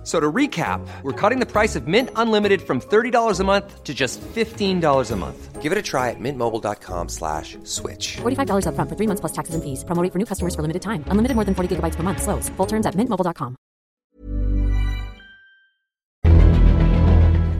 F- 0.00 0.06
So 0.06 0.18
to 0.18 0.32
recap, 0.32 0.80
we're 1.02 1.12
cutting 1.12 1.40
the 1.40 1.46
price 1.46 1.76
of 1.76 1.86
Mint 1.86 2.08
Unlimited 2.16 2.62
from 2.62 2.80
$30 2.80 3.38
a 3.40 3.44
month 3.44 3.84
to 3.84 3.92
just 3.92 4.18
$15 4.34 5.10
a 5.10 5.16
month. 5.16 5.60
Give 5.60 5.72
it 5.72 5.76
a 5.76 5.82
try 5.82 6.08
at 6.08 6.16
mintmobile.com 6.18 7.08
slash 7.10 7.58
switch. 7.64 8.16
$45 8.22 8.64
upfront 8.64 8.88
for 8.88 8.96
three 8.96 9.06
months 9.06 9.20
plus 9.20 9.32
taxes 9.32 9.54
and 9.54 9.62
fees. 9.62 9.84
Promo 9.84 10.02
rate 10.02 10.10
for 10.10 10.18
new 10.18 10.24
customers 10.24 10.54
for 10.54 10.62
limited 10.62 10.80
time. 10.80 11.04
Unlimited 11.08 11.34
more 11.36 11.44
than 11.44 11.54
40 11.54 11.76
gigabytes 11.76 11.96
per 11.96 12.02
month. 12.02 12.22
Slows. 12.22 12.48
Full 12.56 12.66
terms 12.66 12.86
at 12.86 12.94
mintmobile.com. 12.94 13.56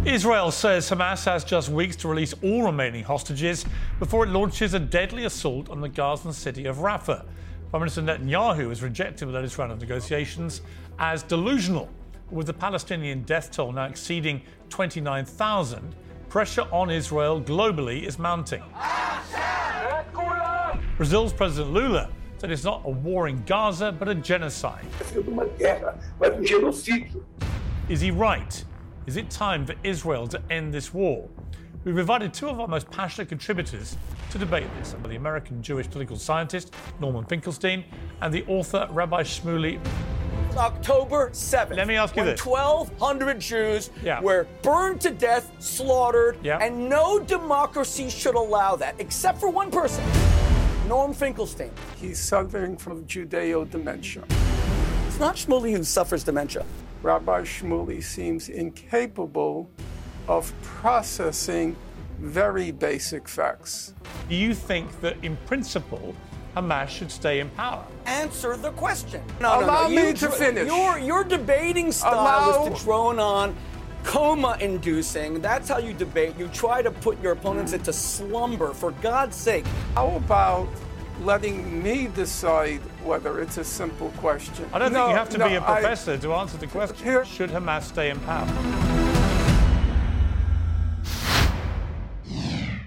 Israel 0.06 0.50
says 0.50 0.88
Hamas 0.90 1.24
has 1.26 1.44
just 1.44 1.68
weeks 1.68 1.94
to 1.96 2.08
release 2.08 2.34
all 2.42 2.62
remaining 2.64 3.04
hostages 3.04 3.64
before 3.98 4.24
it 4.24 4.30
launches 4.30 4.72
a 4.74 4.78
deadly 4.80 5.24
assault 5.26 5.68
on 5.68 5.80
the 5.82 5.88
Gazan 5.88 6.32
city 6.32 6.64
of 6.66 6.78
Rafah. 6.78 7.24
Prime 7.70 7.82
Minister 7.82 8.02
Netanyahu 8.02 8.70
has 8.70 8.82
rejected 8.82 9.28
the 9.28 9.32
latest 9.32 9.58
round 9.58 9.70
of 9.72 9.78
negotiations 9.80 10.62
as 10.98 11.22
delusional. 11.22 11.88
With 12.30 12.46
the 12.46 12.52
Palestinian 12.52 13.22
death 13.22 13.50
toll 13.50 13.72
now 13.72 13.86
exceeding 13.86 14.42
29,000, 14.68 15.96
pressure 16.28 16.66
on 16.70 16.88
Israel 16.88 17.42
globally 17.42 18.04
is 18.06 18.20
mounting. 18.20 18.62
Brazil's 20.96 21.32
President 21.32 21.72
Lula 21.72 22.08
said 22.38 22.52
it's 22.52 22.62
not 22.62 22.82
a 22.84 22.90
war 22.90 23.26
in 23.26 23.42
Gaza, 23.44 23.90
but 23.90 24.08
a 24.08 24.14
genocide. 24.14 24.86
Is 27.88 28.00
he 28.00 28.12
right? 28.12 28.64
Is 29.06 29.16
it 29.16 29.28
time 29.28 29.66
for 29.66 29.74
Israel 29.82 30.28
to 30.28 30.40
end 30.50 30.72
this 30.72 30.94
war? 30.94 31.28
We've 31.82 31.96
invited 31.96 32.34
two 32.34 32.46
of 32.50 32.60
our 32.60 32.68
most 32.68 32.90
passionate 32.90 33.30
contributors 33.30 33.96
to 34.32 34.38
debate 34.38 34.66
this 34.78 34.94
the 35.02 35.16
American 35.16 35.62
Jewish 35.62 35.88
political 35.88 36.16
scientist 36.16 36.74
Norman 37.00 37.24
Finkelstein 37.24 37.84
and 38.20 38.34
the 38.34 38.44
author 38.48 38.86
Rabbi 38.90 39.22
Shmuley. 39.22 39.80
October 40.58 41.30
7th. 41.30 41.76
Let 41.76 41.88
me 41.88 41.96
ask 41.96 42.14
you 42.14 42.20
when 42.22 42.32
this. 42.32 42.44
1,200 42.44 43.40
Jews 43.40 43.90
Yeah. 44.02 44.20
were 44.20 44.46
burned 44.62 45.00
to 45.00 45.10
death, 45.10 45.50
slaughtered, 45.58 46.36
Yeah. 46.42 46.58
and 46.58 46.90
no 46.90 47.18
democracy 47.18 48.10
should 48.10 48.34
allow 48.34 48.76
that, 48.76 48.94
except 48.98 49.38
for 49.40 49.48
one 49.48 49.70
person 49.70 50.04
Norm 50.86 51.14
Finkelstein. 51.14 51.70
He's 51.98 52.18
suffering 52.18 52.76
from 52.76 53.04
Judeo 53.06 53.64
dementia. 53.70 54.24
It's 55.08 55.18
not 55.18 55.36
Shmuley 55.36 55.74
who 55.74 55.82
suffers 55.84 56.24
dementia. 56.24 56.64
Rabbi 57.02 57.40
Shmuley 57.42 58.02
seems 58.02 58.50
incapable 58.50 59.70
of 60.30 60.52
processing 60.62 61.76
very 62.20 62.70
basic 62.70 63.28
facts. 63.28 63.94
Do 64.28 64.36
you 64.36 64.54
think 64.54 65.00
that 65.00 65.16
in 65.24 65.36
principle 65.46 66.14
Hamas 66.56 66.88
should 66.88 67.10
stay 67.10 67.40
in 67.40 67.50
power? 67.50 67.84
Answer 68.06 68.56
the 68.56 68.70
question. 68.72 69.22
No, 69.40 69.60
Allow 69.60 69.82
no, 69.82 69.88
no. 69.88 69.96
me 69.96 70.06
You 70.08 70.12
to 70.14 70.26
dr- 70.26 70.34
finish. 70.36 70.66
Your, 70.68 70.98
your 70.98 71.24
debating 71.24 71.90
style 71.90 72.14
Allow- 72.14 72.66
is 72.72 72.78
to 72.78 72.84
drone 72.84 73.18
on, 73.18 73.56
coma 74.04 74.56
inducing. 74.60 75.40
That's 75.40 75.68
how 75.68 75.78
you 75.78 75.92
debate. 75.94 76.36
You 76.38 76.46
try 76.48 76.80
to 76.80 76.90
put 76.92 77.20
your 77.20 77.32
opponents 77.32 77.72
into 77.72 77.92
slumber, 77.92 78.72
for 78.72 78.92
God's 79.02 79.36
sake. 79.36 79.66
How 79.96 80.10
about 80.16 80.68
letting 81.22 81.82
me 81.82 82.06
decide 82.14 82.80
whether 83.02 83.40
it's 83.40 83.58
a 83.58 83.64
simple 83.64 84.10
question? 84.18 84.64
I 84.72 84.78
don't 84.78 84.92
No, 84.92 85.00
think 85.06 85.10
you 85.10 85.16
have 85.16 85.28
to 85.30 85.38
no, 85.38 85.48
be 85.48 85.54
a 85.56 85.60
professor 85.60 86.16
to 86.18 86.32
answer 86.34 86.56
the 86.56 86.66
question. 86.68 86.96
Here- 87.04 87.24
Should 87.24 87.50
Hamas 87.50 87.82
stay 87.82 88.10
in 88.10 88.20
power? 88.20 88.46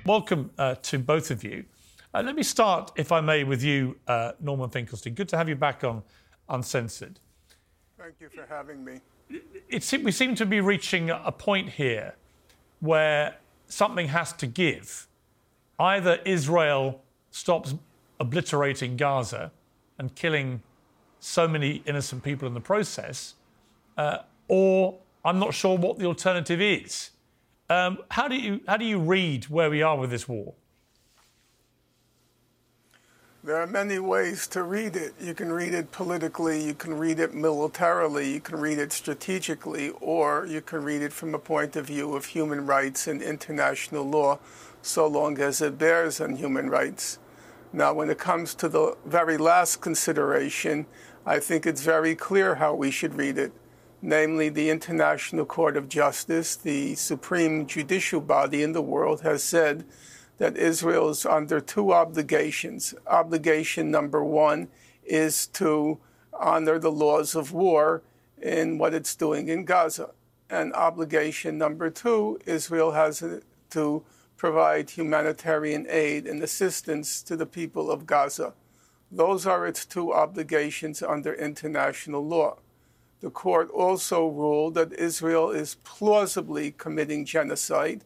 Welcome 0.05 0.51
uh, 0.57 0.75
to 0.75 0.99
both 0.99 1.31
of 1.31 1.45
you. 1.45 1.63
Uh, 2.13 2.23
let 2.25 2.35
me 2.35 2.43
start, 2.43 2.91
if 2.97 3.13
I 3.13 3.21
may, 3.21 3.45
with 3.45 3.63
you, 3.63 3.95
uh, 4.05 4.33
Norman 4.41 4.69
Finkelstein. 4.69 5.13
Good 5.13 5.29
to 5.29 5.37
have 5.37 5.47
you 5.47 5.55
back 5.55 5.85
on 5.85 6.03
Uncensored. 6.49 7.21
Thank 7.97 8.15
you 8.19 8.27
for 8.27 8.45
having 8.49 8.83
me. 8.83 8.99
It, 9.69 9.81
se- 9.81 10.03
we 10.03 10.11
seem 10.11 10.35
to 10.35 10.45
be 10.45 10.59
reaching 10.59 11.09
a 11.09 11.31
point 11.31 11.69
here 11.69 12.15
where 12.81 13.37
something 13.67 14.09
has 14.09 14.33
to 14.33 14.45
give. 14.45 15.07
Either 15.79 16.19
Israel 16.25 17.01
stops 17.31 17.73
obliterating 18.19 18.97
Gaza 18.97 19.53
and 19.97 20.13
killing 20.15 20.61
so 21.21 21.47
many 21.47 21.81
innocent 21.85 22.23
people 22.23 22.45
in 22.45 22.53
the 22.53 22.59
process, 22.59 23.35
uh, 23.97 24.17
or 24.49 24.97
I'm 25.23 25.39
not 25.39 25.53
sure 25.53 25.77
what 25.77 25.97
the 25.97 26.05
alternative 26.07 26.59
is. 26.59 27.11
Um, 27.73 27.97
how 28.11 28.27
do 28.27 28.35
you 28.35 28.61
how 28.67 28.77
do 28.77 28.85
you 28.85 28.99
read 28.99 29.45
where 29.45 29.69
we 29.69 29.81
are 29.81 29.97
with 29.97 30.11
this 30.11 30.27
war? 30.27 30.53
There 33.43 33.57
are 33.57 33.67
many 33.67 33.97
ways 33.97 34.47
to 34.49 34.61
read 34.61 34.95
it. 34.95 35.13
You 35.19 35.33
can 35.33 35.51
read 35.51 35.73
it 35.73 35.91
politically, 35.91 36.63
you 36.63 36.75
can 36.75 36.93
read 36.93 37.19
it 37.19 37.33
militarily, 37.33 38.31
you 38.31 38.39
can 38.39 38.57
read 38.57 38.77
it 38.77 38.93
strategically, 38.93 39.89
or 39.99 40.45
you 40.45 40.61
can 40.61 40.83
read 40.83 41.01
it 41.01 41.11
from 41.11 41.33
a 41.33 41.39
point 41.39 41.75
of 41.75 41.87
view 41.87 42.15
of 42.15 42.25
human 42.25 42.65
rights 42.67 43.07
and 43.07 43.21
international 43.21 44.05
law, 44.05 44.39
so 44.81 45.07
long 45.07 45.39
as 45.39 45.59
it 45.59 45.77
bears 45.77 46.21
on 46.21 46.35
human 46.35 46.69
rights. 46.69 47.17
Now, 47.73 47.91
when 47.93 48.09
it 48.09 48.19
comes 48.19 48.53
to 48.55 48.69
the 48.69 48.95
very 49.03 49.37
last 49.37 49.81
consideration, 49.81 50.85
I 51.25 51.39
think 51.39 51.65
it's 51.65 51.81
very 51.81 52.15
clear 52.15 52.55
how 52.55 52.75
we 52.75 52.91
should 52.91 53.15
read 53.15 53.37
it. 53.37 53.51
Namely, 54.05 54.49
the 54.49 54.69
International 54.69 55.45
Court 55.45 55.77
of 55.77 55.87
Justice, 55.87 56.57
the 56.57 56.93
supreme 56.95 57.65
judicial 57.65 58.19
body 58.19 58.61
in 58.61 58.73
the 58.73 58.81
world, 58.81 59.21
has 59.21 59.41
said 59.41 59.85
that 60.39 60.57
Israel 60.57 61.07
is 61.07 61.25
under 61.25 61.61
two 61.61 61.93
obligations. 61.93 62.93
Obligation 63.07 63.89
number 63.91 64.21
one 64.21 64.67
is 65.05 65.47
to 65.47 65.99
honor 66.37 66.79
the 66.79 66.91
laws 66.91 67.33
of 67.33 67.53
war 67.53 68.03
in 68.41 68.77
what 68.77 68.93
it's 68.93 69.15
doing 69.15 69.47
in 69.47 69.63
Gaza. 69.63 70.09
And 70.49 70.73
obligation 70.73 71.57
number 71.57 71.89
two, 71.89 72.41
Israel 72.45 72.91
has 72.91 73.23
to 73.69 74.03
provide 74.35 74.89
humanitarian 74.89 75.87
aid 75.89 76.27
and 76.27 76.43
assistance 76.43 77.21
to 77.21 77.37
the 77.37 77.45
people 77.45 77.89
of 77.89 78.05
Gaza. 78.05 78.53
Those 79.09 79.47
are 79.47 79.65
its 79.65 79.85
two 79.85 80.11
obligations 80.11 81.01
under 81.01 81.33
international 81.33 82.27
law. 82.27 82.57
The 83.23 83.29
court 83.29 83.71
also 83.71 84.27
ruled 84.27 84.73
that 84.73 84.91
Israel 84.91 85.49
is 85.49 85.77
plausibly 85.85 86.71
committing 86.71 87.23
genocide 87.23 88.03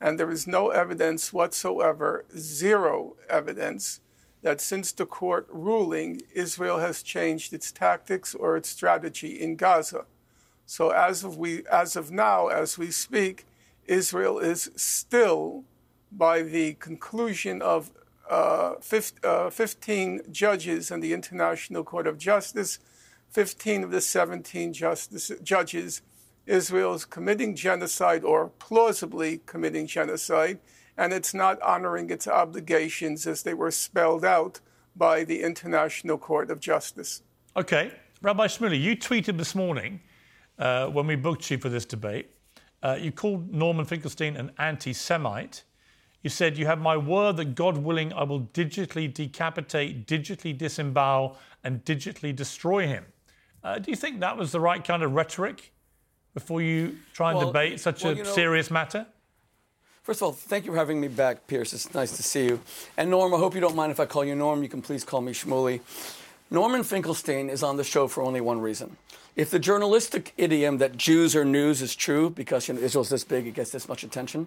and 0.00 0.18
there 0.18 0.32
is 0.32 0.48
no 0.48 0.70
evidence 0.70 1.32
whatsoever, 1.32 2.24
zero 2.36 3.14
evidence, 3.30 4.00
that 4.42 4.60
since 4.60 4.90
the 4.90 5.06
court 5.06 5.46
ruling, 5.52 6.20
Israel 6.34 6.80
has 6.80 7.04
changed 7.04 7.52
its 7.52 7.70
tactics 7.70 8.34
or 8.34 8.56
its 8.56 8.68
strategy 8.68 9.40
in 9.40 9.54
Gaza. 9.54 10.04
So 10.66 10.90
as 10.90 11.22
of 11.22 11.36
we, 11.36 11.64
as 11.68 11.94
of 11.94 12.10
now, 12.10 12.48
as 12.48 12.76
we 12.76 12.90
speak, 12.90 13.46
Israel 13.86 14.40
is 14.40 14.72
still, 14.74 15.62
by 16.10 16.42
the 16.42 16.74
conclusion 16.74 17.62
of 17.62 17.92
uh, 18.28 18.74
fif- 18.80 19.24
uh, 19.24 19.48
15 19.48 20.22
judges 20.32 20.90
in 20.90 20.98
the 20.98 21.12
International 21.12 21.84
Court 21.84 22.08
of 22.08 22.18
Justice, 22.18 22.80
15 23.30 23.84
of 23.84 23.90
the 23.90 24.00
17 24.00 24.72
justice, 24.72 25.30
judges 25.42 26.02
Israel 26.46 26.94
is 26.94 27.04
committing 27.04 27.56
genocide 27.56 28.24
or 28.24 28.48
plausibly 28.58 29.40
committing 29.46 29.86
genocide, 29.86 30.60
and 30.96 31.12
it's 31.12 31.34
not 31.34 31.60
honoring 31.60 32.08
its 32.10 32.28
obligations 32.28 33.26
as 33.26 33.42
they 33.42 33.54
were 33.54 33.70
spelled 33.70 34.24
out 34.24 34.60
by 34.94 35.24
the 35.24 35.42
International 35.42 36.16
Court 36.16 36.50
of 36.50 36.60
Justice. 36.60 37.22
Okay, 37.56 37.92
Rabbi 38.22 38.46
Shmuley, 38.46 38.80
you 38.80 38.96
tweeted 38.96 39.36
this 39.36 39.54
morning 39.54 40.00
uh, 40.58 40.86
when 40.86 41.06
we 41.06 41.16
booked 41.16 41.50
you 41.50 41.58
for 41.58 41.68
this 41.68 41.84
debate. 41.84 42.30
Uh, 42.82 42.96
you 43.00 43.10
called 43.10 43.52
Norman 43.52 43.84
Finkelstein 43.84 44.36
an 44.36 44.52
anti-Semite. 44.58 45.64
You 46.22 46.30
said, 46.30 46.56
"You 46.56 46.66
have 46.66 46.80
my 46.80 46.96
word 46.96 47.36
that 47.36 47.54
God 47.54 47.76
willing, 47.76 48.12
I 48.12 48.22
will 48.24 48.42
digitally 48.42 49.12
decapitate, 49.12 50.06
digitally 50.06 50.56
disembowel, 50.56 51.36
and 51.64 51.84
digitally 51.84 52.34
destroy 52.34 52.86
him." 52.86 53.06
Uh, 53.66 53.80
do 53.80 53.90
you 53.90 53.96
think 53.96 54.20
that 54.20 54.36
was 54.36 54.52
the 54.52 54.60
right 54.60 54.84
kind 54.84 55.02
of 55.02 55.12
rhetoric 55.12 55.72
before 56.34 56.62
you 56.62 56.96
try 57.12 57.30
and 57.30 57.38
Well, 57.38 57.48
debate 57.48 57.80
such 57.80 58.04
well, 58.04 58.12
a 58.12 58.16
you 58.16 58.22
know- 58.22 58.30
serious 58.32 58.70
matter? 58.70 59.06
First 60.04 60.20
of 60.20 60.26
all, 60.26 60.32
thank 60.32 60.66
you 60.66 60.70
for 60.70 60.78
having 60.78 61.00
me 61.00 61.08
back, 61.08 61.48
Piers. 61.48 61.74
It's 61.74 61.92
nice 61.92 62.16
to 62.16 62.22
see 62.22 62.44
you. 62.44 62.60
And 62.96 63.10
Norm, 63.10 63.34
I 63.34 63.38
hope 63.38 63.56
you 63.56 63.60
don't 63.60 63.74
mind 63.74 63.90
if 63.90 63.98
I 63.98 64.06
call 64.06 64.24
you 64.24 64.36
Norm. 64.36 64.62
You 64.62 64.68
can 64.68 64.82
please 64.82 65.02
call 65.02 65.20
me 65.20 65.32
Shmuley. 65.32 65.80
Norman 66.48 66.84
Finkelstein 66.84 67.50
is 67.50 67.64
on 67.64 67.76
the 67.76 67.82
show 67.82 68.06
for 68.06 68.22
only 68.22 68.40
one 68.40 68.60
reason. 68.60 68.98
If 69.34 69.50
the 69.50 69.58
journalistic 69.58 70.32
idiom 70.36 70.78
that 70.78 70.96
Jews 70.96 71.34
are 71.34 71.44
news 71.44 71.82
is 71.82 71.96
true, 71.96 72.30
because 72.30 72.68
you 72.68 72.74
know, 72.74 72.80
Israel's 72.80 73.08
this 73.08 73.24
big, 73.24 73.48
it 73.48 73.54
gets 73.54 73.70
this 73.70 73.88
much 73.88 74.04
attention, 74.04 74.46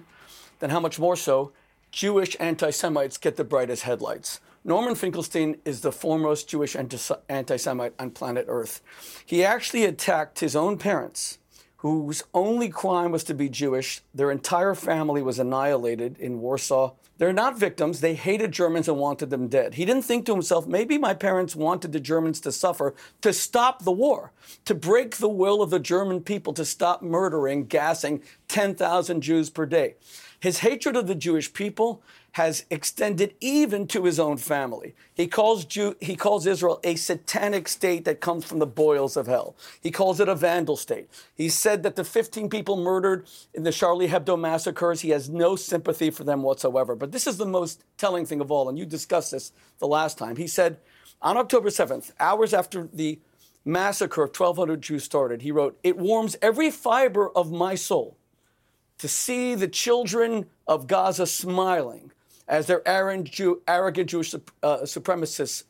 then 0.59 0.69
how 0.69 0.79
much 0.79 0.97
more 0.97 1.17
so 1.17 1.51
Jewish 1.91 2.35
anti 2.39 2.69
Semites 2.69 3.17
get 3.17 3.35
the 3.35 3.43
brightest 3.43 3.83
headlights. 3.83 4.39
Norman 4.63 4.93
Finkelstein 4.93 5.57
is 5.65 5.81
the 5.81 5.91
foremost 5.91 6.47
Jewish 6.47 6.75
anti 6.75 7.57
Semite 7.57 7.93
on 7.97 8.11
planet 8.11 8.45
Earth. 8.47 8.81
He 9.25 9.43
actually 9.43 9.85
attacked 9.85 10.39
his 10.39 10.55
own 10.55 10.77
parents, 10.77 11.39
whose 11.77 12.23
only 12.33 12.69
crime 12.69 13.11
was 13.11 13.23
to 13.23 13.33
be 13.33 13.49
Jewish. 13.49 14.01
Their 14.13 14.29
entire 14.31 14.75
family 14.75 15.21
was 15.21 15.39
annihilated 15.39 16.17
in 16.19 16.41
Warsaw. 16.41 16.93
They're 17.17 17.33
not 17.33 17.59
victims. 17.59 17.99
They 17.99 18.13
hated 18.13 18.51
Germans 18.51 18.87
and 18.87 18.97
wanted 18.97 19.29
them 19.29 19.47
dead. 19.47 19.73
He 19.73 19.83
didn't 19.83 20.03
think 20.03 20.25
to 20.25 20.33
himself, 20.33 20.67
maybe 20.67 20.97
my 20.97 21.13
parents 21.13 21.55
wanted 21.55 21.91
the 21.91 21.99
Germans 21.99 22.39
to 22.41 22.51
suffer 22.51 22.93
to 23.21 23.33
stop 23.33 23.83
the 23.83 23.91
war, 23.91 24.31
to 24.65 24.75
break 24.75 25.17
the 25.17 25.27
will 25.27 25.61
of 25.61 25.69
the 25.69 25.79
German 25.79 26.21
people 26.21 26.53
to 26.53 26.63
stop 26.63 27.01
murdering, 27.01 27.65
gassing 27.65 28.21
10,000 28.47 29.21
Jews 29.21 29.49
per 29.49 29.65
day. 29.65 29.95
His 30.39 30.59
hatred 30.59 30.95
of 30.95 31.07
the 31.07 31.15
Jewish 31.15 31.51
people 31.51 32.01
has 32.33 32.63
extended 32.69 33.33
even 33.41 33.87
to 33.87 34.05
his 34.05 34.19
own 34.19 34.37
family. 34.37 34.95
He 35.13 35.27
calls, 35.27 35.65
Jew, 35.65 35.95
he 35.99 36.15
calls 36.15 36.45
Israel 36.45 36.79
a 36.83 36.95
satanic 36.95 37.67
state 37.67 38.05
that 38.05 38.21
comes 38.21 38.45
from 38.45 38.59
the 38.59 38.67
boils 38.67 39.17
of 39.17 39.27
hell. 39.27 39.55
He 39.81 39.91
calls 39.91 40.19
it 40.19 40.29
a 40.29 40.35
vandal 40.35 40.77
state. 40.77 41.09
He 41.35 41.49
said 41.49 41.83
that 41.83 41.95
the 41.95 42.03
15 42.03 42.49
people 42.49 42.77
murdered 42.77 43.27
in 43.53 43.63
the 43.63 43.71
Charlie 43.71 44.07
Hebdo 44.07 44.39
massacres, 44.39 45.01
he 45.01 45.09
has 45.09 45.29
no 45.29 45.55
sympathy 45.55 46.09
for 46.09 46.23
them 46.23 46.43
whatsoever. 46.43 46.95
But 46.95 47.11
this 47.11 47.27
is 47.27 47.37
the 47.37 47.45
most 47.45 47.83
telling 47.97 48.25
thing 48.25 48.39
of 48.39 48.51
all, 48.51 48.69
and 48.69 48.77
you 48.77 48.85
discussed 48.85 49.31
this 49.31 49.51
the 49.79 49.87
last 49.87 50.17
time. 50.17 50.37
He 50.37 50.47
said 50.47 50.77
on 51.21 51.35
October 51.35 51.69
7th, 51.69 52.11
hours 52.19 52.53
after 52.53 52.87
the 52.93 53.19
massacre 53.65 54.23
of 54.23 54.29
1,200 54.29 54.81
Jews 54.81 55.03
started, 55.03 55.41
he 55.41 55.51
wrote, 55.51 55.77
It 55.83 55.97
warms 55.97 56.37
every 56.41 56.71
fiber 56.71 57.29
of 57.29 57.51
my 57.51 57.75
soul 57.75 58.15
to 58.99 59.07
see 59.07 59.55
the 59.55 59.67
children 59.67 60.45
of 60.67 60.87
Gaza 60.87 61.25
smiling 61.25 62.11
as 62.47 62.67
their 62.67 62.87
arrogant, 62.87 63.31
Jew, 63.31 63.61
Jewish 64.05 64.33
uh, 64.33 64.39
supremacists 64.83 65.63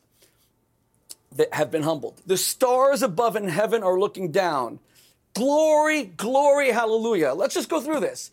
that 1.36 1.54
have 1.54 1.70
been 1.70 1.82
humbled. 1.82 2.20
The 2.26 2.36
stars 2.36 3.02
above 3.02 3.36
in 3.36 3.48
heaven 3.48 3.82
are 3.82 3.98
looking 3.98 4.32
down. 4.32 4.80
Glory, 5.34 6.04
glory, 6.04 6.70
hallelujah. 6.70 7.32
Let's 7.32 7.54
just 7.54 7.68
go 7.68 7.80
through 7.80 8.00
this. 8.00 8.30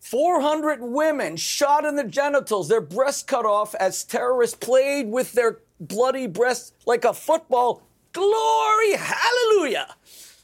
400 0.00 0.80
women 0.80 1.36
shot 1.36 1.84
in 1.84 1.94
the 1.94 2.04
genitals, 2.04 2.68
their 2.68 2.80
breasts 2.80 3.22
cut 3.22 3.46
off 3.46 3.74
as 3.76 4.02
terrorists 4.02 4.56
played 4.56 5.08
with 5.08 5.32
their 5.32 5.60
bloody 5.78 6.26
breasts 6.26 6.72
like 6.86 7.04
a 7.04 7.14
football. 7.14 7.82
Glory, 8.12 8.94
hallelujah. 8.96 9.94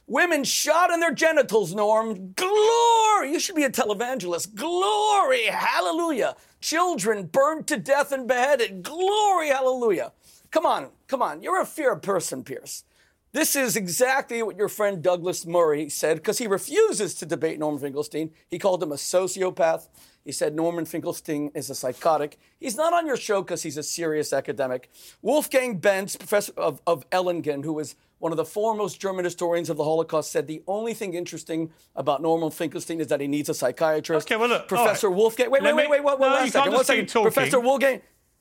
Women 0.09 0.43
shot 0.43 0.91
in 0.91 1.01
their 1.01 1.13
genitals, 1.13 1.75
Norm. 1.75 2.33
Glory. 2.33 3.31
You 3.31 3.39
should 3.39 3.57
be 3.57 3.65
a 3.65 3.71
televangelist. 3.71 4.55
Glory. 4.55 5.45
Hallelujah. 5.45 6.35
Children 6.63 7.27
burned 7.27 7.67
to 7.67 7.77
death 7.77 8.11
and 8.11 8.27
beheaded. 8.27 8.83
Glory. 8.83 9.49
Hallelujah. 9.49 10.13
Come 10.51 10.65
on. 10.65 10.89
Come 11.09 11.21
on. 11.21 11.43
You're 11.43 11.61
a 11.61 11.67
fair 11.67 11.95
person, 11.95 12.43
Piers. 12.43 12.85
This 13.33 13.55
is 13.55 13.77
exactly 13.77 14.43
what 14.43 14.57
your 14.57 14.71
friend 14.71 15.03
Douglas 15.03 15.45
Murray 15.45 15.91
said 15.91 16.17
because 16.17 16.39
he 16.39 16.47
refuses 16.47 17.15
to 17.17 17.27
debate 17.27 17.59
Norman 17.59 17.79
Finkelstein. 17.79 18.31
He 18.49 18.59
called 18.59 18.83
him 18.83 18.93
a 18.93 18.97
sociopath. 18.97 19.89
He 20.25 20.33
said 20.33 20.55
Norman 20.55 20.87
Finkelstein 20.87 21.51
is 21.55 21.69
a 21.69 21.75
psychotic. 21.75 22.39
He's 22.59 22.77
not 22.77 22.95
on 22.95 23.07
your 23.07 23.19
show 23.19 23.43
because 23.43 23.63
he's 23.63 23.77
a 23.77 23.83
serious 23.83 24.33
academic. 24.33 24.91
Wolfgang 25.21 25.77
Benz, 25.77 26.17
professor 26.17 26.53
of, 26.57 26.81
of 26.87 27.09
Ellingen, 27.11 27.65
who 27.65 27.75
was 27.75 27.97
one 28.19 28.33
of 28.33 28.37
the 28.37 28.45
foremost 28.45 29.01
German 29.01 29.25
historians 29.25 29.71
of 29.71 29.77
the 29.77 29.85
Holocaust, 29.85 30.33
said 30.33 30.47
the 30.47 30.63
only 30.67 30.95
thing 30.95 31.15
interesting 31.15 31.71
about 31.95 32.21
Norman 32.23 32.51
Finkelstein 32.51 33.01
is 33.01 33.07
that 33.09 33.21
he 33.21 33.27
needs 33.27 33.49
a 33.49 33.55
psychiatrist. 33.55 34.27
Okay, 34.27 34.37
well, 34.37 34.49
look. 34.49 34.69
Professor 34.69 35.09
right. 35.09 35.17
Wolfgang. 35.17 35.51
Wait, 35.51 35.63
wait, 35.63 35.75
wait, 35.75 35.89
wait, 35.89 36.05
wait, 36.05 36.19
no, 36.19 36.29
one 36.29 36.85
second. 36.85 37.05
Keep 37.05 37.09
talking. 37.09 37.33
Professor 37.33 37.61
Wolfgang. 37.61 38.01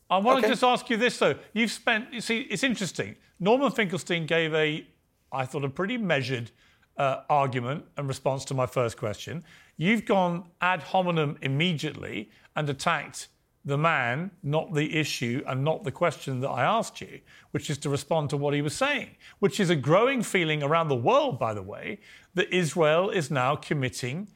I 0.09 0.17
want 0.19 0.39
Okay. 0.39 0.47
to 0.47 0.53
just 0.53 0.63
ask 0.63 0.89
you 0.89 0.97
this, 0.97 1.17
though. 1.19 1.35
You've 1.53 1.71
spent, 1.71 2.13
you 2.13 2.21
see, 2.21 2.39
it's 2.41 2.63
interesting. 2.63 3.15
Norman 3.39 3.71
Finkelstein 3.71 4.25
gave 4.25 4.53
a, 4.53 4.87
I 5.31 5.45
thought, 5.45 5.65
a 5.65 5.69
pretty 5.69 5.97
measured 5.97 6.51
uh, 6.97 7.21
argument 7.29 7.85
and 7.97 8.07
response 8.07 8.45
to 8.45 8.53
my 8.53 8.65
first 8.65 8.97
question. 8.97 9.43
You've 9.75 10.05
gone 10.05 10.45
ad 10.61 10.81
hominem 10.81 11.37
immediately 11.41 12.31
and 12.55 12.69
attacked 12.69 13.27
the 13.67 13.77
man, 13.77 14.31
not 14.43 14.73
the 14.73 14.97
issue, 14.97 15.43
and 15.45 15.61
not 15.61 15.83
the 15.83 15.91
question 15.91 16.39
that 16.39 16.49
I 16.49 16.63
asked 16.63 17.01
you, 17.01 17.19
which 17.51 17.69
is 17.69 17.77
to 17.79 17.89
respond 17.89 18.29
to 18.29 18.37
what 18.37 18.53
he 18.53 18.61
was 18.61 18.73
saying, 18.73 19.09
which 19.39 19.59
is 19.59 19.69
a 19.69 19.75
growing 19.75 20.23
feeling 20.23 20.63
around 20.63 20.87
the 20.87 20.95
world, 20.95 21.37
by 21.37 21.53
the 21.53 21.61
way, 21.61 21.99
that 22.33 22.51
Israel 22.51 23.09
is 23.09 23.29
now 23.29 23.57
committing 23.57 24.29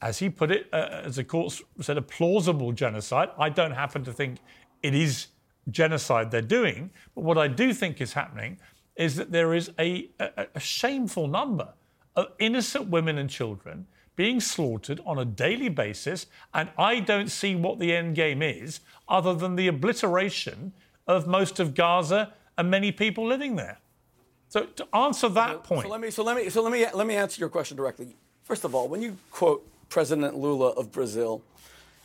as 0.00 0.20
he 0.20 0.30
put 0.30 0.50
it, 0.50 0.68
uh, 0.72 1.02
as 1.04 1.16
the 1.16 1.24
court 1.24 1.60
said, 1.82 1.98
a 1.98 2.02
plausible 2.02 2.72
genocide. 2.72 3.28
I 3.38 3.50
don't 3.50 3.72
happen 3.72 4.04
to 4.04 4.12
think 4.12 4.38
it 4.82 4.94
is 4.94 5.26
genocide 5.70 6.30
they're 6.30 6.40
doing, 6.40 6.90
but 7.14 7.24
what 7.24 7.36
I 7.36 7.48
do 7.48 7.74
think 7.74 8.00
is 8.00 8.14
happening 8.14 8.58
is 8.96 9.16
that 9.16 9.30
there 9.30 9.52
is 9.52 9.70
a, 9.78 10.08
a, 10.18 10.46
a 10.54 10.60
shameful 10.60 11.28
number 11.28 11.68
of 12.16 12.28
innocent 12.38 12.88
women 12.88 13.18
and 13.18 13.28
children 13.28 13.86
being 14.16 14.40
slaughtered 14.40 15.00
on 15.06 15.18
a 15.18 15.24
daily 15.24 15.68
basis, 15.68 16.26
and 16.52 16.68
I 16.76 17.00
don't 17.00 17.30
see 17.30 17.54
what 17.54 17.78
the 17.78 17.94
end 17.94 18.14
game 18.14 18.42
is 18.42 18.80
other 19.08 19.34
than 19.34 19.56
the 19.56 19.68
obliteration 19.68 20.72
of 21.06 21.26
most 21.26 21.60
of 21.60 21.74
Gaza 21.74 22.32
and 22.56 22.70
many 22.70 22.92
people 22.92 23.26
living 23.26 23.56
there. 23.56 23.78
So 24.48 24.66
to 24.66 24.94
answer 24.94 25.28
that 25.30 25.64
point, 25.64 25.84
So 25.84 25.88
let 25.88 26.00
me 26.00 26.10
so 26.10 26.22
let 26.22 26.36
me 26.36 26.50
so 26.50 26.62
let 26.62 26.72
me 26.72 26.86
let 26.92 27.06
me 27.06 27.16
answer 27.16 27.40
your 27.40 27.48
question 27.48 27.76
directly. 27.76 28.16
First 28.44 28.64
of 28.64 28.74
all, 28.74 28.86
when 28.86 29.00
you 29.00 29.16
quote 29.30 29.66
President 29.88 30.36
Lula 30.36 30.68
of 30.70 30.92
Brazil, 30.92 31.42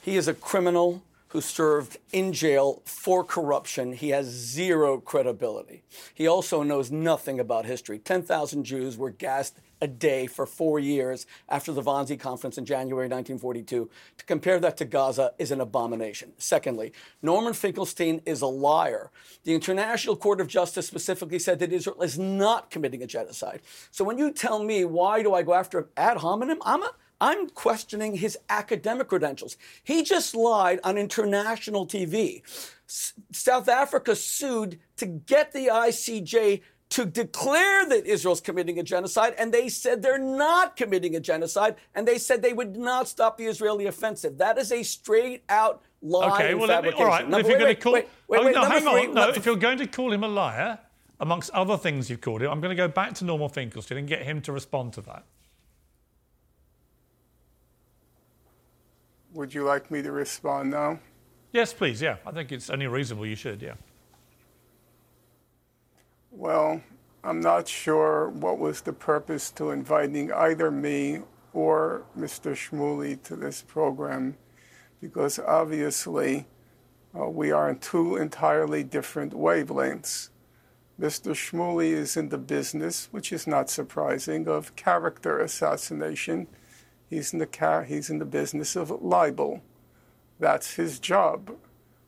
he 0.01 0.15
is 0.15 0.29
a 0.29 0.33
criminal 0.33 1.03
who 1.29 1.41
served 1.41 1.97
in 2.13 2.31
jail 2.31 2.81
for 2.85 3.23
corruption. 3.23 3.91
He 3.91 4.09
has 4.09 4.27
zero 4.27 4.97
credibility. 4.99 5.83
He 6.13 6.25
also 6.25 6.63
knows 6.63 6.89
nothing 6.89 7.39
about 7.39 7.65
history. 7.65 7.99
10,000 7.99 8.63
Jews 8.63 8.97
were 8.97 9.09
gassed 9.09 9.57
a 9.81 9.87
day 9.87 10.27
for 10.27 10.45
four 10.45 10.79
years 10.79 11.25
after 11.49 11.71
the 11.71 11.81
Wannsee 11.81 12.19
Conference 12.19 12.57
in 12.57 12.65
January 12.65 13.05
1942. 13.05 13.89
To 14.17 14.25
compare 14.25 14.59
that 14.59 14.77
to 14.77 14.85
Gaza 14.85 15.33
is 15.37 15.51
an 15.51 15.61
abomination. 15.61 16.33
Secondly, 16.37 16.93
Norman 17.21 17.53
Finkelstein 17.53 18.21
is 18.25 18.41
a 18.41 18.47
liar. 18.47 19.11
The 19.43 19.53
International 19.53 20.15
Court 20.15 20.41
of 20.41 20.47
Justice 20.47 20.87
specifically 20.87 21.39
said 21.39 21.59
that 21.59 21.71
Israel 21.71 22.01
is 22.01 22.17
not 22.17 22.69
committing 22.69 23.03
a 23.03 23.07
genocide. 23.07 23.61
So 23.91 24.03
when 24.03 24.17
you 24.17 24.31
tell 24.31 24.63
me 24.63 24.85
why 24.85 25.23
do 25.23 25.33
I 25.33 25.43
go 25.43 25.53
after 25.53 25.89
ad 25.97 26.17
hominem, 26.17 26.59
I'm 26.63 26.83
a 26.83 26.91
I'm 27.19 27.49
questioning 27.49 28.15
his 28.15 28.37
academic 28.49 29.07
credentials. 29.07 29.57
He 29.83 30.03
just 30.03 30.35
lied 30.35 30.79
on 30.83 30.97
international 30.97 31.87
TV. 31.87 32.43
S- 32.87 33.13
South 33.31 33.67
Africa 33.67 34.15
sued 34.15 34.79
to 34.97 35.05
get 35.07 35.51
the 35.51 35.67
ICJ 35.67 36.61
to 36.89 37.05
declare 37.05 37.85
that 37.89 38.05
Israel's 38.05 38.41
committing 38.41 38.79
a 38.79 38.83
genocide, 38.83 39.35
and 39.37 39.53
they 39.53 39.67
said 39.69 40.01
they're 40.01 40.17
not 40.17 40.75
committing 40.77 41.15
a 41.15 41.19
genocide, 41.19 41.75
and 41.93 42.07
they 42.07 42.17
said 42.17 42.41
they 42.41 42.53
would 42.53 42.77
not 42.77 43.07
stop 43.07 43.37
the 43.37 43.45
Israeli 43.45 43.87
offensive. 43.87 44.37
That 44.37 44.57
is 44.57 44.71
a 44.71 44.83
straight 44.83 45.43
out 45.49 45.81
lie. 46.01 46.33
Okay, 46.35 46.53
well, 46.53 46.67
let 46.67 46.83
me, 46.83 46.91
all 46.91 47.05
right. 47.05 47.27
Well, 47.27 47.31
Now, 47.31 47.37
if 47.39 47.47
you're 47.47 47.57
wait, 47.57 47.59
going 47.59 47.69
wait, 47.69 47.75
to 47.75 47.81
call, 47.81 47.93
wait, 47.93 48.09
wait, 48.27 48.39
oh, 48.39 48.45
wait, 48.45 48.55
no, 48.55 48.63
hang 48.63 48.87
on. 48.87 48.93
free- 48.93 49.13
no, 49.13 49.29
if 49.29 49.45
you're 49.45 49.55
going 49.57 49.77
to 49.79 49.87
call 49.87 50.13
him 50.13 50.23
a 50.23 50.27
liar, 50.27 50.79
amongst 51.19 51.49
other 51.51 51.77
things 51.77 52.09
you've 52.09 52.21
called 52.21 52.41
him, 52.41 52.51
I'm 52.51 52.61
going 52.61 52.69
to 52.69 52.75
go 52.75 52.87
back 52.87 53.13
to 53.15 53.25
Norman 53.25 53.49
Finkelstein 53.49 53.97
and 53.97 54.07
get 54.07 54.21
him 54.21 54.39
to 54.41 54.51
respond 54.51 54.93
to 54.93 55.01
that. 55.01 55.23
Would 59.33 59.53
you 59.53 59.63
like 59.63 59.91
me 59.91 60.01
to 60.01 60.11
respond 60.11 60.71
now? 60.71 60.99
Yes, 61.51 61.73
please. 61.73 62.01
Yeah, 62.01 62.17
I 62.25 62.31
think 62.31 62.51
it's 62.51 62.69
only 62.69 62.87
reasonable 62.87 63.25
you 63.25 63.35
should. 63.35 63.61
Yeah. 63.61 63.73
Well, 66.37 66.83
I'm 67.23 67.39
not 67.39 67.67
sure 67.67 68.29
what 68.29 68.59
was 68.59 68.81
the 68.81 68.93
purpose 68.93 69.49
to 69.53 69.71
inviting 69.71 70.31
either 70.31 70.69
me 70.69 71.21
or 71.51 72.03
Mr. 72.15 72.51
Shmuley 72.51 73.19
to 73.23 73.35
this 73.35 73.63
program, 73.63 74.37
because 75.01 75.39
obviously 75.39 76.45
uh, 77.19 77.27
we 77.27 77.49
are 77.49 77.71
in 77.71 77.79
two 77.79 78.17
entirely 78.17 78.83
different 78.83 79.33
wavelengths. 79.33 80.29
Mr. 81.01 81.31
Shmuley 81.31 81.93
is 81.93 82.15
in 82.15 82.29
the 82.29 82.37
business, 82.37 83.07
which 83.09 83.33
is 83.33 83.47
not 83.47 83.71
surprising, 83.71 84.47
of 84.47 84.75
character 84.75 85.39
assassination. 85.39 86.45
He's 87.09 87.33
in 87.33 87.39
the 87.39 87.47
car, 87.47 87.83
he's 87.83 88.11
in 88.11 88.19
the 88.19 88.25
business 88.25 88.75
of 88.75 88.91
libel. 89.01 89.63
That's 90.39 90.75
his 90.75 90.99
job, 90.99 91.57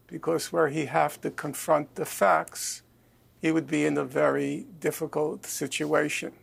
because 0.05 0.53
where 0.53 0.67
he 0.67 0.85
have 0.85 1.19
to 1.21 1.31
confront 1.31 1.95
the 1.95 2.05
facts, 2.05 2.83
he 3.41 3.51
would 3.51 3.67
be 3.67 3.85
in 3.85 3.97
a 3.97 4.03
very 4.03 4.65
difficult 4.79 5.45
situation. 5.45 6.33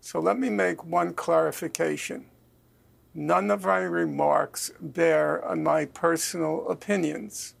So 0.00 0.20
let 0.20 0.38
me 0.38 0.48
make 0.48 0.84
one 0.84 1.12
clarification. 1.12 2.26
None 3.14 3.50
of 3.50 3.64
my 3.64 3.78
remarks 3.78 4.70
bear 4.80 5.44
on 5.44 5.62
my 5.62 5.84
personal 5.86 6.68
opinions. 6.68 7.54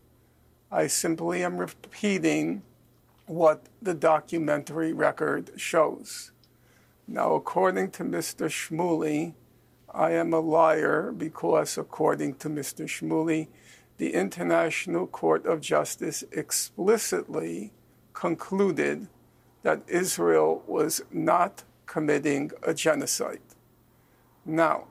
I 0.70 0.86
simply 0.86 1.42
am 1.42 1.58
repeating 1.58 2.62
what 3.26 3.64
the 3.82 3.94
documentary 3.94 4.92
record 4.92 5.50
shows. 5.56 6.32
Now, 7.06 7.34
according 7.34 7.90
to 7.92 8.04
Mr. 8.04 8.48
Shmuley, 8.48 9.34
I 9.92 10.12
am 10.12 10.32
a 10.32 10.40
liar 10.40 11.12
because, 11.12 11.76
according 11.76 12.34
to 12.36 12.48
Mr. 12.48 12.86
Shmuley, 12.86 13.48
the 13.96 14.14
International 14.14 15.06
Court 15.06 15.44
of 15.46 15.60
Justice 15.60 16.22
explicitly 16.32 17.72
concluded 18.18 19.06
that 19.62 19.80
Israel 19.86 20.64
was 20.66 21.00
not 21.12 21.62
committing 21.86 22.50
a 22.64 22.74
genocide. 22.74 23.48
Now, 24.44 24.88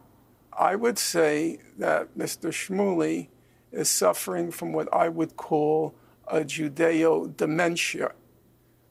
I 0.53 0.75
would 0.75 0.97
say 0.97 1.59
that 1.77 2.17
Mr. 2.17 2.47
Shmuley 2.59 3.27
is 3.73 3.89
suffering 3.89 4.49
from 4.49 4.71
what 4.71 4.87
I 4.93 5.09
would 5.09 5.35
call 5.35 5.93
a 6.25 6.39
Judeo 6.39 7.35
dementia, 7.35 8.13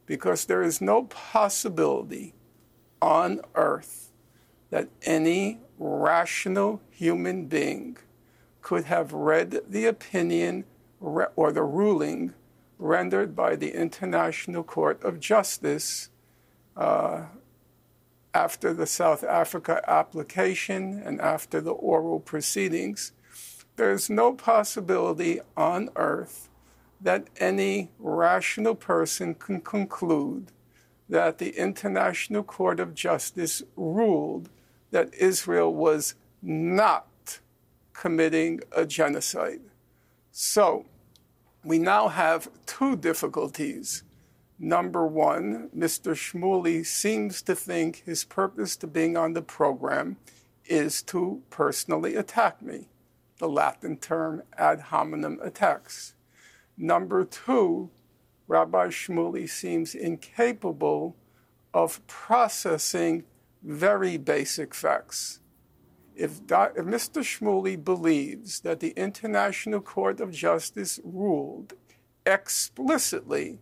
because 0.04 0.44
there 0.44 0.62
is 0.62 0.82
no 0.82 1.04
possibility 1.04 2.34
on 3.00 3.40
earth 3.54 4.12
that 4.68 4.88
any 5.02 5.60
rational 5.78 6.82
human 6.90 7.46
being 7.46 7.96
could 8.60 8.84
have 8.84 9.14
read 9.14 9.62
the 9.66 9.86
opinion 9.86 10.64
or 11.00 11.52
the 11.52 11.62
ruling 11.62 12.34
rendered 12.78 13.34
by 13.34 13.56
the 13.56 13.74
International 13.74 14.62
Court 14.62 15.02
of 15.02 15.20
Justice 15.20 16.10
uh, 16.76 17.24
after 18.34 18.74
the 18.74 18.86
South 18.86 19.24
Africa 19.24 19.82
application 19.88 21.02
and 21.04 21.20
after 21.20 21.60
the 21.60 21.72
oral 21.72 22.20
proceedings, 22.20 23.12
there's 23.76 24.10
no 24.10 24.32
possibility 24.32 25.40
on 25.56 25.88
earth 25.96 26.48
that 27.00 27.28
any 27.38 27.90
rational 27.98 28.74
person 28.74 29.34
can 29.34 29.60
conclude 29.60 30.52
that 31.08 31.38
the 31.38 31.50
International 31.50 32.42
Court 32.42 32.80
of 32.80 32.94
Justice 32.94 33.62
ruled 33.76 34.48
that 34.90 35.12
Israel 35.14 35.72
was 35.72 36.14
not 36.42 37.40
committing 37.92 38.60
a 38.72 38.84
genocide. 38.84 39.60
So 40.30 40.86
we 41.66 41.80
now 41.80 42.06
have 42.06 42.48
two 42.64 42.94
difficulties. 42.94 44.04
Number 44.56 45.04
one, 45.04 45.68
Mr. 45.76 46.14
Shmuley 46.14 46.86
seems 46.86 47.42
to 47.42 47.56
think 47.56 48.04
his 48.06 48.24
purpose 48.24 48.76
to 48.76 48.86
being 48.86 49.16
on 49.16 49.32
the 49.32 49.42
program 49.42 50.16
is 50.64 51.02
to 51.02 51.42
personally 51.50 52.14
attack 52.14 52.62
me, 52.62 52.86
the 53.38 53.48
Latin 53.48 53.96
term 53.96 54.44
ad 54.56 54.80
hominem 54.80 55.40
attacks. 55.42 56.14
Number 56.78 57.24
two, 57.24 57.90
Rabbi 58.46 58.86
Shmuley 58.86 59.48
seems 59.48 59.92
incapable 59.96 61.16
of 61.74 62.06
processing 62.06 63.24
very 63.64 64.16
basic 64.16 64.72
facts. 64.72 65.40
If, 66.16 66.40
if 66.40 66.84
Mr. 66.84 67.20
Shmuley 67.22 67.82
believes 67.82 68.60
that 68.60 68.80
the 68.80 68.90
International 68.96 69.80
Court 69.80 70.20
of 70.20 70.32
Justice 70.32 70.98
ruled 71.04 71.74
explicitly 72.24 73.58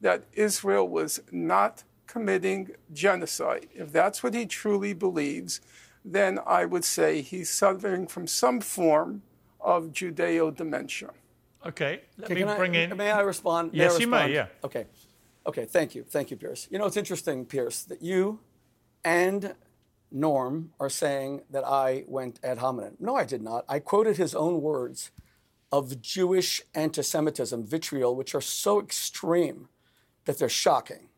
that 0.00 0.24
Israel 0.32 0.88
was 0.88 1.20
not 1.30 1.84
committing 2.06 2.70
genocide, 2.92 3.68
if 3.74 3.92
that's 3.92 4.22
what 4.22 4.34
he 4.34 4.46
truly 4.46 4.94
believes, 4.94 5.60
then 6.04 6.38
I 6.46 6.64
would 6.64 6.84
say 6.84 7.20
he's 7.20 7.50
suffering 7.50 8.06
from 8.06 8.26
some 8.26 8.60
form 8.60 9.22
of 9.60 9.92
Judeo 9.92 10.56
dementia. 10.56 11.10
Okay, 11.66 12.00
let 12.16 12.30
okay, 12.30 12.42
me 12.42 12.54
bring 12.54 12.74
I, 12.74 12.80
in. 12.80 12.96
May 12.96 13.10
I 13.10 13.20
respond? 13.20 13.72
May 13.72 13.80
yes, 13.80 13.92
I 13.92 13.94
respond? 13.96 14.02
you 14.02 14.28
may. 14.28 14.34
Yeah. 14.34 14.46
Okay. 14.64 14.86
Okay. 15.46 15.66
Thank 15.66 15.94
you. 15.94 16.04
Thank 16.04 16.30
you, 16.30 16.38
Piers. 16.38 16.66
You 16.70 16.78
know, 16.78 16.86
it's 16.86 16.96
interesting, 16.96 17.44
Piers, 17.44 17.84
that 17.84 18.00
you 18.00 18.40
and 19.04 19.54
Norm 20.10 20.72
are 20.80 20.90
saying 20.90 21.42
that 21.50 21.64
I 21.64 22.04
went 22.06 22.40
ad 22.42 22.58
hominem. 22.58 22.96
No, 22.98 23.14
I 23.16 23.24
did 23.24 23.42
not. 23.42 23.64
I 23.68 23.78
quoted 23.78 24.16
his 24.16 24.34
own 24.34 24.60
words 24.60 25.10
of 25.72 26.02
Jewish 26.02 26.62
anti-Semitism, 26.74 27.64
vitriol, 27.64 28.16
which 28.16 28.34
are 28.34 28.40
so 28.40 28.80
extreme 28.80 29.68
that 30.24 30.38
they're 30.38 30.48
shocking. 30.48 31.08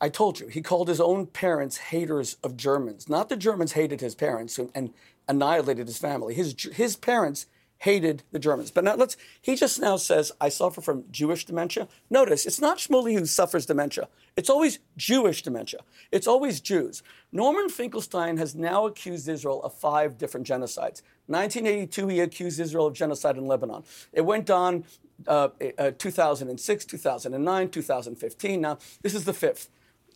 I 0.00 0.08
told 0.08 0.38
you, 0.38 0.46
he 0.46 0.62
called 0.62 0.88
his 0.88 1.00
own 1.00 1.26
parents 1.26 1.76
haters 1.76 2.36
of 2.44 2.56
Germans. 2.56 3.08
Not 3.08 3.28
the 3.28 3.36
Germans 3.36 3.72
hated 3.72 4.00
his 4.00 4.14
parents 4.14 4.58
and, 4.58 4.70
and 4.74 4.94
annihilated 5.26 5.88
his 5.88 5.98
family. 5.98 6.34
His, 6.34 6.54
his 6.72 6.94
parents 6.94 7.46
hated 7.78 8.24
the 8.32 8.38
Germans. 8.38 8.70
But 8.70 8.84
now 8.84 8.96
let's, 8.96 9.16
he 9.40 9.54
just 9.54 9.80
now 9.80 9.96
says, 9.96 10.32
I 10.40 10.48
suffer 10.48 10.80
from 10.80 11.04
Jewish 11.10 11.44
dementia. 11.44 11.88
Notice, 12.10 12.44
it's 12.44 12.60
not 12.60 12.78
Shmuley 12.78 13.16
who 13.16 13.24
suffers 13.24 13.66
dementia. 13.66 14.08
It's 14.36 14.50
always 14.50 14.80
Jewish 14.96 15.42
dementia. 15.42 15.80
It's 16.10 16.26
always 16.26 16.60
Jews. 16.60 17.02
Norman 17.30 17.68
Finkelstein 17.68 18.36
has 18.36 18.54
now 18.54 18.86
accused 18.86 19.28
Israel 19.28 19.62
of 19.62 19.74
five 19.74 20.18
different 20.18 20.46
genocides. 20.46 21.02
1982, 21.26 22.08
he 22.08 22.20
accused 22.20 22.58
Israel 22.58 22.86
of 22.86 22.94
genocide 22.94 23.36
in 23.36 23.46
Lebanon. 23.46 23.84
It 24.12 24.22
went 24.22 24.50
on 24.50 24.84
uh, 25.26 25.48
uh, 25.78 25.90
2006, 25.98 26.84
2009, 26.84 27.68
2015. 27.68 28.60
Now, 28.60 28.78
this 29.02 29.14
is 29.14 29.24
the 29.24 29.34
fifth. 29.34 29.68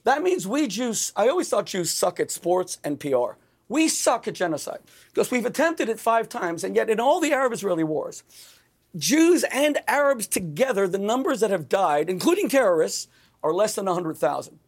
That 0.05 0.23
means 0.23 0.49
we 0.49 0.67
Jews, 0.67 1.13
I 1.15 1.29
always 1.29 1.49
thought 1.49 1.67
Jews 1.67 1.91
suck 1.91 2.19
at 2.19 2.31
sports 2.31 2.79
and 2.83 2.99
PR. 2.99 3.37
We 3.69 3.89
suck 3.89 4.29
at 4.29 4.35
genocide 4.35 4.81
because 5.09 5.31
we've 5.31 5.47
attempted 5.47 5.89
it 5.89 5.99
five 5.99 6.29
times, 6.29 6.65
and 6.65 6.77
yet 6.77 6.91
in 6.91 7.01
all 7.01 7.21
the 7.21 7.33
Arab 7.33 7.53
Israeli 7.53 7.85
wars, 7.85 8.23
Jews 8.97 9.45
and 9.45 9.79
Arabs 9.89 10.27
together, 10.27 10.87
the 10.87 10.99
numbers 10.99 11.41
that 11.41 11.51
have 11.51 11.69
died, 11.69 12.11
including 12.11 12.49
terrorists, 12.49 13.09
are 13.43 13.53
less 13.53 13.75
than 13.75 13.87
100,000. 13.87 14.59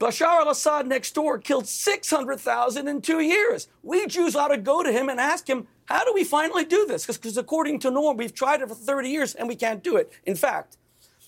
Bashar 0.00 0.40
al 0.40 0.50
Assad 0.50 0.88
next 0.88 1.14
door 1.14 1.38
killed 1.38 1.68
600,000 1.68 2.88
in 2.88 3.00
two 3.00 3.20
years. 3.20 3.68
We 3.84 4.04
Jews 4.08 4.34
ought 4.34 4.48
to 4.48 4.56
go 4.56 4.82
to 4.82 4.90
him 4.90 5.08
and 5.08 5.20
ask 5.20 5.48
him, 5.48 5.68
how 5.84 6.04
do 6.04 6.12
we 6.12 6.24
finally 6.24 6.64
do 6.64 6.86
this? 6.86 7.06
Because 7.06 7.36
according 7.36 7.78
to 7.80 7.90
Norm, 7.90 8.16
we've 8.16 8.34
tried 8.34 8.62
it 8.62 8.68
for 8.68 8.74
30 8.74 9.08
years 9.08 9.34
and 9.34 9.46
we 9.46 9.54
can't 9.54 9.84
do 9.84 9.96
it. 9.96 10.10
In 10.24 10.34
fact, 10.34 10.76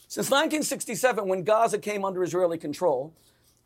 since 0.08 0.28
1967, 0.28 1.28
when 1.28 1.44
Gaza 1.44 1.78
came 1.78 2.04
under 2.04 2.24
Israeli 2.24 2.58
control, 2.58 3.12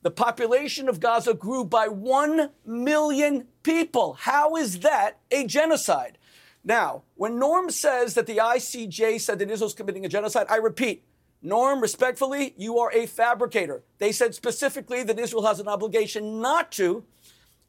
the 0.02 0.10
population 0.10 0.88
of 0.88 1.00
Gaza 1.00 1.34
grew 1.34 1.64
by 1.64 1.88
1 1.88 2.50
million 2.64 3.48
people. 3.62 4.14
How 4.14 4.56
is 4.56 4.80
that 4.80 5.18
a 5.30 5.46
genocide? 5.46 6.18
Now, 6.64 7.02
when 7.14 7.38
Norm 7.38 7.70
says 7.70 8.14
that 8.14 8.26
the 8.26 8.36
ICJ 8.36 9.20
said 9.20 9.38
that 9.38 9.50
Israel's 9.50 9.74
committing 9.74 10.04
a 10.04 10.08
genocide, 10.08 10.46
I 10.48 10.56
repeat, 10.56 11.04
Norm, 11.40 11.80
respectfully, 11.80 12.54
you 12.56 12.78
are 12.78 12.92
a 12.92 13.06
fabricator. 13.06 13.82
They 13.98 14.12
said 14.12 14.34
specifically 14.34 15.04
that 15.04 15.18
Israel 15.18 15.46
has 15.46 15.60
an 15.60 15.68
obligation 15.68 16.40
not 16.40 16.72
to. 16.72 17.04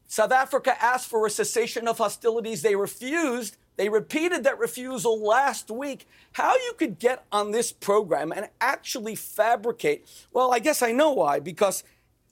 South 0.07 0.31
Africa 0.31 0.75
asked 0.83 1.07
for 1.07 1.25
a 1.25 1.29
cessation 1.29 1.88
of 1.88 2.00
hostilities. 2.00 2.63
They 2.63 2.75
refused. 2.75 3.57
They 3.75 3.88
repeated 3.88 4.43
that 4.43 4.57
refusal 4.57 5.24
last 5.24 5.69
week. 5.69 6.07
How 6.33 6.55
you 6.55 6.74
could 6.77 6.98
get 6.98 7.25
on 7.31 7.51
this 7.51 7.71
program 7.71 8.31
and 8.31 8.50
actually 8.59 9.15
fabricate, 9.15 10.09
well, 10.33 10.51
I 10.51 10.59
guess 10.59 10.81
I 10.81 10.91
know 10.91 11.13
why, 11.13 11.39
because 11.39 11.83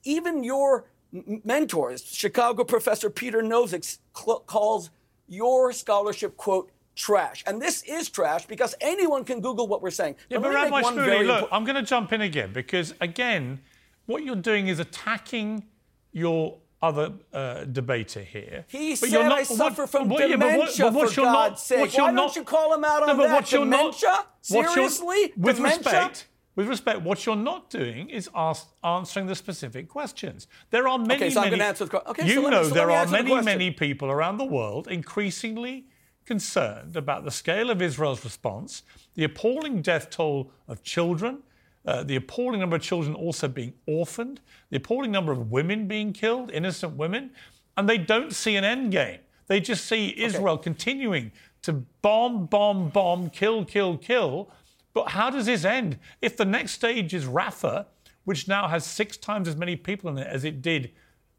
even 0.04 0.44
your 0.44 0.86
mentors, 1.44 2.04
Chicago 2.04 2.64
professor 2.64 3.10
Peter 3.10 3.42
Novick 3.42 3.98
cl- 4.16 4.40
calls 4.42 4.90
your 5.28 5.72
scholarship, 5.74 6.38
quote, 6.38 6.72
trash. 6.96 7.44
And 7.48 7.62
this 7.62 7.84
is 7.84 8.10
trash 8.10 8.46
because 8.46 8.76
anyone 8.82 9.24
can 9.24 9.40
Google 9.40 9.68
what 9.68 9.82
we're 9.82 9.92
saying. 9.92 10.16
Yeah, 10.30 10.40
but, 10.40 10.52
but 10.52 10.54
Rabbi 10.54 10.82
Shmuley, 10.82 11.26
look, 11.26 11.50
I'm 11.52 11.64
going 11.64 11.76
to 11.76 11.84
jump 11.84 12.12
in 12.12 12.22
again 12.22 12.52
because, 12.54 12.94
again, 13.00 13.60
what 14.06 14.24
you're 14.24 14.36
doing 14.36 14.68
is 14.68 14.80
attacking 14.80 15.64
your 16.12 16.58
other 16.82 17.14
uh, 17.34 17.64
debater 17.66 18.22
here. 18.22 18.66
He 18.68 18.92
but 18.92 18.98
said 19.00 19.10
you're 19.12 19.24
not, 19.24 19.40
I 19.40 19.44
suffer 19.44 19.84
what, 19.84 19.90
from 19.90 20.10
what, 20.10 20.28
dementia, 20.28 20.86
yeah, 20.86 20.86
but 20.86 20.94
what, 20.94 21.12
for 21.12 21.22
God's 21.22 21.50
not, 21.52 21.60
sake. 21.60 21.98
Why 21.98 22.12
not, 22.12 22.16
don't 22.16 22.36
you 22.36 22.44
call 22.44 22.74
him 22.74 22.84
out 22.84 23.06
no, 23.06 23.14
on 23.14 23.18
that? 23.20 23.46
Dementia? 23.46 24.10
Not, 24.10 24.28
Seriously? 24.42 25.34
With 25.36 25.58
dementia? 25.58 25.78
respect, 25.78 26.28
with 26.58 26.68
respect, 26.68 27.02
what 27.04 27.24
you're 27.24 27.36
not 27.36 27.70
doing 27.70 28.10
is 28.10 28.30
ask, 28.34 28.68
answering 28.84 29.28
the 29.28 29.36
specific 29.36 29.88
questions. 29.88 30.48
There 30.72 30.88
are 30.88 30.98
many, 30.98 31.26
okay, 31.26 31.30
so 31.30 31.42
many. 31.42 31.56
The, 31.56 32.02
okay, 32.08 32.26
you 32.28 32.42
so 32.42 32.50
know 32.50 32.64
me, 32.64 32.70
so 32.70 32.74
there 32.74 32.90
are 32.90 33.06
the 33.06 33.12
many, 33.12 33.42
many 33.42 33.70
people 33.70 34.10
around 34.10 34.40
the 34.40 34.46
world 34.46 34.88
increasingly 34.88 35.86
concerned 36.26 36.98
about 36.98 37.24
the 37.26 37.30
scale 37.30 37.70
of 37.70 37.80
Israel's 37.80 38.24
response, 38.24 38.82
the 39.14 39.24
appalling 39.24 39.84
death 39.84 40.10
toll 40.10 40.52
of 40.68 40.82
children, 40.82 41.44
uh, 41.86 42.04
the 42.04 42.16
appalling 42.16 42.60
number 42.60 42.76
of 42.76 42.82
children 42.82 43.14
also 43.14 43.48
being 43.48 43.76
orphaned, 43.86 44.42
the 44.72 44.78
appalling 44.78 45.12
number 45.12 45.32
of 45.32 45.52
women 45.52 45.88
being 45.88 46.12
killed, 46.12 46.50
innocent 46.50 46.98
women, 46.98 47.30
and 47.78 47.88
they 47.88 48.00
don't 48.00 48.34
see 48.34 48.56
an 48.56 48.64
end 48.64 48.92
game. 48.92 49.20
They 49.46 49.60
just 49.60 49.86
see 49.86 50.12
Israel 50.18 50.56
okay. 50.56 50.64
continuing 50.64 51.32
to 51.62 51.86
bomb, 52.02 52.48
bomb, 52.48 52.90
bomb, 52.90 53.30
kill, 53.30 53.64
kill, 53.64 53.96
kill 53.96 54.52
but 54.98 55.10
how 55.10 55.30
does 55.30 55.46
this 55.46 55.64
end? 55.64 56.00
If 56.24 56.38
the 56.38 56.46
next 56.46 56.72
stage 56.72 57.14
is 57.14 57.26
Rafah, 57.26 57.86
which 58.24 58.48
now 58.48 58.68
has 58.68 58.84
six 58.84 59.16
times 59.16 59.48
as 59.48 59.56
many 59.56 59.76
people 59.76 60.10
in 60.10 60.18
it 60.18 60.26
as 60.26 60.44
it 60.44 60.60
did 60.60 60.92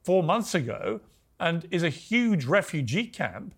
four 0.04 0.22
months 0.22 0.54
ago, 0.54 1.00
and 1.40 1.66
is 1.72 1.82
a 1.82 1.88
huge 1.88 2.44
refugee 2.44 3.08
camp, 3.08 3.56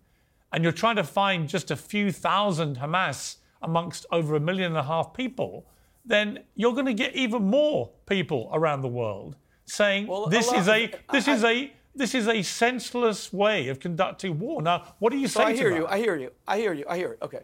and 0.51 0.63
you're 0.63 0.73
trying 0.73 0.95
to 0.95 1.03
find 1.03 1.47
just 1.47 1.69
a 1.69 1.75
few 1.75 2.11
thousand 2.11 2.79
Hamas 2.79 3.35
amongst 3.61 4.07
over 4.11 4.35
a 4.35 4.39
million 4.39 4.71
and 4.71 4.77
a 4.77 4.81
half 4.83 5.13
people, 5.13 5.67
then 6.03 6.39
you're 6.55 6.73
going 6.73 6.87
to 6.87 6.95
get 6.95 7.15
even 7.15 7.43
more 7.43 7.91
people 8.07 8.49
around 8.53 8.81
the 8.81 8.87
world 8.87 9.35
saying 9.65 10.07
well, 10.07 10.25
this 10.25 10.51
is 10.51 10.67
a 10.67 10.91
this 11.11 11.27
I, 11.27 11.33
is 11.35 11.43
a 11.43 11.73
this 11.93 12.15
is 12.15 12.27
a 12.27 12.41
senseless 12.41 13.31
way 13.31 13.67
of 13.67 13.79
conducting 13.79 14.39
war. 14.39 14.63
Now, 14.63 14.95
what 14.97 15.11
do 15.11 15.19
you 15.19 15.27
so 15.27 15.41
say 15.41 15.45
I 15.45 15.53
hear 15.53 15.69
you. 15.69 15.81
that? 15.81 15.91
I 15.91 15.99
hear 15.99 16.15
you. 16.15 16.31
I 16.47 16.57
hear 16.57 16.73
you. 16.73 16.85
I 16.89 16.97
hear 16.97 17.09
you. 17.09 17.17
Okay. 17.21 17.41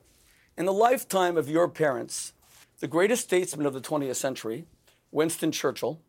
In 0.57 0.65
the 0.65 0.73
lifetime 0.73 1.37
of 1.37 1.47
your 1.47 1.67
parents, 1.67 2.33
the 2.79 2.87
greatest 2.87 3.23
statesman 3.23 3.65
of 3.65 3.73
the 3.73 3.81
20th 3.81 4.15
century, 4.15 4.65
Winston 5.11 5.51
Churchill, 5.51 5.99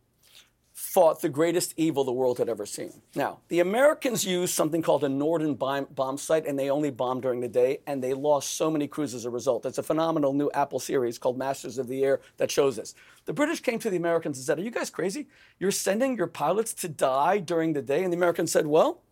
fought 0.79 1.21
the 1.23 1.29
greatest 1.29 1.75
evil 1.77 2.05
the 2.05 2.13
world 2.13 2.39
had 2.39 2.49
ever 2.49 2.65
seen. 2.65 3.03
Now, 3.17 3.41
the 3.49 3.59
Americans 3.59 4.25
used 4.25 4.55
something 4.55 4.81
called 4.81 5.03
a 5.03 5.09
Norden 5.09 5.55
bomb, 5.55 6.19
sight, 6.19 6.47
and 6.47 6.57
they 6.57 6.71
only 6.71 6.91
bombed 6.91 7.23
during 7.23 7.41
the 7.41 7.49
day, 7.49 7.81
and 7.87 8.03
they 8.03 8.15
lost 8.15 8.55
so 8.55 8.71
many 8.71 8.87
crews 8.87 9.13
as 9.13 9.25
a 9.25 9.31
result. 9.31 9.67
It's 9.67 9.79
a 9.79 9.83
phenomenal 9.83 10.33
new 10.33 10.49
Apple 10.55 10.79
series 10.79 11.19
called 11.19 11.37
Masters 11.37 11.79
of 11.79 11.89
the 11.89 12.05
Air 12.05 12.21
that 12.37 12.51
shows 12.51 12.77
this. 12.77 12.95
The 13.25 13.33
British 13.33 13.61
came 13.61 13.81
to 13.81 13.91
the 13.91 13.97
Americans 13.97 14.39
and 14.39 14.47
said, 14.47 14.61
Are 14.61 14.63
you 14.63 14.71
guys 14.71 14.89
crazy? 14.89 15.27
You're 15.59 15.73
sending 15.73 16.17
your 16.17 16.29
pilots 16.29 16.73
to 16.75 16.89
die 16.89 17.39
during 17.39 17.73
the 17.73 17.83
day? 17.83 18.05
And 18.05 18.13
the 18.13 18.17
Americans 18.17 18.53
said, 18.53 18.69
Well, 18.69 19.03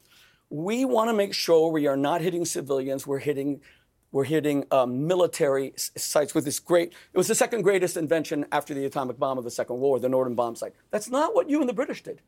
we 0.48 0.84
want 0.84 1.10
to 1.10 1.14
make 1.14 1.34
sure 1.34 1.72
we 1.72 1.88
are 1.88 1.96
not 1.96 2.20
hitting 2.20 2.44
civilians, 2.44 3.08
we're 3.08 3.18
hitting 3.18 3.60
we're 4.16 4.24
hitting 4.24 4.64
um, 4.70 5.06
military 5.06 5.74
sites 5.76 6.34
with 6.34 6.46
this 6.46 6.58
great, 6.58 6.94
it 7.12 7.18
was 7.18 7.28
the 7.28 7.34
second 7.34 7.60
greatest 7.60 7.98
invention 7.98 8.46
after 8.50 8.72
the 8.72 8.86
atomic 8.86 9.18
bomb 9.18 9.36
of 9.36 9.44
the 9.44 9.50
Second 9.50 9.76
War, 9.76 10.00
the 10.00 10.08
Norden 10.08 10.34
bomb 10.34 10.56
sight. 10.56 10.72
That's 10.90 11.10
not 11.10 11.34
what 11.34 11.50
you 11.50 11.60
and 11.60 11.68
the 11.68 11.74
British 11.74 12.02
did. 12.02 12.22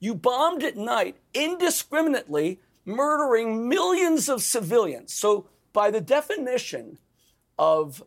You 0.00 0.14
bombed 0.14 0.62
at 0.62 0.78
night 0.78 1.18
indiscriminately, 1.34 2.60
murdering 2.86 3.68
millions 3.68 4.30
of 4.30 4.42
civilians. 4.42 5.12
So, 5.12 5.46
by 5.74 5.90
the 5.90 6.00
definition 6.00 6.96
of 7.58 8.02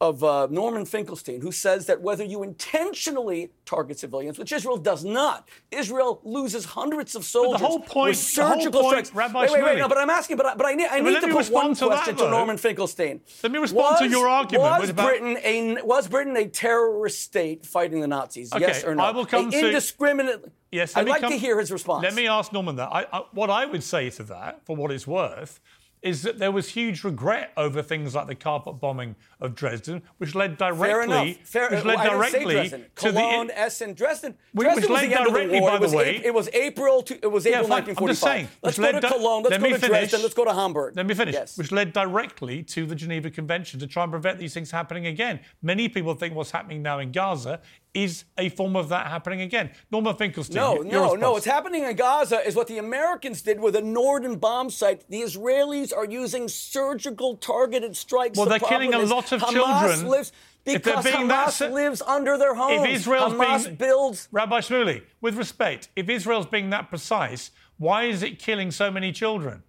of 0.00 0.24
uh, 0.24 0.46
Norman 0.50 0.84
Finkelstein, 0.84 1.40
who 1.40 1.52
says 1.52 1.86
that 1.86 2.00
whether 2.00 2.24
you 2.24 2.42
intentionally 2.42 3.50
target 3.64 3.98
civilians, 3.98 4.38
which 4.38 4.52
Israel 4.52 4.76
does 4.76 5.04
not, 5.04 5.48
Israel 5.70 6.20
loses 6.24 6.64
hundreds 6.64 7.14
of 7.14 7.24
soldiers. 7.24 7.52
But 7.52 7.58
the 7.60 7.66
whole 7.66 7.80
point, 7.80 8.10
with 8.10 8.18
surgical 8.18 8.70
the 8.70 8.78
whole 8.78 8.90
point, 8.92 9.06
strikes. 9.06 9.14
Rabbi 9.14 9.40
wait, 9.42 9.52
wait, 9.52 9.62
wait, 9.64 9.78
no, 9.78 9.88
but 9.88 9.98
I'm 9.98 10.10
asking, 10.10 10.36
but 10.36 10.46
I, 10.46 10.54
but 10.54 10.66
I 10.66 10.74
need, 10.74 10.88
I 10.90 11.00
need 11.00 11.20
to 11.20 11.28
put 11.28 11.48
one 11.50 11.74
to 11.74 11.80
that, 11.86 11.88
question 11.88 12.16
to. 12.16 12.30
Norman 12.30 12.56
Finkelstein. 12.56 13.20
Let 13.42 13.52
me 13.52 13.58
respond 13.58 13.98
to 13.98 14.08
your 14.08 14.28
argument 14.28 14.80
Was 14.80 14.90
about- 14.90 15.08
Britain 15.08 15.38
a 15.44 15.82
was 15.82 16.08
Britain 16.08 16.36
a 16.36 16.46
terrorist 16.48 17.20
state 17.20 17.64
fighting 17.64 18.00
the 18.00 18.08
Nazis? 18.08 18.52
Okay, 18.52 18.60
yes 18.66 18.84
or 18.84 18.94
no? 18.94 19.04
I 19.04 19.10
will 19.10 19.26
come 19.26 19.50
to- 19.50 19.66
indiscriminate. 19.66 20.44
Yes, 20.72 20.96
I'd 20.96 21.08
like 21.08 21.20
come- 21.20 21.30
to 21.30 21.38
hear 21.38 21.60
his 21.60 21.70
response. 21.70 22.02
Let 22.02 22.14
me 22.14 22.26
ask 22.26 22.52
Norman 22.52 22.76
that. 22.76 22.88
I, 22.90 23.06
I, 23.12 23.22
what 23.32 23.48
I 23.48 23.64
would 23.64 23.82
say 23.82 24.10
to 24.10 24.24
that, 24.24 24.64
for 24.66 24.74
what 24.74 24.90
it's 24.90 25.06
worth, 25.06 25.60
is 26.04 26.20
that 26.22 26.38
there 26.38 26.52
was 26.52 26.68
huge 26.68 27.02
regret 27.02 27.50
over 27.56 27.82
things 27.82 28.14
like 28.14 28.26
the 28.26 28.34
carpet 28.34 28.78
bombing 28.78 29.16
of 29.40 29.54
Dresden, 29.54 30.02
which 30.18 30.34
led 30.34 30.58
directly, 30.58 31.40
Fair. 31.44 31.68
Fair, 31.68 31.76
which 31.76 31.84
oh, 31.84 31.88
led 31.88 31.98
I 31.98 32.04
didn't 32.04 32.30
say 32.30 32.44
directly 32.44 32.68
to 32.68 32.84
Cologne, 32.94 33.46
the. 33.46 33.58
Essen, 33.58 33.94
Dresden. 33.94 34.36
Which- 34.52 34.66
Dresden 34.66 34.82
which 34.82 34.90
was 34.90 35.00
led 35.00 35.10
the 35.10 35.16
end 35.18 35.26
of 35.26 35.32
the 35.32 35.38
directly, 35.40 35.60
war. 35.60 35.70
by 35.70 35.76
it 35.76 35.80
was, 35.80 35.90
the 35.92 35.96
way- 35.96 36.20
it 36.22 36.34
was 36.34 36.48
April. 36.52 37.02
To, 37.02 37.14
it 37.14 37.32
was 37.32 37.46
Yeah, 37.46 37.52
April. 37.52 37.64
I'm 37.72 37.84
1945. 37.84 38.08
just 38.10 38.22
saying, 38.22 38.48
let's 38.62 38.78
go 38.78 38.92
to 38.92 39.00
di- 39.00 39.08
Cologne. 39.08 39.42
Let's 39.44 39.52
let 39.52 39.60
go 39.62 39.68
to 39.70 39.74
finish. 39.78 39.88
Dresden. 39.88 40.22
Let's 40.22 40.34
go 40.34 40.44
to 40.44 40.52
Hamburg. 40.52 40.94
Let 40.96 41.06
me 41.06 41.14
finish. 41.14 41.32
Yes. 41.34 41.56
Which 41.56 41.72
led 41.72 41.94
directly 41.94 42.62
to 42.64 42.84
the 42.84 42.94
Geneva 42.94 43.30
Convention 43.30 43.80
to 43.80 43.86
try 43.86 44.02
and 44.02 44.12
prevent 44.12 44.38
these 44.38 44.52
things 44.52 44.70
happening 44.70 45.06
again. 45.06 45.40
Many 45.62 45.88
people 45.88 46.14
think 46.14 46.34
what's 46.34 46.50
happening 46.50 46.82
now 46.82 46.98
in 46.98 47.12
Gaza 47.12 47.62
is 47.94 48.24
a 48.36 48.48
form 48.50 48.74
of 48.76 48.88
that 48.88 49.06
happening 49.06 49.40
again. 49.40 49.70
Norman 49.90 50.16
Finkelstein. 50.16 50.56
No, 50.56 50.76
no, 50.76 51.14
no. 51.14 51.32
What's 51.32 51.46
happening 51.46 51.84
in 51.84 51.94
Gaza 51.96 52.46
is 52.46 52.56
what 52.56 52.66
the 52.66 52.78
Americans 52.78 53.40
did 53.42 53.60
with 53.60 53.76
a 53.76 53.80
Norden 53.80 54.36
bomb 54.36 54.68
sight. 54.68 55.08
The 55.08 55.22
Israelis 55.22 55.96
are 55.96 56.04
using 56.04 56.48
surgical 56.48 57.36
targeted 57.36 57.96
strikes. 57.96 58.36
Well, 58.36 58.46
The 58.46 58.58
they're 58.58 58.68
killing 58.68 58.92
a 58.92 58.98
lot 58.98 59.32
of 59.32 59.40
Hamas 59.40 59.52
children. 59.52 60.08
Lives 60.08 60.32
because 60.64 61.04
that 61.04 61.14
Hamas 61.14 61.50
se- 61.52 61.70
lives 61.70 62.02
under 62.02 62.36
their 62.38 62.54
homes. 62.54 62.86
If 62.86 62.96
Israel's 62.96 63.34
Hamas 63.34 63.64
being 63.64 63.76
builds. 63.76 64.28
Rabbi 64.32 64.60
Shmuley, 64.60 65.02
with 65.20 65.36
respect, 65.36 65.88
if 65.94 66.08
Israel's 66.08 66.46
being 66.46 66.70
that 66.70 66.88
precise, 66.88 67.50
why 67.78 68.04
is 68.04 68.22
it 68.22 68.38
killing 68.38 68.70
so 68.70 68.90
many 68.90 69.12
children? 69.12 69.62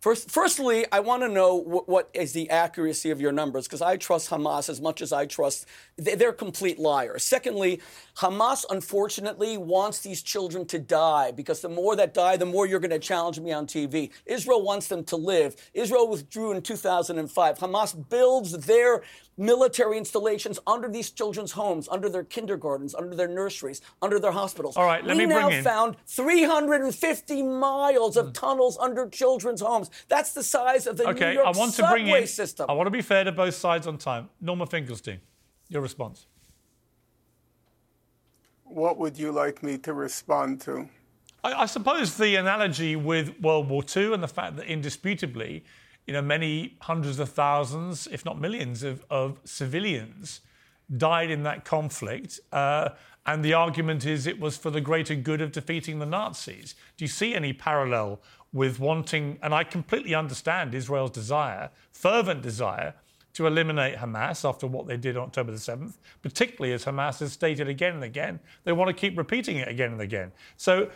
First, 0.00 0.30
firstly, 0.30 0.86
I 0.92 1.00
want 1.00 1.24
to 1.24 1.28
know 1.28 1.56
what, 1.56 1.88
what 1.88 2.08
is 2.14 2.32
the 2.32 2.48
accuracy 2.50 3.10
of 3.10 3.20
your 3.20 3.32
numbers 3.32 3.66
because 3.66 3.82
I 3.82 3.96
trust 3.96 4.30
Hamas 4.30 4.68
as 4.68 4.80
much 4.80 5.02
as 5.02 5.12
I 5.12 5.26
trust. 5.26 5.66
they- 5.96 6.14
They're 6.14 6.32
complete 6.32 6.78
liars. 6.78 7.24
Secondly, 7.24 7.80
Hamas 8.18 8.64
unfortunately 8.70 9.58
wants 9.58 9.98
these 9.98 10.22
children 10.22 10.66
to 10.66 10.78
die 10.78 11.32
because 11.32 11.62
the 11.62 11.68
more 11.68 11.96
that 11.96 12.14
die, 12.14 12.36
the 12.36 12.46
more 12.46 12.64
you're 12.64 12.78
going 12.78 12.92
to 12.92 13.00
challenge 13.00 13.40
me 13.40 13.50
on 13.50 13.66
TV. 13.66 14.10
Israel 14.24 14.62
wants 14.62 14.86
them 14.86 15.02
to 15.04 15.16
live. 15.16 15.56
Israel 15.74 16.06
withdrew 16.06 16.52
in 16.52 16.62
2005. 16.62 17.58
Hamas 17.58 18.08
builds 18.08 18.52
their 18.52 19.02
military 19.38 19.96
installations 19.96 20.58
under 20.66 20.88
these 20.88 21.10
children's 21.10 21.52
homes, 21.52 21.88
under 21.88 22.08
their 22.08 22.24
kindergartens, 22.24 22.94
under 22.94 23.14
their 23.14 23.28
nurseries, 23.28 23.80
under 24.02 24.18
their 24.18 24.32
hospitals. 24.32 24.76
All 24.76 24.84
right, 24.84 25.04
let 25.04 25.16
we 25.16 25.26
me 25.26 25.32
bring 25.32 25.44
in. 25.44 25.48
We 25.48 25.56
now 25.56 25.62
found 25.62 25.96
350 26.06 27.42
miles 27.42 28.16
of 28.16 28.32
tunnels 28.32 28.76
under 28.78 29.08
children's 29.08 29.60
homes. 29.60 29.90
That's 30.08 30.32
the 30.34 30.42
size 30.42 30.86
of 30.86 30.96
the 30.96 31.04
New 31.04 31.10
Okay, 31.10 31.34
York 31.34 31.46
I 31.46 31.50
want 31.58 31.70
to 31.74 31.82
subway 31.82 32.02
bring 32.02 32.22
in. 32.22 32.26
system. 32.26 32.66
I 32.68 32.72
want 32.72 32.88
to 32.88 32.90
be 32.90 33.00
fair 33.02 33.24
to 33.24 33.32
both 33.32 33.54
sides 33.54 33.86
on 33.86 33.96
time. 33.96 34.28
Norman 34.40 34.66
Finkelstein, 34.66 35.20
your 35.68 35.82
response. 35.82 36.26
What 38.64 38.98
would 38.98 39.18
you 39.18 39.32
like 39.32 39.62
me 39.62 39.78
to 39.78 39.92
respond 39.94 40.60
to? 40.62 40.88
I, 41.42 41.62
I 41.62 41.66
suppose 41.66 42.16
the 42.16 42.36
analogy 42.36 42.96
with 42.96 43.40
World 43.40 43.68
War 43.68 43.82
II 43.96 44.12
and 44.14 44.22
the 44.22 44.28
fact 44.28 44.56
that 44.56 44.66
indisputably, 44.66 45.64
you 46.08 46.14
know, 46.14 46.22
many 46.22 46.78
hundreds 46.80 47.18
of 47.18 47.28
thousands, 47.28 48.08
if 48.10 48.24
not 48.24 48.40
millions, 48.40 48.82
of, 48.82 49.04
of 49.10 49.38
civilians 49.44 50.40
died 50.96 51.30
in 51.30 51.42
that 51.42 51.66
conflict. 51.66 52.40
Uh, 52.50 52.88
and 53.26 53.44
the 53.44 53.52
argument 53.52 54.06
is 54.06 54.26
it 54.26 54.40
was 54.40 54.56
for 54.56 54.70
the 54.70 54.80
greater 54.80 55.14
good 55.14 55.42
of 55.42 55.52
defeating 55.52 55.98
the 55.98 56.06
Nazis. 56.06 56.74
Do 56.96 57.04
you 57.04 57.08
see 57.08 57.34
any 57.34 57.52
parallel 57.52 58.22
with 58.54 58.80
wanting, 58.80 59.38
and 59.42 59.52
I 59.52 59.64
completely 59.64 60.14
understand 60.14 60.74
Israel's 60.74 61.10
desire, 61.10 61.68
fervent 61.92 62.40
desire, 62.40 62.94
to 63.34 63.46
eliminate 63.46 63.96
Hamas 63.96 64.48
after 64.48 64.66
what 64.66 64.86
they 64.86 64.96
did 64.96 65.18
on 65.18 65.24
October 65.24 65.52
the 65.52 65.58
7th, 65.58 65.98
particularly 66.22 66.72
as 66.72 66.86
Hamas 66.86 67.20
has 67.20 67.32
stated 67.32 67.68
again 67.68 67.96
and 67.96 68.02
again, 68.02 68.40
they 68.64 68.72
want 68.72 68.88
to 68.88 68.94
keep 68.94 69.18
repeating 69.18 69.58
it 69.58 69.68
again 69.68 69.92
and 69.92 70.00
again. 70.00 70.32
So, 70.56 70.88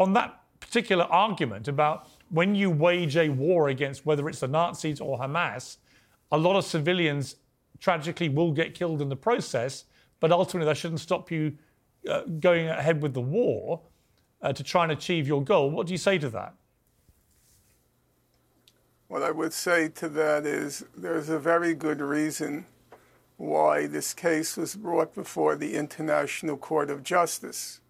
on 0.00 0.14
that 0.14 0.40
particular 0.58 1.04
argument 1.04 1.68
about 1.68 2.08
when 2.30 2.54
you 2.54 2.70
wage 2.70 3.16
a 3.16 3.28
war 3.28 3.68
against 3.68 4.04
whether 4.04 4.28
it's 4.28 4.40
the 4.40 4.48
Nazis 4.48 5.00
or 5.00 5.18
Hamas, 5.18 5.78
a 6.30 6.38
lot 6.38 6.56
of 6.56 6.64
civilians 6.64 7.36
tragically 7.80 8.28
will 8.28 8.52
get 8.52 8.74
killed 8.74 9.00
in 9.00 9.08
the 9.08 9.16
process, 9.16 9.84
but 10.20 10.32
ultimately 10.32 10.66
that 10.66 10.76
shouldn't 10.76 11.00
stop 11.00 11.30
you 11.30 11.56
uh, 12.08 12.22
going 12.40 12.68
ahead 12.68 13.02
with 13.02 13.14
the 13.14 13.20
war 13.20 13.80
uh, 14.42 14.52
to 14.52 14.62
try 14.62 14.82
and 14.82 14.92
achieve 14.92 15.26
your 15.26 15.42
goal. 15.42 15.70
What 15.70 15.86
do 15.86 15.92
you 15.92 15.98
say 15.98 16.18
to 16.18 16.28
that? 16.30 16.54
What 19.08 19.22
I 19.22 19.30
would 19.30 19.54
say 19.54 19.88
to 19.88 20.08
that 20.10 20.44
is 20.44 20.84
there's 20.96 21.30
a 21.30 21.38
very 21.38 21.74
good 21.74 22.00
reason 22.00 22.66
why 23.38 23.86
this 23.86 24.12
case 24.12 24.56
was 24.56 24.74
brought 24.74 25.14
before 25.14 25.56
the 25.56 25.76
International 25.76 26.56
Court 26.56 26.90
of 26.90 27.02
Justice. 27.02 27.80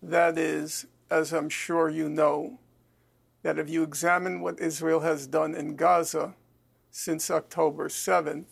That 0.00 0.38
is, 0.38 0.86
as 1.10 1.32
I'm 1.32 1.48
sure 1.48 1.88
you 1.88 2.08
know, 2.08 2.58
that 3.46 3.60
if 3.60 3.70
you 3.70 3.84
examine 3.84 4.40
what 4.40 4.58
Israel 4.58 4.98
has 4.98 5.28
done 5.28 5.54
in 5.54 5.76
Gaza 5.76 6.34
since 6.90 7.30
October 7.30 7.88
7th, 7.88 8.46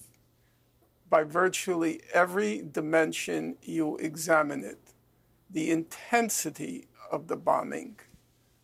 by 1.11 1.25
virtually 1.25 2.01
every 2.13 2.63
dimension 2.63 3.57
you 3.61 3.97
examine 3.97 4.63
it, 4.63 4.93
the 5.51 5.73
intensity 5.73 6.87
of 7.11 7.27
the 7.27 7.35
bombing, 7.35 7.97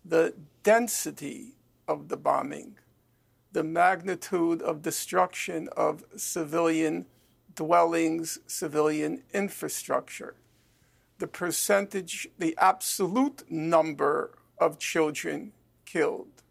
the 0.05 0.33
density 0.63 1.57
of 1.89 2.07
the 2.07 2.17
bombing, 2.17 2.77
the 3.51 3.65
magnitude 3.65 4.63
of 4.63 4.83
destruction 4.83 5.69
of 5.77 6.05
civilian 6.15 7.07
dwellings, 7.57 8.39
civilian 8.47 9.25
infrastructure, 9.35 10.37
the 11.19 11.27
percentage, 11.27 12.29
the 12.39 12.57
absolute 12.57 13.43
number 13.51 14.39
of 14.59 14.79
children 14.79 15.51
killed, 15.91 16.43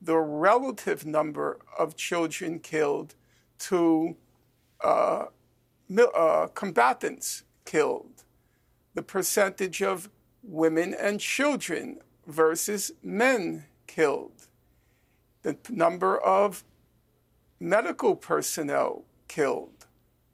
the 0.00 0.16
relative 0.16 1.04
number 1.04 1.58
of 1.76 1.96
children 1.96 2.60
killed 2.60 3.14
to 3.58 4.16
uh, 4.84 5.24
uh, 6.14 6.46
combatants 6.54 7.42
killed, 7.64 8.24
the 8.94 9.02
percentage 9.02 9.82
of 9.82 10.08
women 10.42 10.94
and 10.94 11.18
children 11.18 11.98
versus 12.26 12.92
men 13.02 13.64
killed, 13.86 14.46
the 15.42 15.56
number 15.68 16.18
of 16.18 16.62
medical 17.58 18.14
personnel 18.14 19.04
killed, 19.26 19.86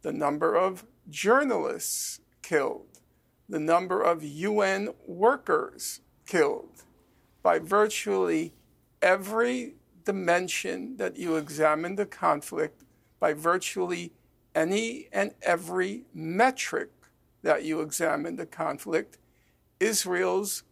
the 0.02 0.12
number 0.12 0.54
of 0.54 0.84
journalists 1.08 2.20
killed, 2.42 2.98
the 3.48 3.60
number 3.60 4.02
of 4.02 4.22
UN 4.22 4.90
workers 5.06 6.00
killed. 6.26 6.82
By 7.42 7.58
virtually 7.58 8.52
every 9.00 9.74
dimension 10.04 10.96
that 10.96 11.16
you 11.16 11.36
examine 11.36 11.96
the 11.96 12.06
conflict, 12.06 12.84
by 13.18 13.32
virtually 13.32 14.12
any 14.54 15.08
and 15.12 15.32
every 15.42 16.04
metric 16.14 16.90
that 17.42 17.64
you 17.64 17.80
examine 17.80 18.36
the 18.36 18.46
conflict, 18.46 19.18
Israel's 19.80 20.62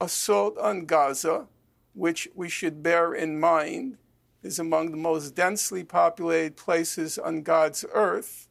assault 0.00 0.56
on 0.58 0.86
Gaza, 0.86 1.46
which 1.94 2.28
we 2.34 2.48
should 2.48 2.82
bear 2.82 3.14
in 3.14 3.40
mind 3.40 3.96
is 4.42 4.58
among 4.58 4.90
the 4.90 4.96
most 4.96 5.34
densely 5.34 5.82
populated 5.82 6.56
places 6.56 7.18
on 7.18 7.42
God's 7.42 7.84
earth, 7.92 8.46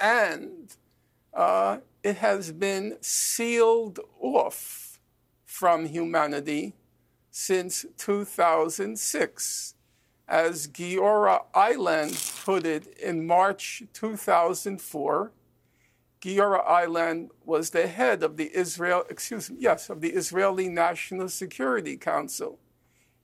and 0.00 0.74
uh, 1.34 1.78
it 2.02 2.16
has 2.16 2.52
been 2.52 2.96
sealed 3.00 4.00
off 4.20 4.87
from 5.58 5.86
humanity 5.86 6.72
since 7.32 7.84
2006. 7.96 9.74
As 10.28 10.68
Giora 10.68 11.46
Eiland 11.52 12.44
put 12.44 12.64
it 12.64 12.86
in 12.98 13.26
March 13.26 13.82
2004, 13.92 15.32
Giora 16.20 16.64
Eiland 16.64 17.30
was 17.44 17.70
the 17.70 17.88
head 17.88 18.22
of 18.22 18.36
the 18.36 18.54
Israel, 18.54 19.02
excuse 19.10 19.50
me, 19.50 19.56
yes, 19.58 19.90
of 19.90 20.00
the 20.00 20.10
Israeli 20.10 20.68
National 20.68 21.28
Security 21.28 21.96
Council. 21.96 22.60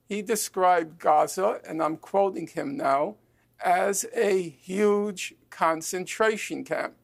He 0.05 0.21
described 0.21 0.99
Gaza, 0.99 1.61
and 1.65 1.81
I'm 1.81 1.97
quoting 1.97 2.49
him 2.49 2.77
now, 2.77 3.15
as 3.65 4.07
a 4.13 4.49
huge 4.49 5.35
concentration 5.51 6.65
camp. 6.65 6.95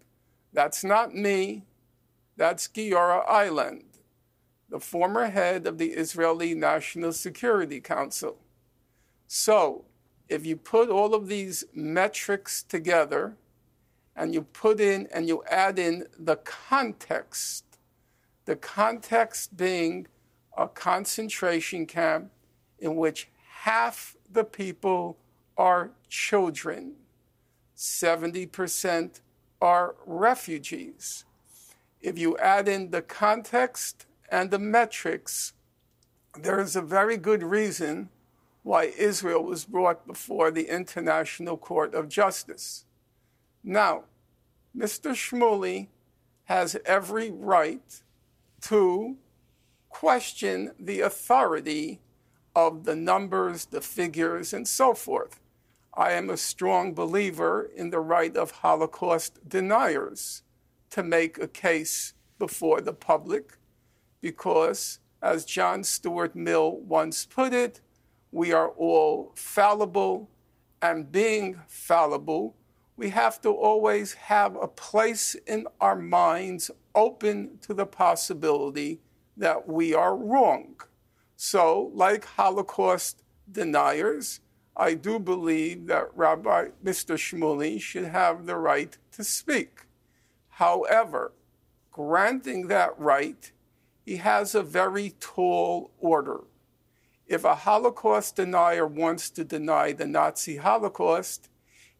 That's 0.53 0.83
not 0.83 1.15
me. 1.15 1.67
That's 2.37 2.67
Giora 2.67 3.25
Eiland, 3.29 3.90
the 4.71 4.81
former 4.81 5.27
head 5.27 5.67
of 5.67 5.79
the 5.79 5.91
Israeli 5.91 6.55
National 6.55 7.13
Security 7.13 7.81
Council. 7.81 8.39
So, 9.27 9.85
if 10.29 10.47
you 10.47 10.57
put 10.57 10.89
all 10.89 11.13
of 11.13 11.27
these 11.27 11.65
metrics 11.75 12.63
together 12.63 13.37
and 14.15 14.33
you 14.33 14.43
put 14.43 14.81
in 14.81 15.09
and 15.13 15.27
you 15.27 15.43
add 15.51 15.79
in 15.79 16.07
the 16.17 16.37
context, 16.37 17.65
the 18.45 18.55
context 18.55 19.57
being 19.57 20.07
a 20.57 20.69
concentration 20.69 21.85
camp 21.85 22.31
in 22.79 22.95
which 22.95 23.29
half 23.63 24.17
the 24.31 24.45
people 24.45 25.19
are 25.57 25.91
children, 26.09 26.95
70% 27.77 29.21
are 29.61 29.97
refugees. 30.07 31.25
If 32.01 32.19
you 32.19 32.39
add 32.39 32.69
in 32.69 32.91
the 32.91 33.03
context 33.03 34.07
and 34.31 34.51
the 34.51 34.59
metrics, 34.59 35.53
there 36.39 36.61
is 36.61 36.77
a 36.77 36.83
very 36.83 37.17
good 37.17 37.43
reason 37.43 38.09
why 38.63 38.85
Israel 38.97 39.43
was 39.43 39.65
brought 39.65 40.07
before 40.07 40.51
the 40.51 40.69
International 40.69 41.57
Court 41.57 41.95
of 41.95 42.09
Justice. 42.09 42.85
Now, 43.65 44.05
Mr. 44.77 45.13
Shmuley 45.13 45.89
has 46.45 46.77
every 46.85 47.31
right 47.31 48.03
to 48.63 49.17
question 49.89 50.73
the 50.79 51.01
authority 51.01 52.01
of 52.55 52.85
the 52.85 52.97
numbers, 52.97 53.67
the 53.67 53.81
figures, 53.81 54.53
and 54.53 54.67
so 54.69 54.95
forth. 54.95 55.41
I 55.95 56.13
am 56.13 56.31
a 56.31 56.37
strong 56.37 56.95
believer 56.95 57.69
in 57.75 57.91
the 57.91 58.01
right 58.01 58.37
of 58.37 58.51
Holocaust 58.51 59.49
deniers 59.49 60.43
to 60.91 61.03
make 61.03 61.39
a 61.39 61.49
case 61.49 62.15
before 62.39 62.81
the 62.81 62.93
public 62.93 63.59
because, 64.21 64.99
as 65.23 65.45
John 65.45 65.85
Stuart 65.85 66.35
Mill 66.35 66.77
once 66.79 67.27
put 67.27 67.53
it, 67.53 67.81
we 68.33 68.53
are 68.53 68.69
all 68.69 69.33
fallible, 69.35 70.31
and 70.83 71.11
being 71.11 71.61
fallible, 71.67 72.57
we 72.97 73.11
have 73.11 73.41
to 73.41 73.51
always 73.51 74.13
have 74.15 74.57
a 74.57 74.69
place 74.69 75.35
in 75.47 75.67
our 75.81 75.97
minds 75.97 76.71
open 76.95 77.59
to 77.63 77.75
the 77.75 77.87
possibility 77.87 79.01
that 79.37 79.69
we 79.69 79.95
are 79.95 80.17
wrong. 80.17 80.77
So, 81.37 81.91
like 81.95 82.25
Holocaust 82.25 83.23
deniers, 83.51 84.41
I 84.77 84.95
do 84.95 85.19
believe 85.19 85.87
that 85.87 86.15
Rabbi 86.15 86.69
Mr. 86.85 87.17
Shmuley 87.17 87.81
should 87.81 88.05
have 88.05 88.47
the 88.47 88.57
right 88.57 88.97
to 89.13 89.25
speak. 89.25 89.87
However, 90.49 91.33
granting 91.91 92.69
that 92.69 92.99
right, 92.99 93.51
he 94.05 94.17
has 94.17 94.55
a 94.55 94.63
very 94.63 95.15
tall 95.21 95.91
order. 95.99 96.41
If 97.27 97.45
a 97.45 97.55
Holocaust 97.55 98.37
denier 98.37 98.87
wants 98.87 99.31
to 99.31 99.45
deny 99.45 99.93
the 99.93 100.07
Nazi 100.07 100.57
Holocaust, 100.57 101.49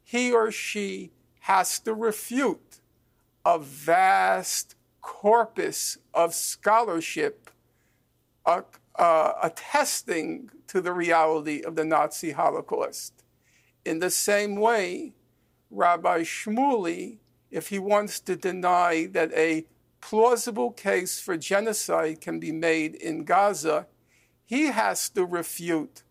he 0.03 0.33
or 0.33 0.51
she 0.51 1.13
has 1.41 1.79
to 1.81 1.95
refute 1.95 2.81
a 3.45 3.59
vast 3.59 4.75
corpus 5.01 5.99
of 6.13 6.35
scholarship 6.35 7.51
uh, 8.45 8.63
uh, 8.97 9.33
attesting 9.43 10.51
to 10.67 10.81
the 10.81 10.93
reality 10.93 11.63
of 11.63 11.77
the 11.77 11.85
Nazi 11.85 12.33
Holocaust. 12.33 13.25
In 13.85 14.01
the 14.01 14.11
same 14.11 14.57
way, 14.57 15.15
Rabbi 15.71 16.23
Shmuley, 16.23 17.19
if 17.51 17.69
he 17.69 17.79
wants 17.79 18.21
to 18.21 18.37
deny 18.37 19.07
that 19.13 19.33
a 19.33 19.65
plausible 20.01 20.71
case 20.71 21.21
for 21.21 21.37
genocide 21.37 22.21
can 22.21 22.41
be 22.41 22.53
made 22.53 22.95
in 22.95 23.25
Gaza, 23.25 23.87
he 24.45 24.67
has 24.67 25.09
to 25.11 25.25
refute 25.25 26.03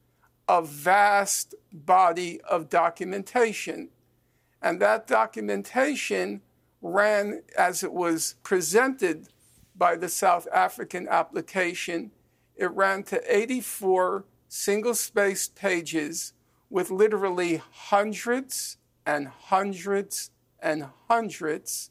a 0.47 0.61
vast 0.61 1.55
body 1.71 2.41
of 2.41 2.69
documentation. 2.69 3.89
And 4.61 4.81
that 4.81 5.07
documentation 5.07 6.41
ran 6.81 7.43
as 7.57 7.83
it 7.83 7.93
was 7.93 8.35
presented 8.43 9.27
by 9.75 9.95
the 9.95 10.09
South 10.09 10.47
African 10.53 11.07
application 11.07 12.11
it 12.59 12.71
ran 12.71 13.03
to 13.03 13.21
84 13.33 14.25
single 14.49 14.93
spaced 14.93 15.55
pages 15.55 16.33
with 16.69 16.91
literally 16.91 17.61
hundreds 17.71 18.77
and 19.05 19.29
hundreds 19.29 20.29
and 20.61 20.87
hundreds 21.07 21.89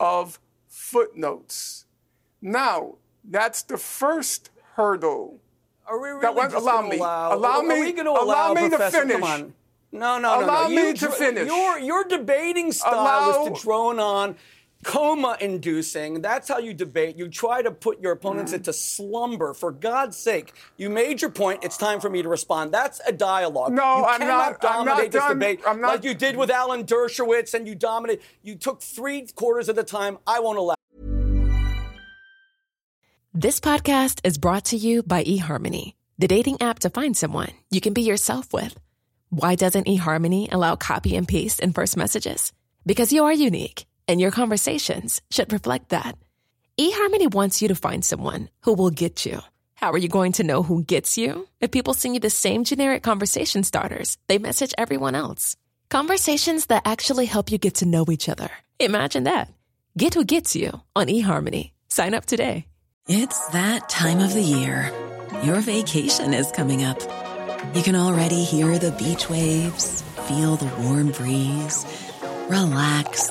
of 0.00 0.40
footnotes. 0.76 1.86
Now, 2.42 2.96
that's 3.24 3.62
the 3.62 3.78
first 3.78 4.50
hurdle. 4.74 5.40
Are 5.86 5.98
we 5.98 6.08
really 6.10 6.20
that 6.20 6.34
just 6.50 6.54
allow 6.56 6.82
me, 6.82 6.98
allow, 6.98 7.34
allow 7.34 7.60
are 7.60 7.62
me, 7.62 7.92
allow, 7.98 8.22
allow 8.22 8.54
me 8.54 8.68
to 8.70 8.90
finish. 8.90 9.20
No, 9.20 10.18
no, 10.18 10.18
no, 10.18 10.44
Allow 10.44 10.62
no. 10.64 10.68
me 10.68 10.74
You 10.88 10.94
to 10.94 11.08
finish. 11.10 11.46
Your, 11.46 11.78
your 11.78 12.04
debating 12.04 12.72
style 12.72 12.92
Allow- 12.94 13.46
is 13.46 13.58
to 13.58 13.64
drone 13.64 13.98
on, 13.98 14.36
coma 14.86 15.36
inducing. 15.40 16.22
That's 16.22 16.48
how 16.48 16.58
you 16.58 16.72
debate. 16.72 17.16
You 17.18 17.28
try 17.28 17.60
to 17.60 17.70
put 17.72 18.00
your 18.00 18.12
opponents 18.12 18.52
Mm. 18.52 18.56
into 18.56 18.72
slumber. 18.72 19.52
For 19.52 19.72
God's 19.72 20.16
sake, 20.16 20.52
you 20.76 20.88
made 20.88 21.20
your 21.20 21.30
point. 21.30 21.64
It's 21.64 21.76
time 21.76 21.98
for 22.00 22.08
me 22.08 22.22
to 22.22 22.28
respond. 22.28 22.72
That's 22.72 23.00
a 23.06 23.12
dialogue. 23.12 23.72
No, 23.72 23.98
you 23.98 24.04
I'm 24.04 24.20
cannot 24.20 24.62
not- 24.62 24.70
I'm 24.78 24.84
not 24.86 24.98
this 25.10 25.10
done. 25.20 25.38
debate 25.40 25.60
I'm 25.66 25.80
not- 25.80 25.88
like 25.88 26.04
you 26.04 26.14
did 26.14 26.36
with 26.36 26.50
Alan 26.50 26.84
Dershowitz 26.84 27.52
and 27.52 27.66
you 27.66 27.74
dominated. 27.74 28.22
You 28.42 28.54
took 28.54 28.80
three 28.80 29.26
quarters 29.34 29.68
of 29.68 29.74
the 29.76 29.84
time. 29.84 30.18
I 30.26 30.38
won't 30.40 30.58
allow. 30.58 30.76
This 33.34 33.60
podcast 33.60 34.20
is 34.24 34.38
brought 34.38 34.64
to 34.66 34.76
you 34.76 35.02
by 35.02 35.24
eHarmony, 35.24 35.94
the 36.18 36.28
dating 36.28 36.62
app 36.62 36.78
to 36.80 36.90
find 36.90 37.16
someone 37.16 37.50
you 37.70 37.80
can 37.80 37.92
be 37.92 38.02
yourself 38.02 38.52
with. 38.52 38.76
Why 39.30 39.56
doesn't 39.56 39.86
eHarmony 39.88 40.50
allow 40.52 40.76
copy 40.76 41.16
and 41.16 41.26
paste 41.28 41.60
in 41.60 41.72
first 41.72 41.96
messages? 41.96 42.52
Because 42.86 43.12
you 43.12 43.24
are 43.24 43.32
unique, 43.32 43.84
and 44.08 44.20
your 44.20 44.30
conversations 44.30 45.20
should 45.30 45.52
reflect 45.52 45.90
that. 45.90 46.16
eHarmony 46.78 47.32
wants 47.32 47.62
you 47.62 47.68
to 47.68 47.74
find 47.74 48.04
someone 48.04 48.48
who 48.62 48.74
will 48.74 48.90
get 48.90 49.24
you. 49.26 49.40
How 49.74 49.92
are 49.92 49.98
you 49.98 50.08
going 50.08 50.32
to 50.32 50.44
know 50.44 50.62
who 50.62 50.82
gets 50.82 51.18
you? 51.18 51.46
If 51.60 51.70
people 51.70 51.94
send 51.94 52.14
you 52.14 52.20
the 52.20 52.30
same 52.30 52.64
generic 52.64 53.02
conversation 53.02 53.62
starters, 53.62 54.16
they 54.26 54.38
message 54.38 54.74
everyone 54.78 55.14
else. 55.14 55.56
Conversations 55.90 56.66
that 56.66 56.86
actually 56.86 57.26
help 57.26 57.52
you 57.52 57.58
get 57.58 57.74
to 57.76 57.86
know 57.86 58.06
each 58.10 58.28
other. 58.28 58.50
Imagine 58.80 59.24
that. 59.24 59.52
Get 59.96 60.14
who 60.14 60.24
gets 60.24 60.56
you 60.56 60.80
on 60.94 61.08
eHarmony. 61.08 61.72
Sign 61.88 62.14
up 62.14 62.26
today. 62.26 62.66
It's 63.08 63.48
that 63.48 63.88
time 63.88 64.18
of 64.20 64.34
the 64.34 64.42
year. 64.42 64.90
Your 65.44 65.60
vacation 65.60 66.34
is 66.34 66.50
coming 66.50 66.82
up. 66.82 67.00
You 67.74 67.82
can 67.82 67.96
already 67.96 68.42
hear 68.42 68.78
the 68.78 68.92
beach 68.92 69.28
waves, 69.30 70.02
feel 70.26 70.56
the 70.56 70.72
warm 70.82 71.10
breeze, 71.12 71.86
relax, 72.48 73.30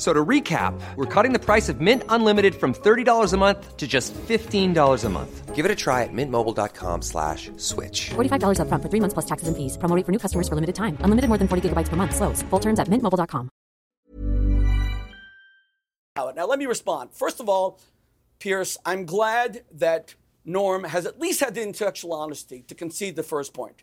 F- 0.00 0.04
So 0.04 0.14
to 0.14 0.24
recap, 0.24 0.72
we're 0.96 1.04
cutting 1.04 1.34
the 1.34 1.38
price 1.38 1.68
of 1.68 1.80
Mint 1.82 2.04
Unlimited 2.08 2.54
from 2.54 2.72
$30 2.72 3.34
a 3.34 3.36
month 3.36 3.76
to 3.76 3.86
just 3.86 4.14
$15 4.14 5.04
a 5.04 5.08
month. 5.10 5.54
Give 5.54 5.66
it 5.66 5.70
a 5.70 5.74
try 5.74 6.04
at 6.04 6.12
mintmobile.com 6.12 7.02
slash 7.02 7.50
switch. 7.58 8.08
$45 8.16 8.60
upfront 8.60 8.82
for 8.82 8.88
three 8.88 9.00
months 9.00 9.12
plus 9.12 9.26
taxes 9.26 9.48
and 9.48 9.56
fees. 9.56 9.76
Promo 9.76 9.94
rate 9.94 10.06
for 10.06 10.12
new 10.12 10.18
customers 10.18 10.48
for 10.48 10.54
limited 10.54 10.74
time. 10.74 10.96
Unlimited 11.04 11.28
more 11.28 11.36
than 11.36 11.48
40 11.48 11.68
gigabytes 11.68 11.90
per 11.90 11.96
month. 11.96 12.16
Slows. 12.16 12.40
Full 12.48 12.60
terms 12.60 12.80
at 12.80 12.88
mintmobile.com. 12.88 13.50
Now, 16.16 16.46
let 16.46 16.58
me 16.58 16.66
respond. 16.66 17.10
First 17.12 17.40
of 17.40 17.48
all, 17.48 17.78
Piers, 18.38 18.78
I'm 18.86 19.04
glad 19.04 19.64
that 19.72 20.14
Norm 20.46 20.84
has 20.84 21.04
at 21.04 21.20
least 21.20 21.40
had 21.40 21.54
the 21.54 21.62
intellectual 21.62 22.14
honesty 22.14 22.62
to 22.68 22.74
concede 22.74 23.16
the 23.16 23.22
first 23.22 23.52
point. 23.52 23.82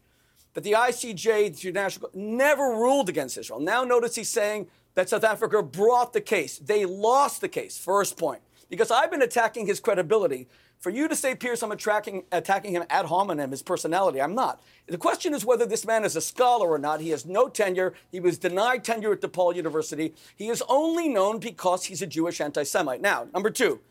That 0.53 0.63
the 0.63 0.71
ICJ, 0.73 1.61
the 1.61 1.67
International, 1.69 2.09
Court, 2.09 2.15
never 2.15 2.71
ruled 2.71 3.09
against 3.09 3.37
Israel. 3.37 3.59
Now 3.59 3.83
notice 3.83 4.15
he's 4.15 4.29
saying 4.29 4.67
that 4.97 5.07
South 5.07 5.23
Africa 5.23 5.61
brought 5.61 6.11
the 6.11 6.21
case. 6.21 6.57
They 6.57 6.83
lost 6.83 7.39
the 7.39 7.47
case, 7.47 7.77
first 7.77 8.17
point. 8.17 8.41
Because 8.67 8.89
I've 8.89 9.11
been 9.11 9.21
attacking 9.21 9.67
his 9.67 9.79
credibility. 9.79 10.47
For 10.79 10.89
you 10.89 11.07
to 11.07 11.15
say, 11.15 11.35
Piers, 11.35 11.61
I'm 11.61 11.71
attacking, 11.71 12.23
attacking 12.31 12.71
him 12.71 12.83
ad 12.89 13.05
hominem, 13.05 13.51
his 13.51 13.61
personality, 13.61 14.19
I'm 14.19 14.33
not. 14.33 14.59
The 14.87 14.97
question 14.97 15.35
is 15.35 15.45
whether 15.45 15.67
this 15.67 15.85
man 15.85 16.03
is 16.03 16.15
a 16.15 16.21
scholar 16.21 16.67
or 16.69 16.79
not. 16.79 16.99
He 16.99 17.11
has 17.11 17.27
no 17.27 17.47
tenure. 17.47 17.93
He 18.11 18.19
was 18.19 18.39
denied 18.39 18.83
tenure 18.83 19.13
at 19.13 19.21
DePaul 19.21 19.55
University. 19.55 20.15
He 20.35 20.47
is 20.47 20.63
only 20.67 21.07
known 21.07 21.37
because 21.37 21.85
he's 21.85 22.01
a 22.01 22.07
Jewish 22.07 22.41
anti 22.41 22.63
Semite. 22.63 22.99
Now, 22.99 23.27
number 23.35 23.51
two, 23.51 23.81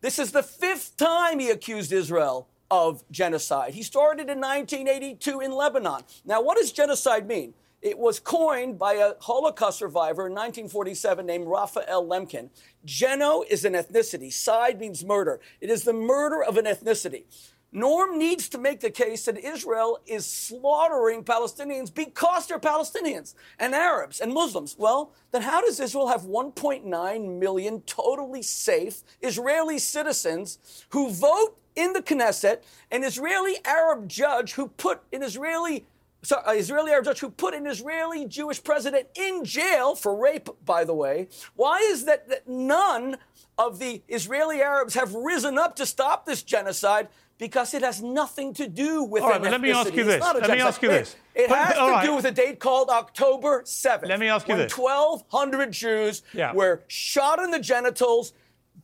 this 0.00 0.20
is 0.20 0.30
the 0.30 0.44
fifth 0.44 0.96
time 0.96 1.40
he 1.40 1.50
accused 1.50 1.90
Israel 1.90 2.46
of 2.70 3.02
genocide. 3.10 3.74
He 3.74 3.82
started 3.82 4.30
in 4.30 4.40
1982 4.40 5.40
in 5.40 5.50
Lebanon. 5.50 6.02
Now, 6.24 6.40
what 6.40 6.56
does 6.56 6.70
genocide 6.70 7.26
mean? 7.26 7.52
It 7.82 7.98
was 7.98 8.20
coined 8.20 8.78
by 8.78 8.94
a 8.94 9.14
Holocaust 9.20 9.80
survivor 9.80 10.28
in 10.28 10.32
1947 10.32 11.26
named 11.26 11.48
Raphael 11.48 12.06
Lemkin. 12.06 12.48
Geno 12.84 13.42
is 13.50 13.64
an 13.64 13.72
ethnicity. 13.72 14.32
Side 14.32 14.78
means 14.78 15.04
murder. 15.04 15.40
It 15.60 15.68
is 15.68 15.82
the 15.82 15.92
murder 15.92 16.44
of 16.44 16.56
an 16.56 16.64
ethnicity. 16.64 17.24
Norm 17.72 18.18
needs 18.18 18.48
to 18.50 18.58
make 18.58 18.80
the 18.80 18.90
case 18.90 19.24
that 19.24 19.38
Israel 19.38 19.98
is 20.06 20.26
slaughtering 20.26 21.24
Palestinians 21.24 21.92
because 21.92 22.46
they're 22.46 22.60
Palestinians 22.60 23.34
and 23.58 23.74
Arabs 23.74 24.20
and 24.20 24.32
Muslims. 24.32 24.76
Well, 24.78 25.12
then 25.32 25.42
how 25.42 25.62
does 25.62 25.80
Israel 25.80 26.08
have 26.08 26.22
1.9 26.22 27.38
million 27.38 27.80
totally 27.80 28.42
safe 28.42 29.02
Israeli 29.22 29.78
citizens 29.78 30.84
who 30.90 31.10
vote 31.10 31.58
in 31.74 31.94
the 31.94 32.02
Knesset, 32.02 32.62
an 32.90 33.02
Israeli 33.02 33.56
Arab 33.64 34.06
judge 34.06 34.52
who 34.52 34.68
put 34.68 35.00
an 35.12 35.22
Israeli 35.22 35.86
Uh, 36.30 36.52
Israeli 36.52 36.92
Arab 36.92 37.04
judge 37.06 37.18
who 37.18 37.30
put 37.30 37.52
an 37.52 37.66
Israeli 37.66 38.26
Jewish 38.26 38.62
president 38.62 39.08
in 39.16 39.44
jail 39.44 39.96
for 39.96 40.14
rape, 40.14 40.48
by 40.64 40.84
the 40.84 40.94
way. 40.94 41.28
Why 41.56 41.78
is 41.78 42.04
that, 42.04 42.28
that 42.28 42.46
none 42.46 43.16
of 43.58 43.80
the 43.80 44.02
Israeli 44.06 44.62
Arabs 44.62 44.94
have 44.94 45.14
risen 45.14 45.58
up 45.58 45.74
to 45.76 45.86
stop 45.86 46.24
this 46.24 46.42
genocide? 46.42 47.08
Because 47.38 47.74
it 47.74 47.82
has 47.82 48.00
nothing 48.00 48.54
to 48.54 48.68
do 48.68 49.02
with 49.02 49.24
all 49.24 49.30
right, 49.30 49.42
let 49.42 49.60
me 49.60 49.72
ask 49.72 49.92
you 49.92 50.04
this. 50.04 50.22
Let 50.22 50.48
me 50.48 50.60
ask 50.60 50.80
you 50.80 50.90
this. 50.90 51.16
It, 51.34 51.42
it 51.42 51.50
has 51.50 51.74
to 51.74 51.80
right. 51.80 52.06
do 52.06 52.14
with 52.14 52.24
a 52.24 52.30
date 52.30 52.60
called 52.60 52.88
October 52.88 53.62
7th. 53.62 54.06
Let 54.06 54.20
me 54.20 54.28
ask 54.28 54.46
you 54.46 54.54
when 54.54 54.62
this. 54.62 54.78
1,200 54.78 55.72
Jews 55.72 56.22
yeah. 56.32 56.52
were 56.52 56.84
shot 56.86 57.40
in 57.40 57.50
the 57.50 57.58
genitals, 57.58 58.32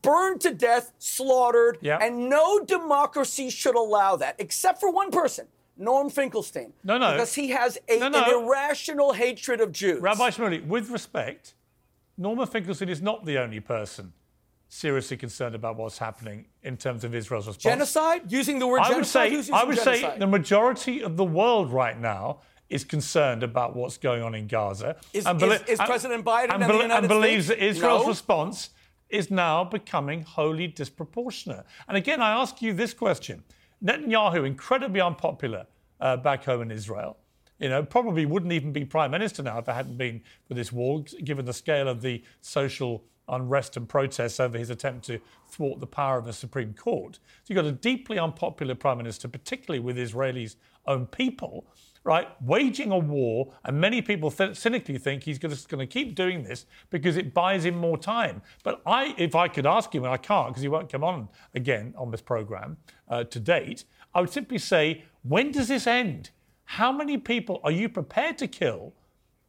burned 0.02 0.40
to 0.40 0.52
death, 0.52 0.90
slaughtered, 0.98 1.78
and 1.84 2.28
no 2.28 2.64
democracy 2.64 3.48
should 3.48 3.76
allow 3.76 4.16
that, 4.16 4.34
except 4.40 4.80
for 4.80 4.90
one 4.90 5.12
person. 5.12 5.46
Norm 5.78 6.10
Finkelstein. 6.10 6.72
No, 6.84 6.98
no. 6.98 7.12
Because 7.12 7.34
he 7.34 7.48
has 7.50 7.78
a, 7.88 7.98
no, 7.98 8.08
no. 8.08 8.24
an 8.24 8.44
irrational 8.44 9.12
hatred 9.12 9.60
of 9.60 9.72
Jews. 9.72 10.00
Rabbi 10.00 10.30
Shmuley, 10.30 10.66
with 10.66 10.90
respect, 10.90 11.54
Norman 12.16 12.46
Finkelstein 12.46 12.88
is 12.88 13.00
not 13.00 13.24
the 13.24 13.38
only 13.38 13.60
person 13.60 14.12
seriously 14.68 15.16
concerned 15.16 15.54
about 15.54 15.76
what's 15.76 15.98
happening 15.98 16.46
in 16.62 16.76
terms 16.76 17.04
of 17.04 17.14
Israel's 17.14 17.46
response. 17.46 17.62
Genocide? 17.62 18.30
Using 18.30 18.58
the 18.58 18.66
word 18.66 18.80
I 18.80 18.90
genocide? 18.90 19.32
Would 19.32 19.44
say, 19.44 19.52
I 19.52 19.64
would 19.64 19.76
genocide? 19.76 20.12
say 20.12 20.18
the 20.18 20.26
majority 20.26 21.02
of 21.02 21.16
the 21.16 21.24
world 21.24 21.72
right 21.72 21.98
now 21.98 22.40
is 22.68 22.84
concerned 22.84 23.42
about 23.42 23.74
what's 23.74 23.96
going 23.96 24.22
on 24.22 24.34
in 24.34 24.46
Gaza. 24.46 24.96
Is, 25.14 25.24
and 25.24 25.42
is, 25.42 25.62
is 25.62 25.78
President 25.78 26.24
Biden 26.24 26.50
and, 26.50 26.62
and, 26.62 26.92
and 26.92 27.08
believes 27.08 27.46
States? 27.46 27.60
that 27.60 27.66
Israel's 27.66 28.02
no. 28.02 28.08
response 28.08 28.70
is 29.08 29.30
now 29.30 29.64
becoming 29.64 30.22
wholly 30.22 30.66
disproportionate. 30.66 31.64
And 31.86 31.96
again, 31.96 32.20
I 32.20 32.32
ask 32.32 32.60
you 32.60 32.74
this 32.74 32.92
question. 32.92 33.42
Netanyahu, 33.84 34.46
incredibly 34.46 35.00
unpopular 35.00 35.66
uh, 36.00 36.16
back 36.16 36.44
home 36.44 36.62
in 36.62 36.70
Israel. 36.70 37.16
You 37.58 37.68
know, 37.68 37.82
probably 37.82 38.24
wouldn't 38.24 38.52
even 38.52 38.72
be 38.72 38.84
prime 38.84 39.10
minister 39.10 39.42
now 39.42 39.58
if 39.58 39.68
it 39.68 39.72
hadn't 39.72 39.98
been 39.98 40.22
for 40.46 40.54
this 40.54 40.72
war, 40.72 41.02
given 41.24 41.44
the 41.44 41.52
scale 41.52 41.88
of 41.88 42.02
the 42.02 42.22
social 42.40 43.04
unrest 43.28 43.76
and 43.76 43.88
protests 43.88 44.40
over 44.40 44.56
his 44.56 44.70
attempt 44.70 45.04
to 45.06 45.20
thwart 45.48 45.80
the 45.80 45.86
power 45.86 46.18
of 46.18 46.24
the 46.24 46.32
Supreme 46.32 46.72
Court. 46.72 47.16
So 47.16 47.52
you've 47.52 47.56
got 47.56 47.66
a 47.66 47.72
deeply 47.72 48.18
unpopular 48.18 48.74
prime 48.74 48.98
minister, 48.98 49.28
particularly 49.28 49.80
with 49.80 49.96
Israelis' 49.96 50.56
own 50.86 51.06
people, 51.06 51.66
right, 52.08 52.28
waging 52.42 52.90
a 52.90 52.98
war. 52.98 53.52
And 53.64 53.78
many 53.78 54.00
people 54.00 54.30
th- 54.30 54.56
cynically 54.56 54.96
think 54.96 55.22
he's 55.22 55.38
just 55.38 55.68
going 55.68 55.86
to 55.86 55.86
keep 55.86 56.14
doing 56.14 56.42
this 56.42 56.64
because 56.88 57.18
it 57.18 57.34
buys 57.34 57.66
him 57.66 57.76
more 57.76 57.98
time. 57.98 58.40
But 58.62 58.80
I, 58.86 59.14
if 59.18 59.34
I 59.34 59.46
could 59.46 59.66
ask 59.66 59.94
him, 59.94 60.04
and 60.04 60.12
I 60.12 60.16
can't 60.16 60.48
because 60.48 60.62
he 60.62 60.68
won't 60.68 60.90
come 60.90 61.04
on 61.04 61.28
again 61.54 61.94
on 61.98 62.10
this 62.10 62.22
program 62.22 62.78
uh, 63.08 63.24
to 63.24 63.38
date, 63.38 63.84
I 64.14 64.22
would 64.22 64.30
simply 64.30 64.56
say, 64.56 65.04
when 65.22 65.52
does 65.52 65.68
this 65.68 65.86
end? 65.86 66.30
How 66.64 66.90
many 66.90 67.18
people 67.18 67.60
are 67.62 67.70
you 67.70 67.90
prepared 67.90 68.38
to 68.38 68.48
kill 68.48 68.94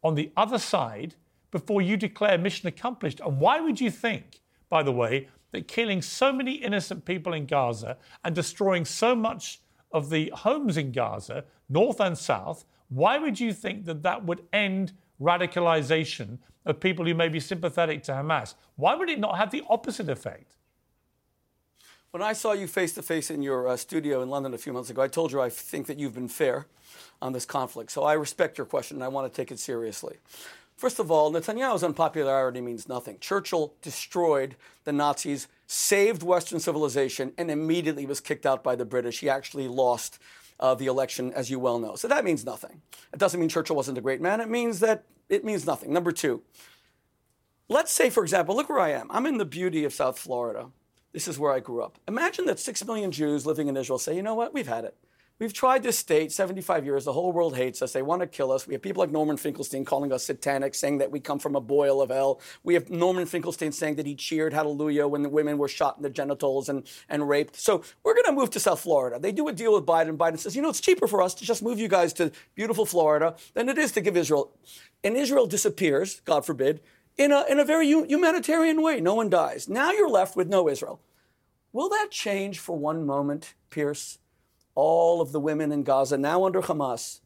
on 0.03 0.15
the 0.15 0.31
other 0.35 0.59
side 0.59 1.15
before 1.51 1.81
you 1.81 1.95
declare 1.95 2.37
mission 2.37 2.67
accomplished? 2.67 3.21
And 3.21 3.39
why 3.39 3.61
would 3.61 3.79
you 3.79 3.89
think, 3.89 4.41
by 4.67 4.83
the 4.83 4.91
way, 4.91 5.29
that 5.51 5.67
killing 5.69 6.01
so 6.01 6.33
many 6.33 6.53
innocent 6.55 7.05
people 7.05 7.33
in 7.33 7.45
Gaza 7.45 7.97
and 8.23 8.35
destroying 8.35 8.83
so 8.83 9.15
much 9.15 9.61
of 9.91 10.09
the 10.09 10.31
homes 10.35 10.77
in 10.77 10.91
Gaza, 10.91 11.45
north 11.67 11.99
and 11.99 12.17
south, 12.17 12.65
why 12.89 13.17
would 13.17 13.39
you 13.39 13.53
think 13.53 13.85
that 13.85 14.03
that 14.03 14.25
would 14.25 14.43
end 14.51 14.93
radicalization 15.21 16.37
of 16.65 16.79
people 16.79 17.05
who 17.05 17.13
may 17.13 17.29
be 17.29 17.39
sympathetic 17.39 18.03
to 18.03 18.11
Hamas? 18.11 18.55
Why 18.75 18.95
would 18.95 19.09
it 19.09 19.19
not 19.19 19.37
have 19.37 19.51
the 19.51 19.63
opposite 19.69 20.09
effect? 20.09 20.55
When 22.11 22.23
I 22.23 22.33
saw 22.33 22.53
you 22.53 22.65
face 22.65 22.93
to 22.93 23.03
face 23.03 23.29
in 23.29 23.43
your 23.43 23.67
uh, 23.67 23.77
studio 23.77 24.23
in 24.23 24.29
London 24.29 24.55
a 24.55 24.57
few 24.57 24.73
months 24.73 24.89
ago, 24.89 25.03
I 25.03 25.07
told 25.07 25.31
you 25.31 25.41
I 25.41 25.49
think 25.49 25.85
that 25.85 25.99
you've 25.99 26.15
been 26.15 26.27
fair 26.27 26.65
on 27.21 27.33
this 27.33 27.45
conflict. 27.45 27.91
So 27.91 28.03
I 28.03 28.13
respect 28.13 28.57
your 28.57 28.65
question 28.65 28.97
and 28.97 29.03
I 29.03 29.09
want 29.09 29.31
to 29.31 29.35
take 29.35 29.51
it 29.51 29.59
seriously. 29.59 30.17
First 30.75 30.97
of 30.97 31.11
all, 31.11 31.31
Netanyahu's 31.31 31.83
unpopularity 31.83 32.61
means 32.61 32.89
nothing. 32.89 33.17
Churchill 33.19 33.73
destroyed 33.81 34.55
the 34.85 34.93
Nazis, 34.93 35.47
saved 35.71 36.23
Western 36.23 36.59
civilization, 36.59 37.31
and 37.37 37.51
immediately 37.51 38.03
was 38.03 38.19
kicked 38.19 38.43
out 38.43 38.63
by 38.63 38.75
the 38.75 38.85
British. 38.85 39.19
He 39.19 39.29
actually 39.29 39.67
lost 39.67 40.17
uh, 40.59 40.73
the 40.73 40.87
election, 40.87 41.31
as 41.33 41.51
you 41.51 41.59
well 41.59 41.77
know. 41.77 41.95
So 41.95 42.07
that 42.07 42.25
means 42.25 42.43
nothing. 42.43 42.81
It 43.13 43.19
doesn't 43.19 43.39
mean 43.39 43.49
Churchill 43.49 43.75
wasn't 43.75 43.99
a 43.99 44.01
great 44.01 44.19
man. 44.19 44.41
It 44.41 44.49
means 44.49 44.79
that 44.79 45.03
it 45.29 45.45
means 45.45 45.67
nothing. 45.67 45.93
Number 45.93 46.11
two, 46.11 46.41
let's 47.67 47.91
say, 47.91 48.09
for 48.09 48.23
example, 48.23 48.55
look 48.55 48.67
where 48.67 48.79
I 48.79 48.89
am. 48.89 49.11
I'm 49.11 49.27
in 49.27 49.37
the 49.37 49.45
beauty 49.45 49.83
of 49.83 49.93
South 49.93 50.17
Florida. 50.17 50.71
This 51.13 51.27
is 51.27 51.37
where 51.37 51.53
I 51.53 51.59
grew 51.59 51.83
up. 51.83 51.99
Imagine 52.07 52.47
that 52.47 52.59
six 52.59 52.83
million 52.83 53.11
Jews 53.11 53.45
living 53.45 53.67
in 53.67 53.77
Israel 53.77 53.99
say, 53.99 54.15
you 54.15 54.23
know 54.23 54.33
what, 54.33 54.55
we've 54.55 54.67
had 54.67 54.85
it. 54.85 54.97
We've 55.39 55.53
tried 55.53 55.83
this 55.83 55.97
state 55.97 56.33
75 56.33 56.83
years. 56.83 57.05
The 57.05 57.13
whole 57.13 57.31
world 57.31 57.55
hates 57.55 57.81
us. 57.81 57.93
They 57.93 58.01
want 58.01 58.19
to 58.19 58.27
kill 58.27 58.51
us. 58.51 58.67
We 58.67 58.73
have 58.73 58.81
people 58.81 58.99
like 58.99 59.09
Norman 59.09 59.37
Finkelstein 59.37 59.85
calling 59.85 60.11
us 60.11 60.25
satanic, 60.25 60.75
saying 60.75 60.97
that 60.97 61.11
we 61.11 61.21
come 61.21 61.39
from 61.39 61.55
a 61.55 61.61
boil 61.61 62.01
of 62.01 62.09
hell. 62.09 62.41
We 62.61 62.73
have 62.73 62.89
Norman 62.89 63.25
Finkelstein 63.25 63.71
saying 63.71 63.95
that 63.95 64.05
he 64.05 64.15
cheered 64.15 64.51
hallelujah 64.51 65.07
when 65.07 65.23
the 65.23 65.29
women 65.29 65.57
were 65.57 65.69
shot 65.69 65.95
in 65.95 66.03
the 66.03 66.09
genitals 66.09 66.67
and, 66.67 66.85
and 67.07 67.29
raped. 67.29 67.55
So 67.55 67.83
we're 68.03 68.15
going 68.15 68.25
to 68.25 68.33
move 68.33 68.49
to 68.49 68.59
South 68.59 68.81
Florida. 68.81 69.17
They 69.17 69.31
do 69.31 69.47
a 69.47 69.53
deal 69.53 69.73
with 69.73 69.85
Biden. 69.85 70.17
Biden 70.17 70.37
says, 70.37 70.57
you 70.57 70.61
know, 70.61 70.69
it's 70.69 70.81
cheaper 70.81 71.07
for 71.07 71.21
us 71.21 71.33
to 71.35 71.45
just 71.45 71.63
move 71.63 71.79
you 71.79 71.87
guys 71.87 72.11
to 72.13 72.33
beautiful 72.55 72.85
Florida 72.85 73.37
than 73.53 73.69
it 73.69 73.77
is 73.77 73.93
to 73.93 74.01
give 74.01 74.17
Israel. 74.17 74.51
And 75.05 75.15
Israel 75.15 75.47
disappears, 75.47 76.19
God 76.25 76.45
forbid, 76.45 76.81
in 77.17 77.31
a, 77.31 77.45
in 77.49 77.59
a 77.59 77.65
very 77.65 77.87
humanitarian 77.87 78.81
way. 78.81 78.99
No 78.99 79.15
one 79.15 79.29
dies. 79.29 79.69
Now 79.69 79.91
you're 79.91 80.09
left 80.09 80.35
with 80.35 80.49
no 80.49 80.67
Israel. 80.67 80.99
Will 81.71 81.87
that 81.87 82.07
change 82.11 82.59
for 82.59 82.77
one 82.77 83.05
moment, 83.05 83.53
Piers? 83.69 84.19
All 84.81 85.19
of 85.19 85.33
the 85.33 85.41
women 85.41 85.73
in 85.73 85.83
Gaza 85.83 86.17
now 86.17 86.45
under 86.45 86.61
Hamas, 86.61 87.19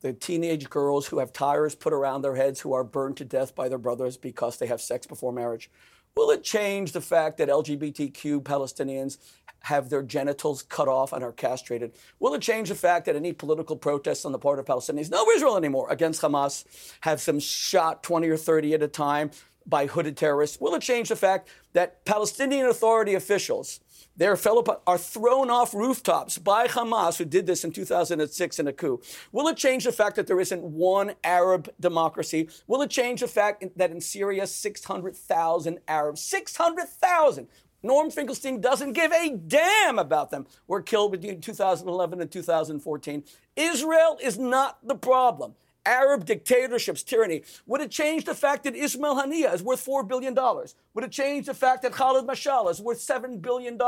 the 0.00 0.12
teenage 0.12 0.70
girls 0.70 1.08
who 1.08 1.18
have 1.18 1.32
tires 1.32 1.74
put 1.74 1.92
around 1.92 2.22
their 2.22 2.36
heads 2.36 2.60
who 2.60 2.72
are 2.72 2.84
burned 2.84 3.16
to 3.16 3.24
death 3.24 3.52
by 3.52 3.68
their 3.68 3.78
brothers 3.78 4.16
because 4.16 4.58
they 4.58 4.68
have 4.68 4.80
sex 4.80 5.04
before 5.04 5.32
marriage. 5.32 5.72
Will 6.16 6.30
it 6.30 6.44
change 6.44 6.92
the 6.92 7.00
fact 7.00 7.38
that 7.38 7.48
LGBTQ 7.48 8.44
Palestinians 8.44 9.18
have 9.62 9.90
their 9.90 10.04
genitals 10.04 10.62
cut 10.62 10.86
off 10.86 11.12
and 11.12 11.24
are 11.24 11.32
castrated? 11.32 11.94
Will 12.20 12.32
it 12.34 12.42
change 12.42 12.68
the 12.68 12.76
fact 12.76 13.06
that 13.06 13.16
any 13.16 13.32
political 13.32 13.74
protests 13.74 14.24
on 14.24 14.30
the 14.30 14.38
part 14.38 14.60
of 14.60 14.64
Palestinians, 14.64 15.10
no 15.10 15.28
Israel 15.30 15.56
anymore, 15.56 15.90
against 15.90 16.22
Hamas, 16.22 16.64
have 17.00 17.20
some 17.20 17.40
shot 17.40 18.04
20 18.04 18.28
or 18.28 18.36
30 18.36 18.72
at 18.72 18.82
a 18.84 18.86
time, 18.86 19.32
by 19.66 19.86
hooded 19.86 20.16
terrorists? 20.16 20.60
Will 20.60 20.74
it 20.74 20.82
change 20.82 21.08
the 21.08 21.16
fact 21.16 21.48
that 21.72 22.04
Palestinian 22.04 22.66
Authority 22.66 23.14
officials, 23.14 23.80
their 24.16 24.36
fellow 24.36 24.64
are 24.86 24.98
thrown 24.98 25.50
off 25.50 25.74
rooftops 25.74 26.38
by 26.38 26.68
Hamas, 26.68 27.18
who 27.18 27.24
did 27.24 27.46
this 27.46 27.64
in 27.64 27.72
2006 27.72 28.58
in 28.58 28.68
a 28.68 28.72
coup? 28.72 29.00
Will 29.32 29.48
it 29.48 29.56
change 29.56 29.84
the 29.84 29.92
fact 29.92 30.16
that 30.16 30.26
there 30.26 30.40
isn't 30.40 30.62
one 30.62 31.14
Arab 31.24 31.68
democracy? 31.80 32.48
Will 32.66 32.82
it 32.82 32.90
change 32.90 33.20
the 33.20 33.28
fact 33.28 33.64
that 33.76 33.90
in 33.90 34.00
Syria, 34.00 34.46
600,000 34.46 35.78
Arabs, 35.88 36.20
600,000 36.20 37.48
Norm 37.84 38.10
Finkelstein 38.10 38.62
doesn't 38.62 38.94
give 38.94 39.12
a 39.12 39.36
damn 39.36 39.98
about 39.98 40.30
them. 40.30 40.46
Were 40.66 40.80
killed 40.80 41.12
between 41.12 41.42
2011 41.42 42.18
and 42.22 42.30
2014. 42.30 43.24
Israel 43.56 44.18
is 44.22 44.38
not 44.38 44.78
the 44.82 44.94
problem. 44.94 45.54
Arab 45.86 46.24
dictatorships, 46.24 47.02
tyranny. 47.02 47.42
Would 47.66 47.80
it 47.80 47.90
change 47.90 48.24
the 48.24 48.34
fact 48.34 48.64
that 48.64 48.74
Ismail 48.74 49.16
Haniyeh 49.16 49.52
is 49.52 49.62
worth 49.62 49.84
$4 49.84 50.06
billion? 50.06 50.34
Would 50.34 51.04
it 51.04 51.12
change 51.12 51.46
the 51.46 51.54
fact 51.54 51.82
that 51.82 51.92
Khalid 51.92 52.26
Mashal 52.26 52.70
is 52.70 52.80
worth 52.80 52.98
$7 52.98 53.40
billion? 53.40 53.78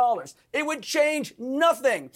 It 0.53 0.67
would 0.67 0.83
change 0.83 1.35
nothing. 1.39 2.11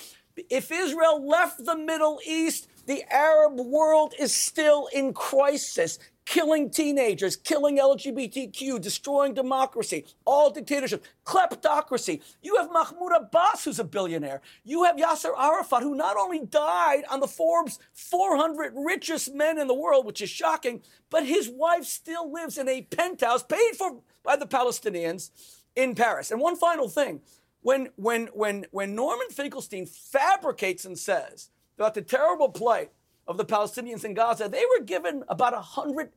If 0.49 0.71
Israel 0.71 1.27
left 1.27 1.65
the 1.65 1.77
Middle 1.77 2.21
East, 2.27 2.69
the 2.91 3.05
Arab 3.09 3.61
world 3.61 4.15
is 4.19 4.35
still 4.35 4.89
in 4.93 5.13
crisis 5.13 6.01
killing 6.25 6.71
teenagers, 6.71 7.37
killing 7.37 7.79
LGBTQ, 7.79 8.81
destroying 8.81 9.33
democracy, 9.33 10.05
all 10.25 10.51
dictatorship, 10.51 11.05
kleptocracy. 11.25 12.21
You 12.43 12.57
have 12.57 12.73
Mahmoud 12.73 13.13
Abbas, 13.17 13.65
who's 13.65 13.79
a 13.79 13.85
billionaire. 13.85 14.41
You 14.65 14.83
have 14.85 14.97
Yasser 14.97 15.33
Arafat, 15.39 15.83
who 15.83 15.95
not 15.95 16.17
only 16.17 16.45
died 16.45 17.03
on 17.09 17.21
the 17.21 17.29
Forbes 17.29 17.79
400 17.93 18.73
richest 18.77 19.35
men 19.35 19.57
in 19.59 19.69
the 19.69 19.75
world, 19.75 20.05
which 20.05 20.21
is 20.21 20.31
shocking, 20.31 20.83
but 21.11 21.25
his 21.25 21.49
wife 21.49 21.85
still 21.85 22.33
lives 22.33 22.59
in 22.59 22.69
a 22.69 22.83
penthouse 22.83 23.45
paid 23.45 23.77
for 23.77 24.01
by 24.25 24.35
the 24.35 24.47
Palestinians 24.47 25.31
in 25.77 25.95
Paris. 25.95 26.33
And 26.33 26.41
one 26.41 26.57
final 26.57 26.89
thing. 26.89 27.21
When, 27.63 27.91
when, 27.97 28.29
when, 28.29 28.67
when 28.71 28.95
Norman 28.95 29.29
Finkelstein 29.29 29.87
fabricates 29.87 30.87
and 30.87 30.99
says 30.99 31.51
about 31.81 31.95
the 31.95 32.03
terrible 32.03 32.51
plight 32.51 32.91
of 33.27 33.39
the 33.39 33.45
Palestinians 33.45 34.05
in 34.05 34.13
Gaza, 34.13 34.51
they 34.51 34.65
were 34.77 34.85
given 34.85 35.25
about 35.29 35.55
$100 35.55 36.11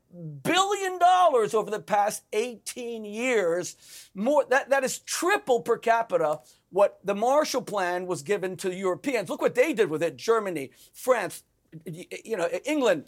billion 0.43 0.99
over 1.01 1.71
the 1.71 1.79
past 1.79 2.23
18 2.33 3.05
years. 3.05 3.77
More, 4.13 4.43
that, 4.49 4.69
that 4.71 4.83
is 4.83 4.99
triple 4.99 5.61
per 5.61 5.77
capita 5.77 6.41
what 6.69 6.99
the 7.05 7.15
Marshall 7.15 7.61
Plan 7.61 8.07
was 8.07 8.23
given 8.23 8.57
to 8.57 8.73
Europeans. 8.73 9.29
Look 9.29 9.41
what 9.41 9.55
they 9.55 9.71
did 9.71 9.89
with 9.89 10.03
it 10.03 10.17
Germany, 10.17 10.71
France, 10.91 11.43
you 11.85 12.35
know, 12.35 12.49
England. 12.65 13.05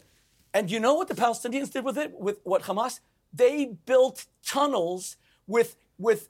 And 0.54 0.70
you 0.70 0.80
know 0.80 0.94
what 0.94 1.08
the 1.08 1.14
Palestinians 1.14 1.70
did 1.70 1.84
with 1.84 1.98
it, 1.98 2.18
with 2.18 2.38
what 2.44 2.62
Hamas? 2.62 3.00
They 3.34 3.66
built 3.84 4.24
tunnels 4.42 5.16
with, 5.46 5.76
with 5.98 6.28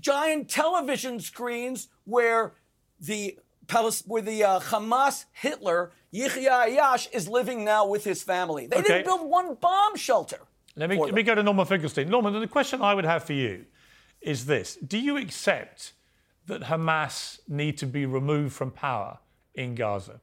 giant 0.00 0.48
television 0.48 1.20
screens 1.20 1.88
where 2.04 2.54
the 2.98 3.38
where 4.06 4.22
the 4.22 4.44
uh, 4.44 4.60
Hamas 4.60 5.24
Hitler 5.32 5.92
Yihya 6.12 6.68
Ayash 6.68 7.08
is 7.12 7.28
living 7.28 7.64
now 7.64 7.86
with 7.86 8.04
his 8.04 8.22
family. 8.22 8.66
They 8.66 8.76
okay. 8.78 8.88
didn't 8.88 9.04
build 9.04 9.28
one 9.28 9.54
bomb 9.54 9.96
shelter. 9.96 10.38
Let 10.76 10.90
me, 10.90 10.98
let 10.98 11.14
me 11.14 11.22
go 11.22 11.34
to 11.34 11.42
Norman 11.42 11.64
Finkelstein. 11.64 12.08
Norman, 12.08 12.38
the 12.38 12.46
question 12.46 12.82
I 12.82 12.92
would 12.92 13.06
have 13.06 13.24
for 13.24 13.32
you 13.32 13.64
is 14.20 14.46
this 14.46 14.76
Do 14.76 14.98
you 14.98 15.16
accept 15.16 15.92
that 16.46 16.62
Hamas 16.62 17.40
need 17.48 17.78
to 17.78 17.86
be 17.86 18.06
removed 18.06 18.54
from 18.54 18.70
power 18.70 19.18
in 19.54 19.74
Gaza? 19.74 20.20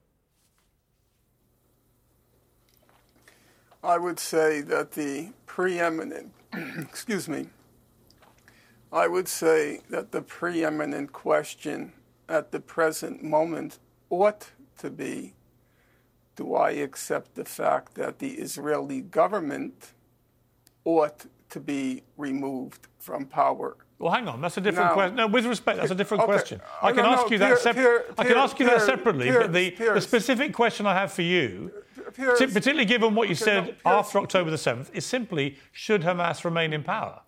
I 3.83 3.97
would 3.97 4.19
say 4.19 4.61
that 4.61 4.91
the 4.91 5.33
preeminent, 5.45 6.31
excuse 6.53 7.27
me, 7.27 7.47
I 8.93 9.07
would 9.07 9.27
say 9.27 9.81
that 9.89 10.11
the 10.11 10.21
preeminent 10.21 11.11
question 11.11 11.91
at 12.29 12.51
the 12.51 12.59
present 12.59 13.23
moment 13.23 13.79
ought 14.09 14.51
to 14.77 14.89
be 14.89 15.33
do 16.35 16.55
I 16.55 16.71
accept 16.71 17.35
the 17.35 17.45
fact 17.45 17.93
that 17.95 18.19
the 18.19 18.31
Israeli 18.31 19.01
government 19.01 19.93
ought 20.83 21.25
to 21.49 21.59
be 21.59 22.03
removed 22.17 22.87
from 22.97 23.25
power? 23.25 23.77
Well, 23.99 24.11
hang 24.11 24.27
on. 24.27 24.41
That's 24.41 24.57
a 24.57 24.61
different 24.61 24.89
now, 24.89 24.93
question. 24.93 25.15
No, 25.15 25.27
with 25.27 25.45
respect, 25.45 25.77
that's 25.77 25.91
a 25.91 25.95
different 25.95 26.23
okay. 26.23 26.33
question. 26.33 26.61
Oh, 26.81 26.87
I 26.87 26.91
can 26.91 27.05
ask 27.05 27.29
you 27.29 27.37
that. 27.37 27.59
separately. 27.59 28.15
I 28.17 28.23
can 28.25 28.37
ask 28.37 28.59
you 28.59 28.65
that 28.65 28.81
separately. 28.81 29.31
but 29.31 29.53
the, 29.53 29.69
the, 29.69 30.01
specific 30.01 30.53
question 30.53 30.85
I 30.85 30.93
have 30.93 31.13
for 31.13 31.21
you, 31.21 31.71
particularly 32.15 32.85
given 32.85 33.15
what 33.15 33.29
you 33.29 33.35
okay, 33.35 33.45
said 33.45 33.77
no, 33.85 33.99
after 33.99 34.17
October 34.17 34.49
the 34.49 34.57
seventh, 34.57 34.89
is 34.93 35.05
simply: 35.05 35.57
Should 35.71 36.01
Hamas 36.01 36.43
remain 36.43 36.73
in 36.73 36.83
power? 36.83 37.21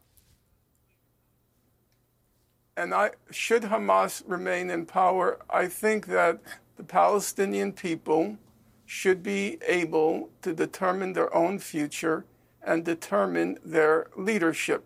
And 2.77 2.93
I, 2.93 3.11
should 3.31 3.63
Hamas 3.63 4.23
remain 4.25 4.69
in 4.69 4.85
power, 4.85 5.39
I 5.49 5.67
think 5.67 6.07
that 6.07 6.39
the 6.77 6.83
Palestinian 6.83 7.71
people 7.71 8.37
should 8.85 9.23
be 9.23 9.57
able 9.67 10.29
to 10.41 10.53
determine 10.53 11.13
their 11.13 11.33
own 11.33 11.59
future 11.59 12.25
and 12.61 12.83
determine 12.83 13.57
their 13.63 14.07
leadership. 14.17 14.83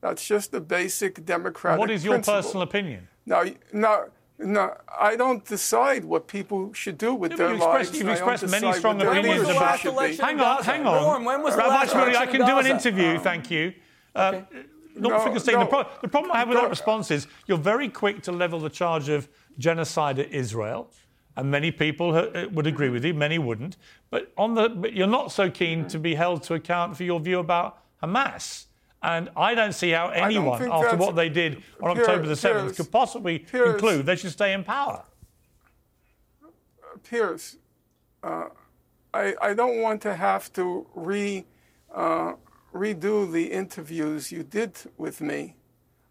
That's 0.00 0.26
just 0.26 0.52
the 0.52 0.60
basic 0.60 1.24
democratic. 1.24 1.78
What 1.78 1.90
is 1.90 2.04
your 2.04 2.14
principle. 2.14 2.42
personal 2.42 2.62
opinion? 2.62 3.08
Now, 3.26 3.44
now, 3.72 4.04
no, 4.38 4.76
I 4.98 5.16
don't 5.16 5.44
decide 5.44 6.04
what 6.04 6.26
people 6.26 6.72
should 6.72 6.98
do 6.98 7.14
with 7.14 7.36
their 7.36 7.50
you've 7.50 7.60
lives. 7.60 7.88
Expressed, 7.88 8.02
you've 8.02 8.10
expressed 8.10 8.48
many 8.48 8.72
strong 8.72 9.00
opinions 9.00 9.48
about. 9.48 9.78
Hang 9.78 10.40
on, 10.40 10.62
hang 10.64 10.86
on. 10.86 11.24
when 11.24 11.42
was 11.42 11.54
the 11.54 11.60
Rabbi 11.60 11.74
last 11.74 11.94
I 11.94 12.26
can 12.26 12.46
do 12.46 12.58
an 12.58 12.66
interview. 12.66 13.18
Thank 13.18 13.50
you. 13.50 13.74
Uh, 14.14 14.42
okay. 14.52 14.62
Not 14.94 15.10
no, 15.10 15.18
Finkelstein. 15.20 15.54
No, 15.54 15.60
the, 15.60 15.66
pro- 15.66 15.86
the, 16.02 16.08
problem 16.08 16.32
I 16.32 16.38
have 16.38 16.48
with 16.48 16.56
no. 16.56 16.62
that 16.62 16.70
response 16.70 17.10
is 17.10 17.26
you're 17.46 17.58
very 17.58 17.88
quick 17.88 18.22
to 18.22 18.32
level 18.32 18.60
the 18.60 18.70
charge 18.70 19.08
of 19.08 19.28
genocide 19.58 20.18
at 20.18 20.30
Israel, 20.30 20.90
and 21.36 21.50
many 21.50 21.70
people 21.70 22.14
uh, 22.14 22.46
would 22.52 22.66
agree 22.66 22.88
with 22.88 23.04
you, 23.04 23.14
many 23.14 23.38
wouldn't. 23.38 23.76
But 24.10 24.32
on 24.36 24.54
the, 24.54 24.68
but 24.68 24.92
you're 24.92 25.06
not 25.06 25.32
so 25.32 25.50
keen 25.50 25.86
to 25.88 25.98
be 25.98 26.14
held 26.14 26.42
to 26.44 26.54
account 26.54 26.96
for 26.96 27.04
your 27.04 27.20
view 27.20 27.38
about 27.38 27.78
Hamas. 28.02 28.66
And 29.02 29.30
I 29.36 29.54
don't 29.54 29.72
see 29.72 29.90
how 29.90 30.10
anyone, 30.10 30.70
after 30.70 30.96
what 30.96 31.16
they 31.16 31.28
did 31.28 31.62
on 31.82 31.98
October 31.98 32.26
the 32.26 32.34
7th, 32.34 32.66
Piers, 32.66 32.76
could 32.76 32.92
possibly 32.92 33.40
Piers, 33.40 33.70
conclude 33.70 34.06
they 34.06 34.14
should 34.14 34.30
stay 34.30 34.52
in 34.52 34.62
power. 34.62 35.02
Piers, 37.02 37.56
uh, 38.22 38.46
I, 39.12 39.34
I, 39.42 39.54
don't 39.54 39.82
want 39.82 40.00
to 40.02 40.14
have 40.14 40.52
to 40.52 40.86
re. 40.94 41.44
Uh, 41.92 42.34
redo 42.72 43.30
the 43.30 43.52
interviews 43.52 44.32
you 44.32 44.42
did 44.42 44.76
with 44.96 45.20
me, 45.20 45.56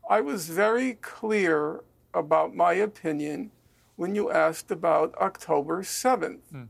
I 0.10 0.22
was 0.22 0.50
very 0.50 0.94
clear 0.96 1.82
about 2.14 2.56
my 2.56 2.74
opinion 2.74 3.52
when 3.96 4.16
you 4.16 4.32
asked 4.32 4.72
about 4.72 5.14
October 5.16 5.84
7th. 5.84 6.40
Mm. 6.54 6.68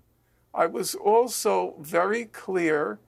I 0.53 0.65
was 0.65 0.95
also 0.95 1.75
very 1.79 2.25
clear 2.25 2.99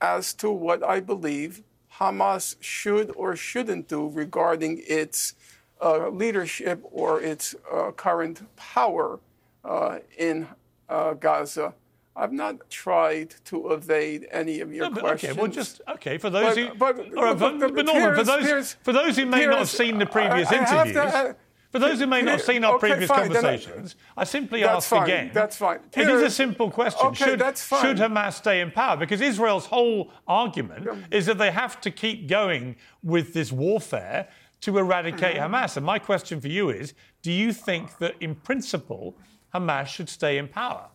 as 0.00 0.34
to 0.34 0.50
what 0.50 0.82
I 0.82 1.00
believe 1.00 1.62
Hamas 1.98 2.56
should 2.60 3.10
or 3.16 3.36
shouldn't 3.36 3.88
do 3.88 4.08
regarding 4.08 4.82
its 4.86 5.34
uh, 5.82 6.08
leadership 6.08 6.80
or 6.90 7.20
its 7.20 7.54
uh, 7.72 7.90
current 7.92 8.42
power 8.56 9.18
uh, 9.64 9.98
in 10.16 10.46
uh, 10.88 11.14
Gaza. 11.14 11.74
I've 12.16 12.32
not 12.32 12.68
tried 12.68 13.34
to 13.46 13.72
evade 13.72 14.26
any 14.30 14.60
of 14.60 14.72
your 14.72 14.90
no, 14.90 15.00
questions. 15.00 15.32
Okay, 15.32 15.40
well, 15.40 15.50
just 15.50 15.80
okay 15.88 16.18
for 16.18 16.28
those 16.28 16.54
but, 16.54 16.58
who. 16.58 16.74
But, 16.74 16.96
but, 16.96 17.38
but, 17.38 17.58
but, 17.58 17.74
but 17.74 17.86
Norman, 17.86 18.14
for 18.16 18.24
those 18.24 18.76
for 18.82 18.92
those 18.92 19.16
who 19.16 19.26
may 19.26 19.46
not 19.46 19.58
have 19.58 19.70
seen 19.70 19.98
the 19.98 20.06
previous 20.06 20.50
I, 20.50 20.56
I 20.56 20.58
interviews. 20.58 20.94
To, 20.94 21.02
uh, 21.02 21.32
for 21.70 21.78
those 21.78 22.00
who 22.00 22.06
may 22.08 22.20
not 22.22 22.32
have 22.32 22.42
seen 22.42 22.64
our 22.64 22.74
okay, 22.74 22.88
previous 22.88 23.08
fine, 23.08 23.32
conversations, 23.32 23.94
I, 24.16 24.22
I, 24.22 24.24
simply 24.24 24.64
ask 24.64 24.88
fine, 24.88 25.04
again. 25.04 25.30
That's 25.32 25.56
fine. 25.56 25.78
It 25.92 26.08
is 26.08 26.22
a 26.22 26.30
simple 26.30 26.68
question. 26.68 27.06
Okay, 27.08 27.24
should, 27.24 27.38
that's 27.38 27.62
fine. 27.62 27.82
should 27.82 27.96
Hamas 27.98 28.32
stay 28.32 28.60
in 28.60 28.72
power? 28.72 28.96
Because 28.96 29.20
Israel's 29.20 29.66
whole 29.66 30.10
argument 30.26 30.86
yeah. 30.86 31.16
is 31.16 31.26
that 31.26 31.38
they 31.38 31.52
have 31.52 31.80
to 31.82 31.92
keep 31.92 32.26
going 32.26 32.74
with 33.04 33.32
this 33.34 33.52
warfare 33.52 34.28
to 34.62 34.78
eradicate 34.78 35.36
mm-hmm. 35.36 35.54
Hamas. 35.54 35.76
And 35.76 35.86
my 35.86 36.00
question 36.00 36.40
for 36.40 36.48
you 36.48 36.70
is 36.70 36.92
do 37.22 37.30
you 37.30 37.52
think 37.52 37.98
that, 37.98 38.16
in 38.20 38.34
principle, 38.34 39.16
Hamas 39.54 39.86
should 39.86 40.08
stay 40.08 40.38
in 40.38 40.48
power? 40.48 40.88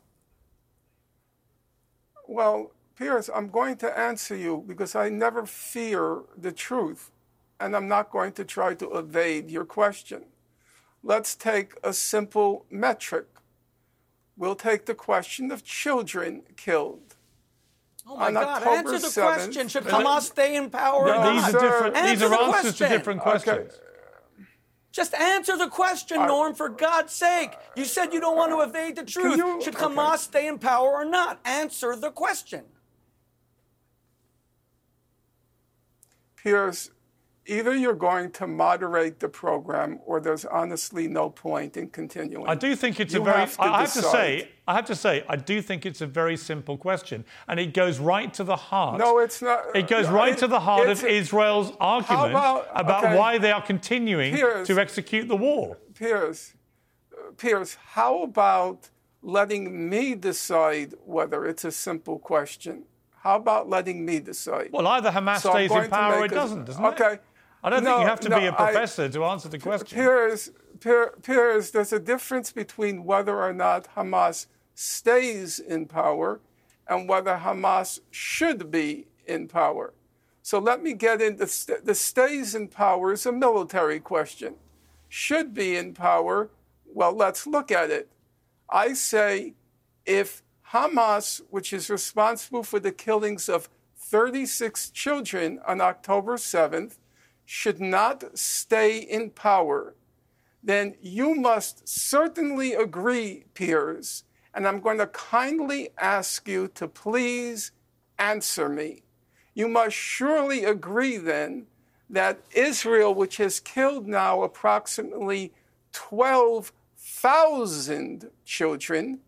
Well, 2.27 2.71
Piers, 2.97 3.29
I'm 3.33 3.49
going 3.49 3.77
to 3.77 3.99
answer 3.99 4.35
you 4.35 4.63
because 4.65 4.95
I 4.95 5.09
never 5.09 5.45
fear 5.45 6.21
the 6.37 6.51
truth, 6.51 7.11
and 7.59 7.75
I'm 7.75 7.87
not 7.87 8.09
going 8.11 8.31
to 8.33 8.45
try 8.45 8.73
to 8.75 8.97
evade 8.97 9.51
your 9.51 9.65
question. 9.65 10.25
Let's 11.03 11.35
take 11.35 11.73
a 11.83 11.93
simple 11.93 12.65
metric. 12.69 13.27
We'll 14.37 14.55
take 14.55 14.85
the 14.85 14.95
question 14.95 15.51
of 15.51 15.63
children 15.63 16.43
killed. 16.57 17.15
Oh 18.07 18.17
my 18.17 18.27
On 18.27 18.33
God! 18.33 18.63
October 18.63 18.93
answer 18.93 18.99
the 18.99 19.21
7th, 19.21 19.33
question. 19.33 19.67
Should 19.67 19.83
Hamas 19.85 20.21
stay 20.21 20.55
in 20.55 20.69
power? 20.69 21.05
No, 21.07 21.33
these 21.33 21.55
are 21.55 21.59
different. 21.59 21.95
Answer 21.95 22.13
these 22.13 22.21
are 22.23 22.29
the 22.29 22.39
answers 22.39 22.61
question. 22.61 22.89
to 22.89 22.97
different 22.97 23.21
questions. 23.21 23.73
Okay. 23.73 23.84
Just 24.95 25.13
answer 25.13 25.57
the 25.57 25.67
question, 25.67 26.19
uh, 26.19 26.25
Norm, 26.25 26.55
for 26.55 26.69
God's 26.69 27.11
sake. 27.11 27.51
You 27.75 27.83
said 27.83 28.13
you 28.13 28.21
don't 28.21 28.37
want 28.37 28.53
to 28.53 28.61
evade 28.61 28.95
the 28.95 29.03
truth. 29.03 29.35
You, 29.35 29.61
Should 29.61 29.73
Hamas 29.73 30.13
okay. 30.13 30.17
stay 30.21 30.47
in 30.47 30.57
power 30.57 30.89
or 30.89 31.03
not? 31.03 31.41
Answer 31.43 31.97
the 31.97 32.11
question. 32.11 32.63
Piers, 36.37 36.91
either 37.47 37.75
you're 37.75 37.93
going 37.93 38.31
to 38.31 38.47
moderate 38.47 39.19
the 39.19 39.29
program 39.29 39.99
or 40.05 40.19
there's 40.19 40.45
honestly 40.45 41.07
no 41.07 41.29
point 41.29 41.77
in 41.77 41.89
continuing. 41.89 42.47
I 42.47 42.55
do 42.55 42.75
think 42.75 42.99
it's 42.99 43.13
You 43.13 43.21
a 43.21 43.25
very. 43.25 43.39
have 43.39 43.55
I 43.59 43.81
have 43.81 43.93
to 43.93 44.01
say, 44.01 44.49
I 44.67 44.73
have 44.75 44.85
to 44.85 44.95
say, 44.95 45.23
I 45.29 45.35
do 45.35 45.61
think 45.61 45.85
it's 45.85 46.01
a 46.01 46.07
very 46.07 46.37
simple 46.37 46.77
question, 46.77 47.23
and 47.47 47.59
it 47.59 47.73
goes 47.73 47.99
right 47.99 48.33
to 48.33 48.43
the 48.43 48.55
heart. 48.55 48.99
No, 48.99 49.19
it's 49.19 49.41
not. 49.41 49.75
It 49.75 49.87
goes 49.87 50.07
right 50.07 50.33
it- 50.33 50.39
to 50.39 50.47
the 50.47 50.59
heart 50.59 50.89
of 50.89 51.03
Israel's 51.03 51.71
argument 51.79 52.31
about- 52.31 53.03
okay. 53.03 53.15
why 53.17 53.37
they 53.37 53.51
are 53.51 53.61
continuing 53.61 54.33
Piers. 54.35 54.67
to 54.67 54.79
execute 54.79 55.27
the 55.27 55.37
war. 55.37 55.77
Piers, 55.93 56.53
Piers, 57.37 57.77
how 57.93 58.23
about 58.23 58.89
letting 59.21 59.89
me 59.89 60.15
decide 60.15 60.93
whether 61.05 61.45
it's 61.45 61.63
a 61.65 61.71
simple 61.71 62.17
question? 62.19 62.83
How 63.23 63.37
about 63.37 63.67
letting 63.69 64.05
me 64.05 64.19
decide? 64.19 64.69
Well, 64.71 64.85
either 64.87 65.09
Hamas 65.11 65.39
So 65.39 65.49
stays 65.51 65.71
in 65.71 65.89
power 65.89 66.15
or 66.19 66.25
it 66.25 66.31
a- 66.31 66.35
doesn't, 66.35 66.65
doesn't 66.65 66.83
it? 66.83 66.87
Okay. 67.01 67.19
I 67.65 67.71
don't 67.71 67.83
No, 67.83 67.95
think 67.95 68.01
you 68.01 68.07
have 68.07 68.19
to 68.19 68.29
no, 68.29 68.39
be 68.39 68.45
a 68.45 68.53
professor 68.53 69.09
to 69.09 69.23
answer 69.25 69.49
the 69.49 69.57
question. 69.57 69.97
Piers, 69.97 70.51
Piers, 71.23 71.71
there's 71.71 71.91
a 71.91 71.97
difference 71.99 72.51
between 72.51 73.05
whether 73.05 73.41
or 73.41 73.53
not 73.53 73.87
Hamas 73.95 74.45
stays 74.75 75.57
in 75.57 75.87
power 75.87 76.41
and 76.87 77.09
whether 77.09 77.37
Hamas 77.37 78.01
should 78.11 78.69
be 78.69 79.07
in 79.25 79.47
power. 79.47 79.95
So 80.43 80.59
let 80.59 80.83
me 80.83 80.93
get 80.93 81.23
into 81.23 81.47
st- 81.47 81.85
the 81.85 81.95
stays 81.95 82.53
in 82.53 82.67
power 82.67 83.13
is 83.13 83.25
a 83.25 83.31
military 83.31 83.99
question. 83.99 84.57
Should 85.09 85.55
be 85.55 85.75
in 85.75 85.95
power, 85.95 86.51
well, 86.85 87.13
let's 87.13 87.47
look 87.47 87.71
at 87.71 87.89
it. 87.89 88.09
I 88.69 88.93
say 88.93 89.55
if 90.05 90.43
Hamas, 90.71 91.41
which 91.49 91.73
is 91.73 91.89
responsible 91.89 92.61
for 92.61 92.79
the 92.79 92.91
killings 92.91 93.49
of 93.49 93.69
36 93.97 94.91
children 94.91 95.59
on 95.65 95.81
October 95.81 96.37
7th, 96.37 96.97
should 97.45 97.79
not 97.79 98.37
stay 98.37 98.97
in 98.97 99.29
power, 99.29 99.95
then 100.63 100.95
you 100.99 101.35
must 101.35 101.87
certainly 101.87 102.73
agree, 102.73 103.45
Piers, 103.53 104.23
and 104.53 104.67
I'm 104.67 104.79
going 104.79 104.97
to 104.97 105.07
kindly 105.07 105.89
ask 105.97 106.47
you 106.47 106.67
to 106.69 106.87
please 106.87 107.71
answer 108.17 108.67
me. 108.67 109.03
You 109.53 109.67
must 109.67 109.95
surely 109.95 110.63
agree 110.63 111.17
then 111.17 111.67
that 112.09 112.39
Israel, 112.51 113.13
which 113.13 113.37
has 113.37 113.59
killed 113.59 114.07
now 114.07 114.41
approximately 114.41 115.53
12,000 115.91 118.31
children, 118.43 119.19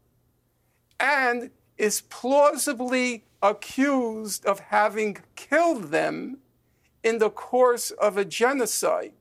and 0.99 1.51
is 1.78 2.01
plausibly 2.01 3.26
accused 3.41 4.45
of 4.45 4.59
having 4.59 5.18
killed 5.36 5.91
them 5.91 6.38
in 7.08 7.18
the 7.20 7.30
course 7.30 7.91
of 7.91 8.18
a 8.18 8.26
genocide. 8.26 9.14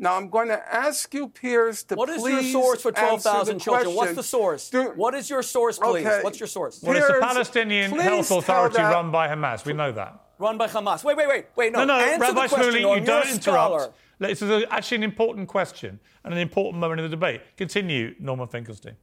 Now, 0.00 0.14
I'm 0.16 0.28
going 0.28 0.48
to 0.48 0.74
ask 0.74 1.12
you, 1.12 1.28
Piers, 1.28 1.82
to 1.84 1.96
What 1.96 2.08
is 2.08 2.22
please 2.22 2.34
What 2.34 2.44
is 2.44 2.52
your 2.52 2.62
source 2.62 2.82
for 2.82 2.88
answer 2.90 3.02
12,000 3.30 3.54
the 3.54 3.60
children? 3.64 3.94
What's 3.96 4.14
the 4.14 4.22
source? 4.22 4.70
Do- 4.70 4.92
what 4.94 5.14
is 5.14 5.28
your 5.28 5.42
source, 5.42 5.78
please? 5.78 6.06
Okay. 6.06 6.20
What's 6.22 6.38
your 6.38 6.46
source? 6.46 6.80
Well, 6.82 6.96
it's 6.96 7.06
the 7.08 7.18
Palestinian 7.20 7.90
Health 7.90 8.30
Authority 8.30 8.80
run 8.80 9.10
by 9.10 9.26
Hamas. 9.28 9.64
We 9.64 9.72
know 9.72 9.90
that. 9.92 10.20
Run 10.38 10.56
by 10.56 10.68
Hamas. 10.68 11.02
Wait, 11.02 11.16
wait, 11.16 11.28
wait, 11.28 11.46
wait. 11.56 11.72
No, 11.72 11.80
No, 11.84 11.98
no, 11.98 12.04
answer 12.04 12.20
Rabbi 12.20 12.42
the 12.42 12.48
question. 12.48 12.74
Shmuley, 12.74 12.82
Norm. 12.82 12.98
you 13.00 13.04
don't 13.04 13.26
a 13.26 13.32
interrupt. 13.32 13.94
This 14.20 14.40
is 14.42 14.64
actually 14.70 14.98
an 14.98 15.02
important 15.02 15.48
question 15.48 15.98
and 16.24 16.32
an 16.32 16.38
important 16.38 16.80
moment 16.80 17.00
in 17.00 17.04
the 17.06 17.16
debate. 17.16 17.40
Continue, 17.56 18.14
Norman 18.20 18.46
Finkelstein. 18.46 18.96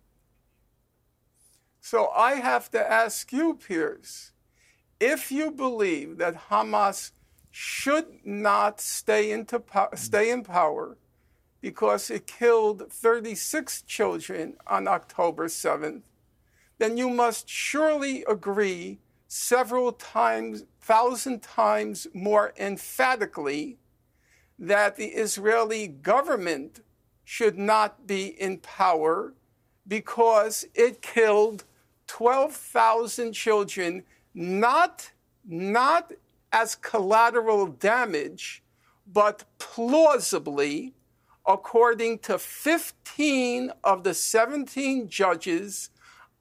So 1.81 2.09
I 2.15 2.35
have 2.35 2.71
to 2.71 2.91
ask 2.91 3.31
you, 3.33 3.55
Piers, 3.55 4.31
if 4.99 5.31
you 5.31 5.51
believe 5.51 6.17
that 6.17 6.49
Hamas 6.49 7.11
should 7.57 8.05
not 8.25 8.81
stay, 8.81 9.31
into 9.31 9.57
po- 9.57 9.87
stay 9.95 10.29
in 10.29 10.43
power 10.43 10.97
because 11.61 12.11
it 12.11 12.27
killed 12.27 12.91
36 12.91 13.81
children 13.83 14.57
on 14.67 14.89
October 14.89 15.47
7th, 15.47 16.01
then 16.79 16.97
you 16.97 17.09
must 17.09 17.47
surely 17.47 18.25
agree 18.27 18.99
several 19.29 19.93
times, 19.93 20.65
thousand 20.81 21.41
times 21.41 22.07
more 22.13 22.51
emphatically 22.57 23.77
that 24.59 24.97
the 24.97 25.07
Israeli 25.07 25.87
government 25.87 26.81
should 27.23 27.57
not 27.57 28.05
be 28.05 28.25
in 28.25 28.57
power 28.57 29.33
because 29.87 30.65
it 30.75 31.01
killed 31.01 31.63
12,000 32.07 33.31
children, 33.31 34.03
not, 34.33 35.09
not 35.45 36.11
as 36.51 36.75
collateral 36.75 37.67
damage, 37.67 38.63
but 39.11 39.43
plausibly, 39.59 40.93
according 41.47 42.19
to 42.19 42.37
15 42.39 43.71
of 43.83 44.03
the 44.03 44.13
17 44.13 45.07
judges 45.09 45.89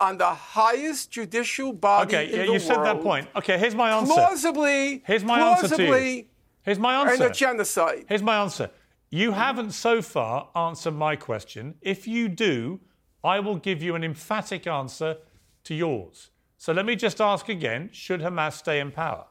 on 0.01 0.19
the 0.19 0.27
highest 0.27 1.11
judicial 1.11 1.73
body 1.73 2.17
Okay, 2.17 2.27
in 2.33 2.41
yeah, 2.41 2.47
the 2.47 2.53
you 2.53 2.59
said 2.59 2.79
that 2.79 3.01
point. 3.01 3.29
Okay, 3.37 3.59
here's 3.59 3.75
my 3.75 3.91
answer. 3.91 4.13
Plausibly, 4.13 5.03
Here's 5.07 5.25
my 5.25 5.41
answer 5.41 5.69
to 5.77 5.83
you. 5.83 5.89
plausibly, 5.89 6.29
Here's 6.63 6.79
my 6.79 7.01
and 7.03 7.11
answer. 7.11 7.27
a 7.29 7.33
genocide. 7.33 8.05
Here's 8.09 8.23
my 8.23 8.37
answer. 8.39 8.71
You 9.11 9.33
haven't 9.33 9.71
so 9.73 10.03
far 10.03 10.49
answered 10.57 10.95
my 10.95 11.15
question. 11.17 11.75
If 11.81 12.09
you 12.09 12.29
do, 12.29 12.81
I 13.23 13.39
will 13.41 13.57
give 13.57 13.83
you 13.83 13.95
an 13.95 14.03
emphatic 14.03 14.67
answer 14.67 15.19
to 15.65 15.75
yours. 15.75 16.31
So 16.59 16.73
let 16.73 16.85
me 16.87 16.97
just 16.97 17.21
ask 17.21 17.49
again 17.49 17.91
should 17.93 18.21
Hamas 18.21 18.55
stay 18.55 18.81
in 18.81 18.91
power? 18.91 19.27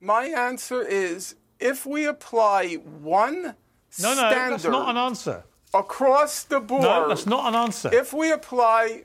My 0.00 0.24
answer 0.26 0.82
is 0.82 1.34
if 1.58 1.84
we 1.84 2.06
apply 2.06 2.74
one 2.76 3.42
No, 3.42 3.52
no, 3.98 4.14
standard 4.14 4.52
that's 4.52 4.64
not 4.64 4.88
an 4.90 4.96
answer. 4.96 5.44
across 5.74 6.42
the 6.44 6.60
board, 6.60 6.82
No, 6.82 7.08
that's 7.08 7.26
not 7.26 7.48
an 7.48 7.54
answer. 7.54 7.90
if 7.92 8.12
we 8.12 8.32
apply 8.32 9.04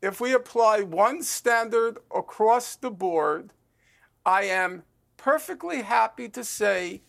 if 0.00 0.20
we 0.20 0.34
apply 0.34 0.82
one 0.82 1.22
standard 1.22 1.96
across 2.14 2.76
the 2.76 2.90
board, 2.90 3.52
I 4.26 4.42
am 4.44 4.82
perfectly 5.16 5.80
happy 5.80 6.28
to 6.28 6.44
say 6.44 7.00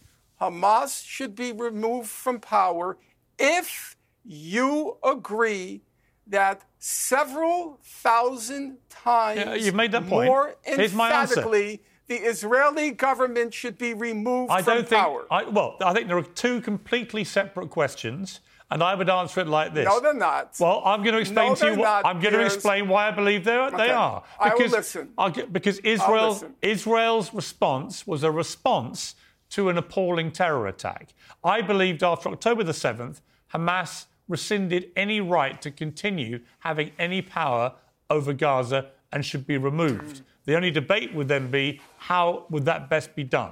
Hamas 0.41 1.05
should 1.05 1.35
be 1.35 1.51
removed 1.51 2.09
from 2.09 2.39
power 2.39 2.97
if 3.37 3.97
you 4.23 4.97
agree 5.03 5.81
that 6.27 6.61
several 6.79 7.79
thousand 7.83 8.77
times 8.89 9.39
Yeah, 9.39 9.53
you've 9.55 9.75
made 9.75 9.91
that 9.91 10.07
point. 10.07 10.27
more 10.27 10.55
Here's 10.63 10.93
my 10.93 11.11
answer. 11.11 11.35
emphatically 11.39 11.81
the 12.07 12.15
Israeli 12.15 12.91
government 12.91 13.53
should 13.53 13.77
be 13.77 13.93
removed 13.93 14.51
I 14.51 14.61
from 14.61 14.75
don't 14.75 14.87
think. 14.87 15.01
power. 15.01 15.25
I, 15.31 15.43
well, 15.45 15.75
I 15.83 15.91
think 15.93 16.07
there 16.07 16.17
are 16.17 16.21
two 16.21 16.61
completely 16.61 17.23
separate 17.23 17.69
questions, 17.71 18.41
and 18.69 18.83
I 18.83 18.93
would 18.93 19.09
answer 19.09 19.39
it 19.41 19.47
like 19.47 19.73
this. 19.73 19.85
no, 19.85 19.99
they're 19.99 20.13
not. 20.13 20.55
Well, 20.59 20.83
I'm 20.85 21.01
going 21.01 21.13
to 21.15 21.19
explain 21.21 21.49
No, 21.49 21.55
to 21.55 21.65
you. 21.71 21.75
not, 21.77 22.05
I'm 22.05 22.19
going 22.19 22.33
to 22.35 22.45
explain 22.45 22.87
why 22.89 23.07
I 23.07 23.11
believe 23.11 23.43
they 23.43 23.55
are. 23.55 23.71
They 23.71 23.85
Okay. 23.85 23.91
are. 23.91 24.23
I 24.39 24.49
will 24.49 24.57
Because, 24.57 24.71
listen. 24.71 25.09
I'll 25.17 25.31
because 25.31 25.79
Israel. 25.79 26.39
Israel's 26.61 27.33
response 27.33 28.05
was 28.05 28.23
a 28.23 28.31
response 28.31 29.15
to 29.51 29.69
an 29.69 29.77
appalling 29.77 30.31
terror 30.31 30.67
attack. 30.67 31.09
I 31.43 31.61
believed 31.61 32.03
after 32.03 32.29
October 32.29 32.63
the 32.63 32.71
7th, 32.73 33.21
Hamas 33.53 34.05
rescinded 34.27 34.91
any 34.95 35.21
right 35.21 35.61
to 35.61 35.71
continue 35.71 36.39
having 36.59 36.91
any 36.97 37.21
power 37.21 37.73
over 38.09 38.33
Gaza 38.33 38.87
and 39.11 39.23
should 39.25 39.45
be 39.47 39.57
removed. 39.57 40.21
The 40.45 40.55
only 40.55 40.71
debate 40.71 41.13
would 41.13 41.27
then 41.27 41.49
be 41.49 41.81
how 41.97 42.45
would 42.49 42.65
that 42.65 42.89
best 42.89 43.15
be 43.15 43.23
done? 43.23 43.51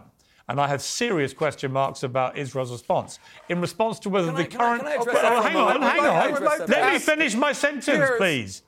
And 0.49 0.59
I 0.59 0.67
have 0.67 0.81
serious 0.81 1.33
question 1.33 1.71
marks 1.71 2.03
about 2.03 2.37
Israel's 2.37 2.71
response. 2.71 3.17
In 3.49 3.61
response 3.61 3.97
to 3.99 4.09
whether 4.09 4.27
Can 4.27 4.35
the 4.35 4.41
I- 4.41 4.45
can 4.45 4.61
I- 4.61 4.77
current. 4.77 5.07
can 5.09 5.15
I 5.25 5.35
Oh, 5.35 5.41
hang 5.41 5.55
on, 5.55 5.81
hang 5.81 5.99
on. 6.01 6.67
Let 6.67 6.93
me 6.93 6.99
finish 6.99 7.33
my 7.35 7.53
sentence, 7.53 8.09
please. 8.17 8.61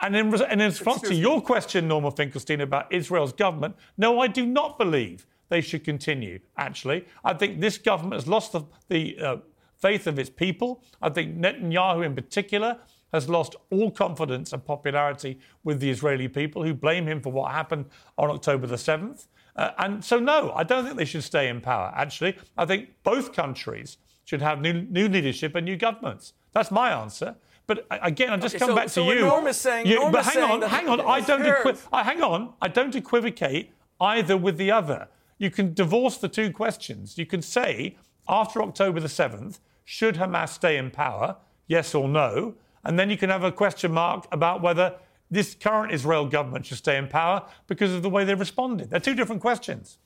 And 0.00 0.14
in, 0.16 0.30
res- 0.30 0.42
in 0.42 0.58
response 0.58 1.00
to 1.02 1.06
Excuse 1.06 1.10
me. 1.18 1.22
your 1.22 1.40
question, 1.40 1.88
Norman 1.88 2.12
Finkelstein, 2.12 2.60
about 2.60 2.92
Israel's 2.92 3.32
government, 3.32 3.76
no, 3.96 4.20
I 4.20 4.26
do 4.26 4.44
not 4.44 4.78
believe 4.78 5.26
they 5.48 5.60
should 5.62 5.84
continue, 5.84 6.40
actually. 6.58 7.06
I 7.24 7.32
think 7.34 7.60
this 7.60 7.78
government 7.78 8.14
has 8.14 8.26
lost 8.26 8.52
the, 8.52 8.62
the 8.88 9.18
uh, 9.18 9.36
faith 9.78 10.06
of 10.06 10.18
its 10.18 10.30
people. 10.30 10.82
I 11.02 11.08
think 11.10 11.36
Netanyahu, 11.36 12.04
in 12.04 12.14
particular, 12.14 12.78
has 13.12 13.28
lost 13.28 13.54
all 13.70 13.90
confidence 13.90 14.52
and 14.52 14.64
popularity 14.64 15.38
with 15.64 15.80
the 15.80 15.90
Israeli 15.90 16.28
people 16.28 16.62
who 16.62 16.74
blame 16.74 17.06
him 17.06 17.20
for 17.20 17.30
what 17.32 17.52
happened 17.52 17.86
on 18.18 18.30
October 18.30 18.66
the 18.66 18.76
7th. 18.76 19.26
Uh, 19.54 19.70
and 19.78 20.04
so, 20.04 20.18
no, 20.18 20.52
I 20.54 20.64
don't 20.64 20.84
think 20.84 20.96
they 20.96 21.04
should 21.04 21.22
stay 21.24 21.48
in 21.48 21.60
power, 21.60 21.92
actually. 21.96 22.36
I 22.58 22.66
think 22.66 22.90
both 23.04 23.32
countries 23.32 23.96
should 24.24 24.42
have 24.42 24.60
new, 24.60 24.72
new 24.82 25.08
leadership 25.08 25.54
and 25.54 25.64
new 25.64 25.76
governments. 25.76 26.32
That's 26.52 26.70
my 26.70 26.90
answer. 26.92 27.36
But 27.66 27.86
uh, 27.90 27.98
again, 28.02 28.30
I 28.30 28.36
just 28.36 28.54
Okay, 28.56 28.58
come 28.60 28.70
so- 28.70 28.76
back 28.76 28.88
so 28.90 29.04
to 29.06 29.14
you. 29.14 29.20
Norm 29.20 29.46
is 29.46 29.56
saying- 29.56 29.86
You- 29.86 30.00
Norm 30.00 30.12
but 30.12 30.24
hang 30.24 30.42
on, 30.42 30.62
hang 30.62 30.88
on. 30.88 31.00
I 31.00 31.20
don't 31.20 31.42
equi- 31.46 31.74
I, 31.92 32.02
hang 32.02 32.22
on. 32.22 32.54
I 32.60 32.68
don't 32.68 32.94
equivocate 32.94 33.72
either 34.00 34.36
with 34.36 34.56
the 34.58 34.70
other. 34.70 35.08
You 35.38 35.50
can 35.50 35.72
divorce 35.74 36.16
the 36.18 36.28
two 36.28 36.50
questions. 36.52 37.16
You 37.16 37.26
can 37.26 37.40
say 37.40 37.96
after 38.28 38.60
October 38.62 39.00
the 39.00 39.08
seventh, 39.08 39.60
should 39.86 40.16
Hamas 40.16 40.48
stay 40.50 40.76
in 40.76 40.90
power? 40.90 41.36
Yes 41.68 41.94
or 41.94 42.08
no? 42.08 42.54
And 42.84 42.98
then 42.98 43.08
you 43.08 43.16
can 43.16 43.30
have 43.30 43.44
a 43.44 43.52
question 43.52 43.92
mark 43.92 44.26
about 44.32 44.60
whether 44.60 44.96
this 45.30 45.54
current 45.54 45.92
Israel 45.92 46.26
government 46.26 46.66
should 46.66 46.78
stay 46.78 46.96
in 46.98 47.06
power 47.08 47.42
because 47.68 47.94
of 47.94 48.02
the 48.02 48.10
way 48.10 48.24
they 48.24 48.34
responded. 48.34 48.90
They're 48.90 49.00
two 49.00 49.14
different 49.14 49.40
questions. 49.40 49.98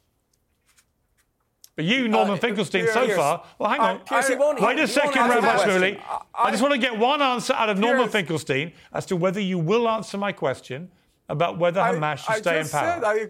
But 1.76 1.86
you, 1.86 2.08
Norman 2.08 2.34
Uh, 2.34 2.40
Finkelstein, 2.40 2.82
Piers- 2.84 2.92
so 2.94 3.08
far. 3.16 3.44
Well, 3.58 3.70
hang 3.70 3.80
on. 3.80 4.00
Piers, 4.00 4.28
he 4.28 4.34
won't- 4.34 4.60
Wait 4.60 4.78
a 4.78 4.86
second, 4.86 5.28
Rabbi 5.28 5.40
question. 5.40 5.70
Shmuley. 5.70 6.02
I, 6.34 6.50
just 6.50 6.62
want 6.62 6.74
to 6.74 6.78
get 6.80 6.98
one 6.98 7.22
answer 7.22 7.54
out 7.54 7.70
of 7.70 7.78
Norman 7.78 8.08
Finkelstein 8.10 8.72
as 8.92 9.06
to 9.06 9.16
whether 9.16 9.40
you 9.40 9.58
will 9.58 9.88
answer 9.88 10.18
my 10.18 10.32
question 10.32 10.90
about 11.28 11.58
whether 11.58 11.80
I- 11.80 11.94
Hamas 11.94 12.18
should 12.18 12.32
I 12.34 12.38
stay 12.40 12.60
in 12.60 12.68
power. 12.68 13.00
Said, 13.00 13.04
I, 13.04 13.28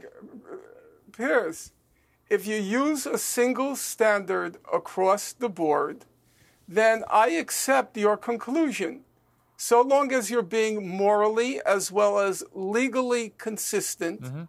Piers, 1.13 1.71
if 2.29 2.47
you 2.47 2.57
use 2.57 3.07
a 3.07 3.19
single 3.19 3.77
standard 3.77 4.57
across 4.73 5.33
the 5.33 5.49
board, 5.49 6.07
then 6.71 7.03
I 7.11 7.31
accept 7.31 7.97
your 7.97 8.17
conclusion. 8.17 9.01
So 9.57 9.83
long 9.83 10.13
as 10.13 10.31
you're 10.31 10.43
being 10.43 10.89
morally 10.89 11.61
as 11.67 11.91
well 11.91 12.19
as 12.21 12.45
legally 12.55 13.35
consistent, 13.37 14.23
Mm-hmm. 14.23 14.43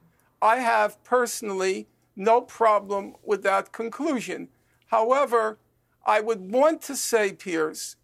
I 0.43 0.57
have 0.57 1.03
personally 1.03 1.87
no 2.15 2.41
problem 2.41 3.15
with 3.23 3.43
that 3.43 3.71
conclusion. 3.71 4.49
However, 4.87 5.59
I 6.03 6.19
would 6.19 6.51
want 6.51 6.81
to 6.83 6.95
say, 6.95 7.33
Piers, 7.33 7.95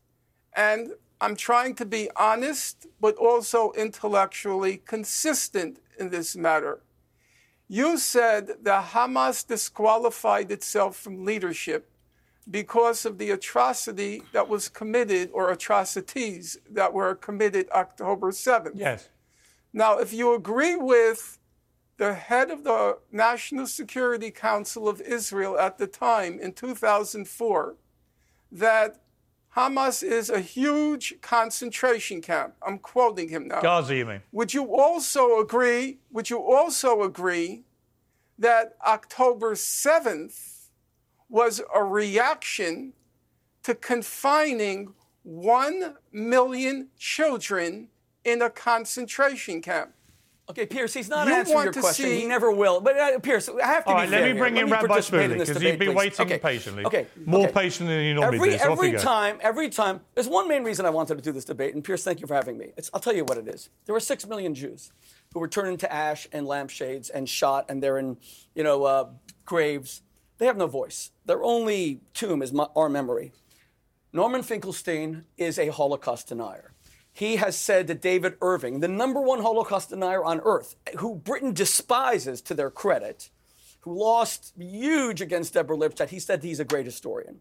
and 0.55 0.91
I'm 1.19 1.35
trying 1.35 1.73
to 1.75 1.85
be 1.85 2.09
honest, 2.15 2.85
but 3.01 3.15
also 3.15 3.71
intellectually 3.71 4.83
consistent 4.85 5.79
in 5.99 6.09
this 6.11 6.35
matter. 6.35 6.81
You 7.67 7.97
said 7.97 8.57
that 8.61 8.91
Hamas 8.93 9.45
disqualified 9.45 10.51
itself 10.51 10.95
from 10.95 11.25
leadership 11.25 11.89
because 12.49 13.05
of 13.05 13.17
the 13.17 13.31
atrocity 13.31 14.23
that 14.31 14.47
was 14.47 14.69
committed, 14.69 15.29
or 15.33 15.51
atrocities 15.51 16.57
that 16.69 16.93
were 16.93 17.15
committed 17.15 17.69
October 17.71 18.31
7th. 18.31 18.71
yes. 18.75 19.09
Now, 19.73 19.99
if 19.99 20.13
you 20.13 20.33
agree 20.33 20.75
with 20.75 21.37
the 21.97 22.13
head 22.13 22.49
of 22.51 22.63
the 22.63 22.99
National 23.11 23.67
Security 23.67 24.31
Council 24.31 24.87
of 24.87 25.01
Israel 25.01 25.59
at 25.59 25.77
the 25.77 25.87
time 25.87 26.39
in 26.39 26.53
2004 26.53 27.75
that 28.51 29.01
Hamas 29.55 30.03
is 30.03 30.29
a 30.29 30.39
huge 30.39 31.15
concentration 31.21 32.21
camp. 32.21 32.53
I'm 32.65 32.77
quoting 32.77 33.29
him 33.29 33.47
now. 33.47 33.61
Gaza, 33.61 33.95
you 33.95 34.05
mean? 34.05 34.21
Would 34.31 34.53
you 34.53 34.75
also 34.75 35.39
agree? 35.39 35.97
Would 36.11 36.29
you 36.29 36.39
also 36.39 37.01
agree 37.01 37.63
that 38.37 38.75
October 38.85 39.55
7th 39.55 40.56
was 41.29 41.61
a 41.73 41.83
reaction 41.83 42.93
to 43.63 43.75
confining 43.75 44.93
1 45.23 45.95
million 46.11 46.87
children 46.97 47.89
in 48.23 48.41
a 48.41 48.49
concentration 48.49 49.61
camp? 49.61 49.91
Okay, 50.49 50.65
Piers, 50.65 50.93
he's 50.93 51.09
not 51.09 51.27
You 51.27 51.33
answering 51.33 51.55
want 51.55 51.75
your 51.75 51.81
question. 51.81 52.05
see- 52.05 52.21
He 52.21 52.25
never 52.25 52.49
will. 52.49 52.79
But 52.79 52.97
uh, 52.97 53.19
Piers, 53.19 53.49
I 53.49 53.67
have 53.67 53.83
to 53.83 53.89
All 53.89 53.95
be 53.95 54.01
right, 54.03 54.09
let 54.09 54.21
fair 54.21 54.33
me 54.33 54.39
bring 54.39 54.53
Let 54.53 54.63
in 54.63 54.69
me 54.69 54.71
Rabbi 54.71 54.87
participate 54.87 55.29
Shmuley 55.31 55.33
because 55.39 55.61
he's 55.61 55.75
been 55.75 55.77
please. 55.89 55.95
waiting 55.95 56.25
Okay. 56.25 56.39
patiently. 56.39 56.85
Okay. 56.85 57.07
More 57.25 57.43
okay. 57.43 57.51
patient 57.53 57.89
than 57.89 58.01
you 58.05 58.13
normally 58.13 58.37
every, 58.37 58.49
do. 58.51 58.57
So 58.59 58.71
every 58.71 58.91
time, 58.93 59.37
every 59.41 59.69
time. 59.69 59.99
There's 60.15 60.29
one 60.29 60.47
main 60.47 60.63
reason 60.63 60.85
I 60.85 60.89
wanted 60.89 61.15
to 61.17 61.21
do 61.21 61.33
this 61.33 61.43
debate, 61.43 61.75
and 61.75 61.83
Piers, 61.83 62.05
thank 62.05 62.21
you 62.21 62.27
for 62.27 62.33
having 62.35 62.57
me. 62.57 62.67
It's, 62.77 62.89
I'll 62.93 63.01
tell 63.01 63.13
you 63.13 63.25
what 63.25 63.37
it 63.37 63.49
is. 63.49 63.69
There 63.85 63.91
were 63.93 63.99
six 63.99 64.25
million 64.25 64.55
Jews 64.55 64.93
who 65.33 65.41
were 65.41 65.49
turned 65.49 65.67
into 65.67 65.93
ash 65.93 66.29
and 66.31 66.47
lampshades 66.47 67.09
and 67.09 67.27
shot, 67.27 67.65
and 67.67 67.83
they're 67.83 67.97
in, 67.97 68.15
you 68.55 68.63
know, 68.63 68.85
uh, 68.85 69.09
graves. 69.43 70.01
They 70.37 70.45
have 70.45 70.57
no 70.57 70.67
voice. 70.67 71.11
Their 71.25 71.43
only 71.43 72.01
tomb 72.13 72.41
is 72.41 72.53
my, 72.53 72.67
our 72.75 72.89
memory. 72.89 73.31
Norman 74.13 74.43
Finkelstein 74.43 75.25
is 75.37 75.59
a 75.59 75.67
Holocaust 75.67 76.29
denier. 76.29 76.73
He 77.11 77.37
has 77.37 77.57
said 77.57 77.87
that 77.87 78.01
David 78.01 78.35
Irving, 78.41 78.79
the 78.79 78.87
number 78.87 79.19
one 79.19 79.41
Holocaust 79.41 79.89
denier 79.89 80.23
on 80.23 80.39
earth, 80.41 80.75
who 80.97 81.15
Britain 81.15 81.51
despises 81.51 82.41
to 82.43 82.53
their 82.53 82.69
credit, 82.69 83.31
who 83.79 83.97
lost 83.97 84.53
huge 84.57 85.21
against 85.21 85.53
Deborah 85.53 85.77
Lipstadt, 85.77 86.09
he 86.09 86.19
said 86.19 86.43
he's 86.43 86.59
a 86.59 86.65
great 86.65 86.85
historian. 86.85 87.39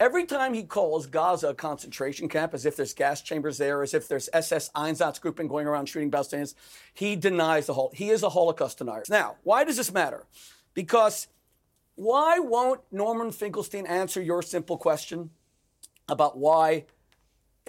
Every 0.00 0.24
time 0.24 0.54
he 0.54 0.62
calls 0.62 1.06
Gaza 1.06 1.48
a 1.48 1.54
concentration 1.54 2.28
camp, 2.28 2.54
as 2.54 2.64
if 2.64 2.76
there's 2.76 2.94
gas 2.94 3.20
chambers 3.20 3.58
there, 3.58 3.82
as 3.82 3.92
if 3.92 4.08
there's 4.08 4.30
SS 4.32 4.70
Einsatzgruppen 4.70 5.48
going 5.48 5.66
around 5.66 5.88
shooting 5.88 6.10
Palestinians, 6.10 6.54
he 6.94 7.16
denies 7.16 7.66
the 7.66 7.74
whole. 7.74 7.90
He 7.94 8.10
is 8.10 8.22
a 8.22 8.30
Holocaust 8.30 8.78
denier. 8.78 9.02
Now, 9.10 9.36
why 9.42 9.64
does 9.64 9.76
this 9.76 9.92
matter? 9.92 10.24
Because 10.72 11.26
why 11.98 12.38
won't 12.38 12.80
Norman 12.92 13.32
Finkelstein 13.32 13.84
answer 13.84 14.22
your 14.22 14.40
simple 14.40 14.78
question 14.78 15.30
about 16.08 16.38
why, 16.38 16.84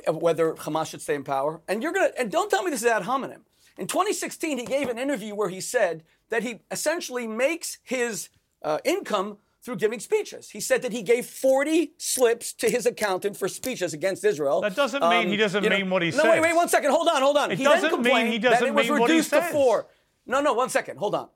whether 0.08 0.54
Hamas 0.54 0.92
should 0.92 1.02
stay 1.02 1.16
in 1.16 1.24
power? 1.24 1.62
And 1.68 1.82
you're 1.82 1.92
gonna, 1.92 2.12
and 2.18 2.32
don't 2.32 2.48
tell 2.48 2.62
me 2.62 2.70
this 2.70 2.82
is 2.84 2.88
ad 2.88 3.02
hominem. 3.02 3.42
In 3.80 3.88
2016, 3.88 4.60
he 4.60 4.66
gave 4.68 4.88
an 4.88 5.00
interview 5.00 5.34
where 5.34 5.50
he 5.50 5.60
said 5.60 6.04
that 6.30 6.44
he 6.44 6.60
essentially 6.70 7.26
makes 7.26 7.80
his 7.82 8.30
uh, 8.62 8.78
income 8.86 9.38
through 9.64 9.78
giving 9.78 10.00
speeches. 10.00 10.52
He 10.52 10.60
said 10.60 10.84
that 10.84 10.92
he 10.92 11.02
gave 11.02 11.26
40 11.26 11.94
slips 11.98 12.54
to 12.54 12.70
his 12.70 12.86
accountant 12.86 13.36
for 13.36 13.48
speeches 13.48 13.96
against 13.96 14.24
Israel. 14.24 14.62
That 14.62 14.76
doesn't 14.76 15.02
mean 15.10 15.28
he 15.30 15.38
doesn't 15.38 15.64
you 15.64 15.72
know- 15.72 15.78
mean 15.78 15.90
what 15.90 16.04
he 16.04 16.12
said. 16.12 16.24
no, 16.24 16.30
wait, 16.30 16.42
wait, 16.42 16.56
one 16.56 16.70
second. 16.70 16.92
Hold 16.92 17.08
on, 17.08 17.22
hold 17.24 17.36
on. 17.38 17.52
It 17.52 17.58
he 17.58 17.64
doesn't 17.64 18.00
mean 18.04 18.28
he 18.28 18.38
that 18.38 18.52
doesn't 18.52 18.68
it 18.68 18.74
was 18.76 18.88
mean 18.88 19.00
what 19.00 19.10
he 19.10 19.16
reduced 19.16 19.32
to 19.32 19.42
says. 19.42 19.52
four. 19.52 19.88
No, 20.28 20.40
no, 20.40 20.54
one 20.54 20.70
second. 20.70 20.98
Hold 20.98 21.16
on. 21.16 21.30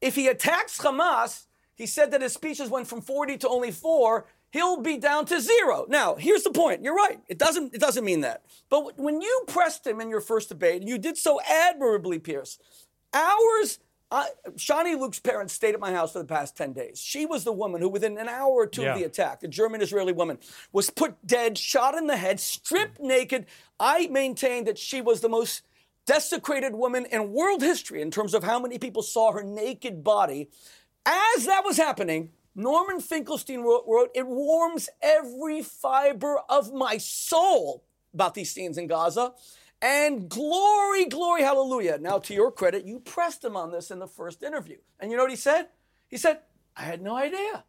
If 0.00 0.16
he 0.16 0.26
attacks 0.26 0.78
Hamas, 0.78 1.46
he 1.76 1.86
said 1.86 2.10
that 2.12 2.22
his 2.22 2.32
speeches 2.32 2.68
went 2.70 2.86
from 2.86 3.00
40 3.00 3.38
to 3.38 3.48
only 3.48 3.70
four. 3.70 4.26
He'll 4.50 4.80
be 4.80 4.98
down 4.98 5.26
to 5.26 5.40
zero. 5.40 5.84
Now, 5.88 6.14
here's 6.14 6.44
the 6.44 6.50
point. 6.52 6.82
You're 6.84 6.94
right. 6.94 7.18
It 7.28 7.38
doesn't. 7.38 7.74
It 7.74 7.80
doesn't 7.80 8.04
mean 8.04 8.20
that. 8.20 8.44
But 8.70 8.98
when 8.98 9.20
you 9.20 9.42
pressed 9.48 9.84
him 9.86 10.00
in 10.00 10.08
your 10.08 10.20
first 10.20 10.48
debate, 10.48 10.80
and 10.82 10.88
you 10.88 10.96
did 10.98 11.16
so 11.18 11.40
admirably, 11.42 12.18
Piers, 12.18 12.58
hours. 13.12 13.78
I, 14.10 14.28
Shani 14.50 14.96
Louk's 14.96 15.18
parents 15.18 15.54
stayed 15.54 15.74
at 15.74 15.80
my 15.80 15.90
house 15.90 16.12
for 16.12 16.20
the 16.20 16.24
past 16.26 16.56
10 16.56 16.72
days. 16.72 17.00
She 17.00 17.26
was 17.26 17.42
the 17.42 17.50
woman 17.52 17.80
who, 17.80 17.88
within 17.88 18.16
an 18.16 18.28
hour 18.28 18.52
or 18.52 18.66
two 18.66 18.82
Yeah. 18.82 18.92
of 18.92 18.98
the 19.00 19.04
attack, 19.06 19.40
the 19.40 19.48
German 19.48 19.80
Israeli 19.82 20.12
woman, 20.12 20.38
was 20.72 20.88
put 20.88 21.26
dead, 21.26 21.58
shot 21.58 21.96
in 21.96 22.06
the 22.06 22.16
head, 22.16 22.38
stripped 22.38 23.00
naked. 23.00 23.46
I 23.80 24.06
maintain 24.08 24.66
that 24.66 24.78
she 24.78 25.00
was 25.00 25.20
the 25.20 25.28
most 25.28 25.62
desecrated 26.06 26.74
woman 26.74 27.06
in 27.06 27.32
world 27.32 27.62
history 27.62 28.02
in 28.02 28.10
terms 28.12 28.34
of 28.34 28.44
how 28.44 28.60
many 28.60 28.78
people 28.78 29.02
saw 29.02 29.32
her 29.32 29.42
naked 29.42 30.04
body. 30.04 30.48
As 31.06 31.44
that 31.46 31.64
was 31.64 31.76
happening, 31.76 32.30
Norman 32.54 33.00
Finkelstein 33.00 33.60
wrote, 33.60 33.84
wrote, 33.86 34.10
It 34.14 34.26
warms 34.26 34.88
every 35.02 35.62
fiber 35.62 36.38
of 36.48 36.72
my 36.72 36.98
soul 36.98 37.84
about 38.12 38.34
these 38.34 38.50
scenes 38.50 38.78
in 38.78 38.86
Gaza. 38.86 39.32
And 39.82 40.30
glory, 40.30 41.04
glory, 41.06 41.42
hallelujah. 41.42 41.98
Now, 41.98 42.18
to 42.20 42.32
your 42.32 42.50
credit, 42.50 42.86
you 42.86 43.00
pressed 43.00 43.44
him 43.44 43.56
on 43.56 43.70
this 43.70 43.90
in 43.90 43.98
the 43.98 44.06
first 44.06 44.42
interview. 44.42 44.78
And 44.98 45.10
you 45.10 45.16
know 45.16 45.24
what 45.24 45.30
he 45.30 45.36
said? 45.36 45.68
He 46.08 46.16
said, 46.16 46.38
I 46.76 46.82
had 46.82 47.02
no 47.02 47.16
idea. 47.16 47.64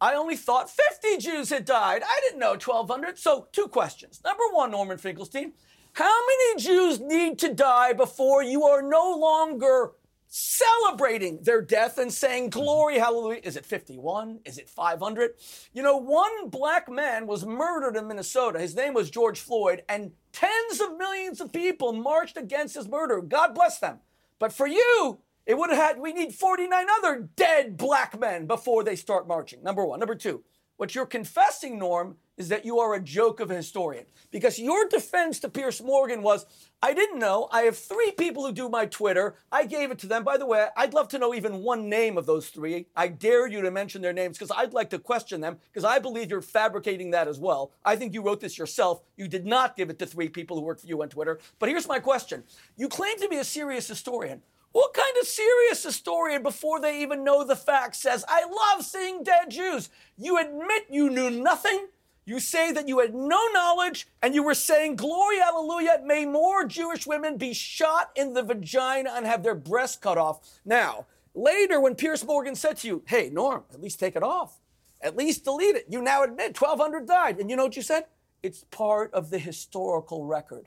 I 0.00 0.14
only 0.14 0.36
thought 0.36 0.68
50 0.68 1.18
Jews 1.18 1.48
had 1.48 1.64
died. 1.64 2.02
I 2.02 2.20
didn't 2.24 2.40
know 2.40 2.50
1,200. 2.50 3.18
So, 3.18 3.48
two 3.52 3.68
questions. 3.68 4.20
Number 4.22 4.42
one, 4.52 4.72
Norman 4.72 4.98
Finkelstein, 4.98 5.52
how 5.94 6.14
many 6.26 6.62
Jews 6.62 7.00
need 7.00 7.38
to 7.38 7.54
die 7.54 7.92
before 7.92 8.42
you 8.42 8.64
are 8.64 8.82
no 8.82 9.16
longer 9.16 9.92
celebrating 10.36 11.38
their 11.42 11.62
death 11.62 11.96
and 11.96 12.12
saying, 12.12 12.50
mm-hmm. 12.50 12.60
Glory, 12.60 12.98
hallelujah? 12.98 13.40
Is 13.44 13.56
it 13.56 13.64
51? 13.64 14.40
Is 14.44 14.58
it 14.58 14.68
500? 14.68 15.30
You 15.72 15.82
know, 15.84 15.96
one 15.96 16.48
black 16.48 16.90
man 16.90 17.28
was 17.28 17.46
murdered 17.46 17.96
in 17.96 18.08
Minnesota. 18.08 18.58
His 18.58 18.74
name 18.74 18.94
was 18.94 19.10
George 19.10 19.38
Floyd, 19.38 19.84
and 19.88 20.10
tens 20.32 20.80
of 20.80 20.98
millions 20.98 21.40
of 21.40 21.52
people 21.52 21.92
marched 21.92 22.36
against 22.36 22.74
his 22.74 22.88
murder. 22.88 23.20
God 23.20 23.54
bless 23.54 23.78
them. 23.78 24.00
But 24.40 24.52
for 24.52 24.66
you, 24.66 25.20
it 25.46 25.56
would 25.56 25.70
have 25.70 25.78
had, 25.78 26.00
we 26.00 26.12
need 26.12 26.34
49 26.34 26.86
other 26.98 27.28
dead 27.36 27.76
black 27.76 28.18
men 28.18 28.46
before 28.46 28.82
they 28.82 28.96
start 28.96 29.28
marching. 29.28 29.62
Number 29.62 29.86
one. 29.86 30.00
Number 30.00 30.16
two, 30.16 30.42
what 30.76 30.94
you're 30.94 31.06
confessing, 31.06 31.78
Norm, 31.78 32.16
is 32.36 32.48
that 32.48 32.64
you 32.64 32.80
are 32.80 32.94
a 32.94 33.00
joke 33.00 33.38
of 33.38 33.50
a 33.50 33.56
historian. 33.56 34.04
Because 34.32 34.58
your 34.58 34.88
defense 34.88 35.38
to 35.40 35.48
Piers 35.48 35.80
Morgan 35.80 36.22
was, 36.22 36.46
I 36.82 36.92
didn't 36.92 37.20
know. 37.20 37.48
I 37.52 37.62
have 37.62 37.78
three 37.78 38.10
people 38.12 38.44
who 38.44 38.52
do 38.52 38.68
my 38.68 38.86
Twitter. 38.86 39.36
I 39.52 39.66
gave 39.66 39.92
it 39.92 39.98
to 40.00 40.08
them. 40.08 40.24
By 40.24 40.36
the 40.36 40.46
way, 40.46 40.66
I'd 40.76 40.94
love 40.94 41.08
to 41.08 41.18
know 41.18 41.32
even 41.32 41.62
one 41.62 41.88
name 41.88 42.18
of 42.18 42.26
those 42.26 42.48
three. 42.48 42.86
I 42.96 43.08
dare 43.08 43.46
you 43.46 43.62
to 43.62 43.70
mention 43.70 44.02
their 44.02 44.12
names 44.12 44.36
because 44.36 44.50
I'd 44.54 44.72
like 44.74 44.90
to 44.90 44.98
question 44.98 45.40
them 45.40 45.58
because 45.72 45.84
I 45.84 46.00
believe 46.00 46.30
you're 46.30 46.42
fabricating 46.42 47.12
that 47.12 47.28
as 47.28 47.38
well. 47.38 47.72
I 47.84 47.94
think 47.94 48.12
you 48.12 48.22
wrote 48.22 48.40
this 48.40 48.58
yourself. 48.58 49.02
You 49.16 49.28
did 49.28 49.46
not 49.46 49.76
give 49.76 49.90
it 49.90 49.98
to 50.00 50.06
three 50.06 50.28
people 50.28 50.56
who 50.56 50.64
work 50.64 50.80
for 50.80 50.88
you 50.88 51.00
on 51.02 51.08
Twitter. 51.08 51.38
But 51.60 51.68
here's 51.68 51.88
my 51.88 52.00
question 52.00 52.42
You 52.76 52.88
claim 52.88 53.16
to 53.20 53.28
be 53.28 53.36
a 53.36 53.44
serious 53.44 53.86
historian. 53.86 54.42
What 54.74 54.92
kind 54.92 55.16
of 55.20 55.28
serious 55.28 55.84
historian, 55.84 56.42
before 56.42 56.80
they 56.80 57.00
even 57.00 57.22
know 57.22 57.44
the 57.44 57.54
facts, 57.54 57.98
says, 58.00 58.24
I 58.26 58.44
love 58.44 58.84
seeing 58.84 59.22
dead 59.22 59.48
Jews? 59.48 59.88
You 60.18 60.36
admit 60.36 60.86
you 60.90 61.10
knew 61.10 61.30
nothing. 61.30 61.86
You 62.24 62.40
say 62.40 62.72
that 62.72 62.88
you 62.88 62.98
had 62.98 63.14
no 63.14 63.40
knowledge, 63.52 64.08
and 64.20 64.34
you 64.34 64.42
were 64.42 64.52
saying, 64.52 64.96
Glory, 64.96 65.38
hallelujah, 65.38 66.00
may 66.04 66.26
more 66.26 66.64
Jewish 66.66 67.06
women 67.06 67.36
be 67.36 67.54
shot 67.54 68.10
in 68.16 68.32
the 68.32 68.42
vagina 68.42 69.12
and 69.14 69.24
have 69.24 69.44
their 69.44 69.54
breasts 69.54 69.96
cut 69.96 70.18
off. 70.18 70.40
Now, 70.64 71.06
later, 71.36 71.80
when 71.80 71.94
Piers 71.94 72.24
Morgan 72.24 72.56
said 72.56 72.78
to 72.78 72.88
you, 72.88 73.04
Hey, 73.06 73.30
Norm, 73.32 73.62
at 73.72 73.80
least 73.80 74.00
take 74.00 74.16
it 74.16 74.24
off, 74.24 74.58
at 75.00 75.14
least 75.14 75.44
delete 75.44 75.76
it, 75.76 75.86
you 75.88 76.02
now 76.02 76.24
admit 76.24 76.60
1,200 76.60 77.06
died. 77.06 77.38
And 77.38 77.48
you 77.48 77.54
know 77.54 77.62
what 77.62 77.76
you 77.76 77.82
said? 77.82 78.06
It's 78.42 78.64
part 78.72 79.14
of 79.14 79.30
the 79.30 79.38
historical 79.38 80.24
record. 80.24 80.66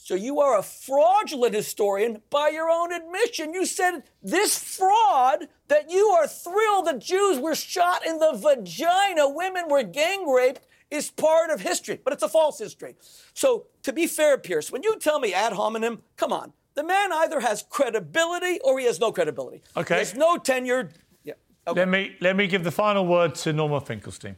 So 0.00 0.14
you 0.14 0.40
are 0.40 0.58
a 0.58 0.62
fraudulent 0.62 1.54
historian 1.54 2.22
by 2.30 2.48
your 2.48 2.70
own 2.70 2.92
admission. 2.92 3.52
You 3.52 3.66
said 3.66 4.04
this 4.22 4.56
fraud 4.56 5.48
that 5.66 5.90
you 5.90 6.08
are 6.08 6.26
thrilled 6.26 6.86
that 6.86 7.00
Jews 7.00 7.38
were 7.38 7.54
shot 7.54 8.06
in 8.06 8.18
the 8.18 8.32
vagina, 8.32 9.28
women 9.28 9.64
were 9.68 9.82
gang 9.82 10.26
raped, 10.26 10.66
is 10.90 11.10
part 11.10 11.50
of 11.50 11.60
history, 11.60 12.00
but 12.02 12.14
it's 12.14 12.22
a 12.22 12.28
false 12.28 12.58
history. 12.58 12.94
So 13.34 13.66
to 13.82 13.92
be 13.92 14.06
fair, 14.06 14.38
Piers, 14.38 14.70
when 14.72 14.82
you 14.82 14.98
tell 14.98 15.20
me 15.20 15.34
ad 15.34 15.52
hominem, 15.52 16.02
come 16.16 16.32
on. 16.32 16.54
The 16.74 16.84
man 16.84 17.12
either 17.12 17.40
has 17.40 17.64
credibility 17.68 18.60
or 18.60 18.78
he 18.78 18.86
has 18.86 19.00
no 19.00 19.10
credibility. 19.10 19.62
Okay. 19.76 19.96
There's 19.96 20.14
no 20.14 20.38
tenure. 20.38 20.90
Yeah. 21.24 21.34
Okay. 21.66 21.80
Let 21.80 21.88
me 21.88 22.16
let 22.20 22.36
me 22.36 22.46
give 22.46 22.62
the 22.62 22.70
final 22.70 23.04
word 23.04 23.34
to 23.34 23.52
Norman 23.52 23.80
Finkelstein. 23.80 24.36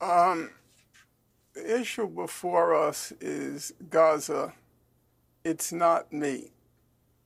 Um, 0.00 0.50
the 1.56 1.80
issue 1.80 2.06
before 2.06 2.74
us 2.74 3.12
is 3.18 3.72
Gaza. 3.88 4.52
It's 5.42 5.72
not 5.72 6.12
me. 6.12 6.50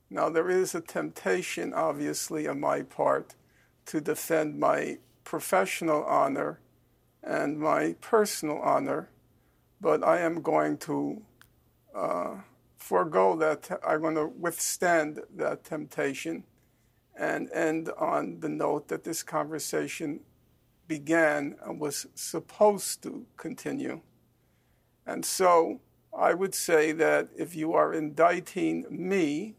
Now, 0.09 0.29
there 0.29 0.49
is 0.49 0.73
a 0.73 0.81
temptation, 0.81 1.73
obviously, 1.73 2.47
on 2.47 2.59
my 2.59 2.83
part 2.83 3.35
to 3.87 3.99
defend 3.99 4.57
my 4.57 4.99
professional 5.25 6.03
honor 6.05 6.59
and 7.21 7.59
my 7.59 7.95
personal 7.99 8.59
honor, 8.59 9.09
but 9.81 10.03
I 10.03 10.21
am 10.21 10.41
going 10.41 10.77
to 10.79 11.21
uh, 11.93 12.35
forego 12.77 13.35
that. 13.35 13.69
I'm 13.85 14.01
going 14.01 14.15
to 14.15 14.27
withstand 14.27 15.19
that 15.35 15.65
temptation 15.65 16.45
and 17.19 17.51
end 17.51 17.89
on 17.97 18.39
the 18.39 18.49
note 18.49 18.87
that 18.87 19.03
this 19.03 19.23
conversation 19.23 20.21
began 20.87 21.57
and 21.65 21.79
was 21.81 22.07
supposed 22.15 23.03
to 23.03 23.25
continue. 23.35 24.01
And 25.05 25.25
so 25.25 25.81
I 26.17 26.33
would 26.33 26.53
say 26.53 26.91
that 26.93 27.29
if 27.35 27.55
you 27.55 27.73
are 27.73 27.93
indicting 27.93 28.85
me, 28.89 29.55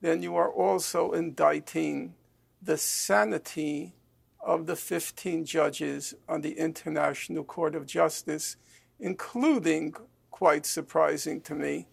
then 0.00 0.22
you 0.22 0.36
are 0.36 0.50
also 0.50 1.12
indicting 1.12 2.14
the 2.62 2.76
sanity 2.78 3.94
of 4.40 4.66
the 4.66 4.76
15 4.76 5.44
judges 5.44 6.14
on 6.28 6.40
the 6.40 6.52
International 6.58 7.44
Court 7.44 7.74
of 7.74 7.86
Justice, 7.86 8.56
including, 9.00 9.94
quite 10.30 10.64
surprising 10.64 11.40
to 11.42 11.54
me, 11.54 11.88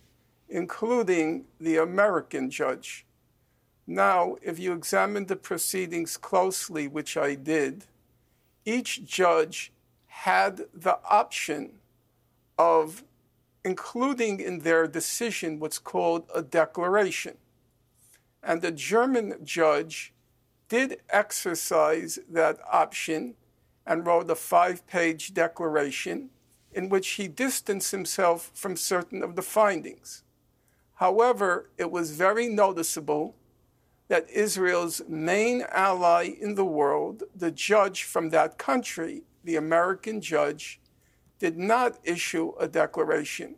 including 0.49 1.45
the 1.59 1.78
American 1.78 2.49
judge. 2.49 3.05
Now, 3.88 4.38
if 4.41 4.57
you 4.57 4.74
examine 4.74 5.26
the 5.26 5.36
proceedings 5.36 6.18
closely, 6.18 6.88
which 6.88 7.18
I 7.18 7.36
did, 7.36 7.86
each 8.63 9.03
judge 9.05 9.72
had 10.07 10.61
the 10.74 10.99
option 11.09 11.74
of 12.58 13.03
including 13.64 14.39
in 14.39 14.60
their 14.60 14.88
decision 14.88 15.60
what's 15.60 15.80
called 15.80 16.30
a 16.34 16.41
declaration. 16.41 17.38
And 18.43 18.62
the 18.62 18.72
German 18.72 19.39
judge 19.43 20.14
did 20.70 21.01
exercise 21.10 22.20
that 22.30 22.60
option 22.72 23.36
and 23.86 24.06
wrote 24.06 24.30
a 24.30 24.36
five 24.36 24.86
page 24.88 25.34
declaration 25.34 26.30
in 26.72 26.89
which 26.89 27.10
he 27.10 27.28
distanced 27.28 27.91
himself 27.91 28.51
from 28.53 28.76
certain 28.76 29.24
of 29.24 29.36
the 29.36 29.41
findings. 29.41 30.24
However, 30.95 31.70
it 31.78 31.89
was 31.89 32.12
very 32.12 32.47
noticeable 32.47 33.36
that 34.08 34.30
Israel's 34.30 35.01
main 35.08 35.64
ally 35.72 36.32
in 36.39 36.56
the 36.56 36.66
world, 36.66 37.24
the 37.36 37.51
judge 37.51 38.03
from 38.03 38.30
that 38.30 38.58
country, 38.58 39.24
the 39.43 39.56
American 39.56 40.22
judge, 40.22 40.80
did 41.40 41.58
not 41.58 42.00
issue 42.04 42.54
a 42.60 42.68
declaration, 42.68 43.56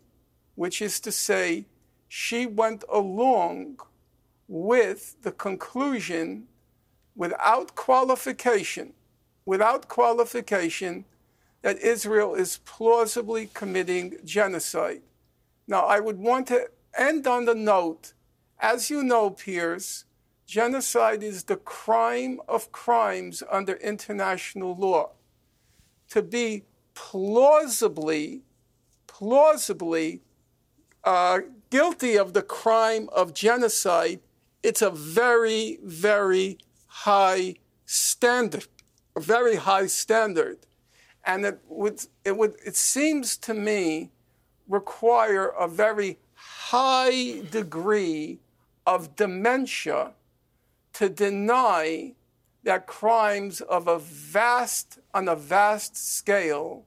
which 0.55 0.81
is 0.81 0.99
to 1.01 1.11
say, 1.11 1.65
she 2.07 2.45
went 2.45 2.83
along 2.91 3.79
with 4.47 5.15
the 5.21 5.31
conclusion 5.31 6.47
without 7.15 7.75
qualification, 7.75 8.93
without 9.45 9.87
qualification, 9.87 11.05
that 11.61 11.79
Israel 11.79 12.35
is 12.35 12.59
plausibly 12.65 13.49
committing 13.53 14.17
genocide. 14.23 15.01
Now, 15.67 15.85
I 15.85 15.99
would 15.99 16.17
want 16.17 16.47
to 16.47 16.69
end 16.97 17.27
on 17.27 17.45
the 17.45 17.55
note 17.55 18.13
as 18.59 18.89
you 18.89 19.03
know, 19.03 19.29
Piers, 19.29 20.05
genocide 20.47 21.21
is 21.21 21.43
the 21.43 21.57
crime 21.57 22.39
of 22.47 22.71
crimes 22.71 23.43
under 23.51 23.73
international 23.73 24.75
law. 24.75 25.11
To 26.09 26.23
be 26.23 26.63
plausibly, 26.97 28.41
plausibly 29.05 30.21
uh, 31.03 31.39
guilty 31.69 32.17
of 32.17 32.33
the 32.33 32.41
crime 32.41 33.07
of 33.15 33.35
genocide, 33.35 34.19
it's 34.63 34.81
a 34.81 34.89
very, 34.89 35.77
very 35.83 36.57
high 36.87 37.53
standard, 37.85 38.65
a 39.15 39.19
very 39.19 39.57
high 39.57 39.85
standard. 39.85 40.57
And 41.23 41.45
it 41.45 41.59
would, 41.67 42.03
it 42.25 42.35
would, 42.35 42.55
it 42.65 42.75
seems 42.75 43.37
to 43.37 43.53
me, 43.53 44.09
require 44.67 45.49
a 45.49 45.67
very 45.67 46.17
high 46.33 47.41
degree 47.51 48.39
of 48.87 49.15
dementia 49.15 50.13
to 50.93 51.09
deny 51.09 52.15
that 52.63 52.87
crimes 52.87 53.61
of 53.61 53.87
a 53.87 53.99
vast, 53.99 54.99
on 55.13 55.29
a 55.29 55.35
vast 55.35 55.95
scale, 55.95 56.86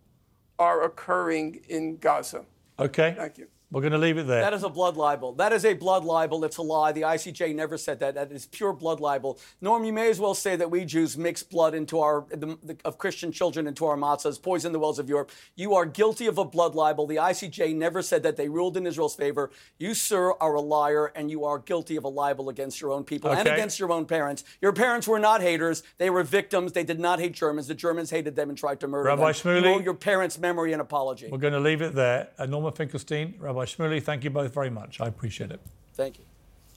are 0.60 0.84
occurring 0.84 1.62
in 1.68 1.96
Gaza. 1.96 2.44
Okay. 2.78 3.14
Thank 3.16 3.38
you. 3.38 3.48
We're 3.72 3.82
going 3.82 3.92
to 3.92 3.98
leave 3.98 4.18
it 4.18 4.26
there. 4.26 4.40
That 4.40 4.52
is 4.52 4.64
a 4.64 4.68
blood 4.68 4.96
libel. 4.96 5.32
That 5.34 5.52
is 5.52 5.64
a 5.64 5.74
blood 5.74 6.04
libel. 6.04 6.44
It's 6.44 6.56
a 6.56 6.62
lie. 6.62 6.90
The 6.90 7.02
ICJ 7.02 7.54
never 7.54 7.78
said 7.78 8.00
that. 8.00 8.16
That 8.16 8.32
is 8.32 8.46
pure 8.46 8.72
blood 8.72 8.98
libel. 8.98 9.38
Norm, 9.60 9.84
you 9.84 9.92
may 9.92 10.10
as 10.10 10.18
well 10.18 10.34
say 10.34 10.56
that 10.56 10.70
we 10.70 10.84
Jews 10.84 11.16
mix 11.16 11.44
blood 11.44 11.74
into 11.74 12.00
our 12.00 12.26
the, 12.30 12.58
the, 12.64 12.76
of 12.84 12.98
Christian 12.98 13.30
children 13.30 13.68
into 13.68 13.86
our 13.86 13.96
matzahs, 13.96 14.42
poison 14.42 14.72
the 14.72 14.80
wells 14.80 14.98
of 14.98 15.08
Europe. 15.08 15.30
You 15.54 15.74
are 15.74 15.86
guilty 15.86 16.26
of 16.26 16.36
a 16.36 16.44
blood 16.44 16.74
libel. 16.74 17.06
The 17.06 17.16
ICJ 17.16 17.76
never 17.76 18.02
said 18.02 18.24
that. 18.24 18.36
They 18.36 18.48
ruled 18.48 18.76
in 18.76 18.86
Israel's 18.86 19.14
favor. 19.14 19.50
You, 19.78 19.94
sir, 19.94 20.32
are 20.40 20.54
a 20.54 20.60
liar, 20.60 21.12
and 21.14 21.30
you 21.30 21.44
are 21.44 21.58
guilty 21.58 21.94
of 21.94 22.04
a 22.04 22.08
libel 22.08 22.48
against 22.48 22.80
your 22.80 22.90
own 22.90 23.04
people 23.04 23.30
and 23.30 23.46
against 23.46 23.78
your 23.78 23.92
own 23.92 24.04
parents. 24.04 24.42
Your 24.60 24.72
parents 24.72 25.06
were 25.06 25.20
not 25.20 25.42
haters. 25.42 25.84
They 25.98 26.10
were 26.10 26.24
victims. 26.24 26.72
They 26.72 26.84
did 26.84 26.98
not 26.98 27.20
hate 27.20 27.34
Germans. 27.34 27.68
The 27.68 27.74
Germans 27.74 28.10
hated 28.10 28.34
them 28.34 28.48
and 28.48 28.58
tried 28.58 28.80
to 28.80 28.88
murder 28.88 29.08
Rabbi 29.10 29.32
them. 29.32 29.34
Shmuley? 29.34 29.78
You 29.78 29.82
your 29.84 29.94
parents' 29.94 30.38
memory 30.38 30.72
and 30.72 30.82
apology. 30.82 31.28
We're 31.30 31.38
going 31.38 31.52
to 31.52 31.60
leave 31.60 31.82
it 31.82 31.94
there. 31.94 32.30
Uh, 32.36 32.46
Norman 32.46 32.72
Finkelstein, 32.72 33.34
Rabbi 33.38 33.59
Shmuley, 33.64 34.02
thank 34.02 34.24
you 34.24 34.30
both 34.30 34.52
very 34.54 34.70
much. 34.70 35.00
I 35.00 35.06
appreciate 35.06 35.50
it. 35.50 35.60
Thank 35.94 36.18
you. 36.18 36.24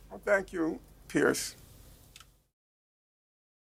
Well, 0.09 0.21
thank 0.23 0.53
you, 0.53 0.79
Piers. 1.07 1.55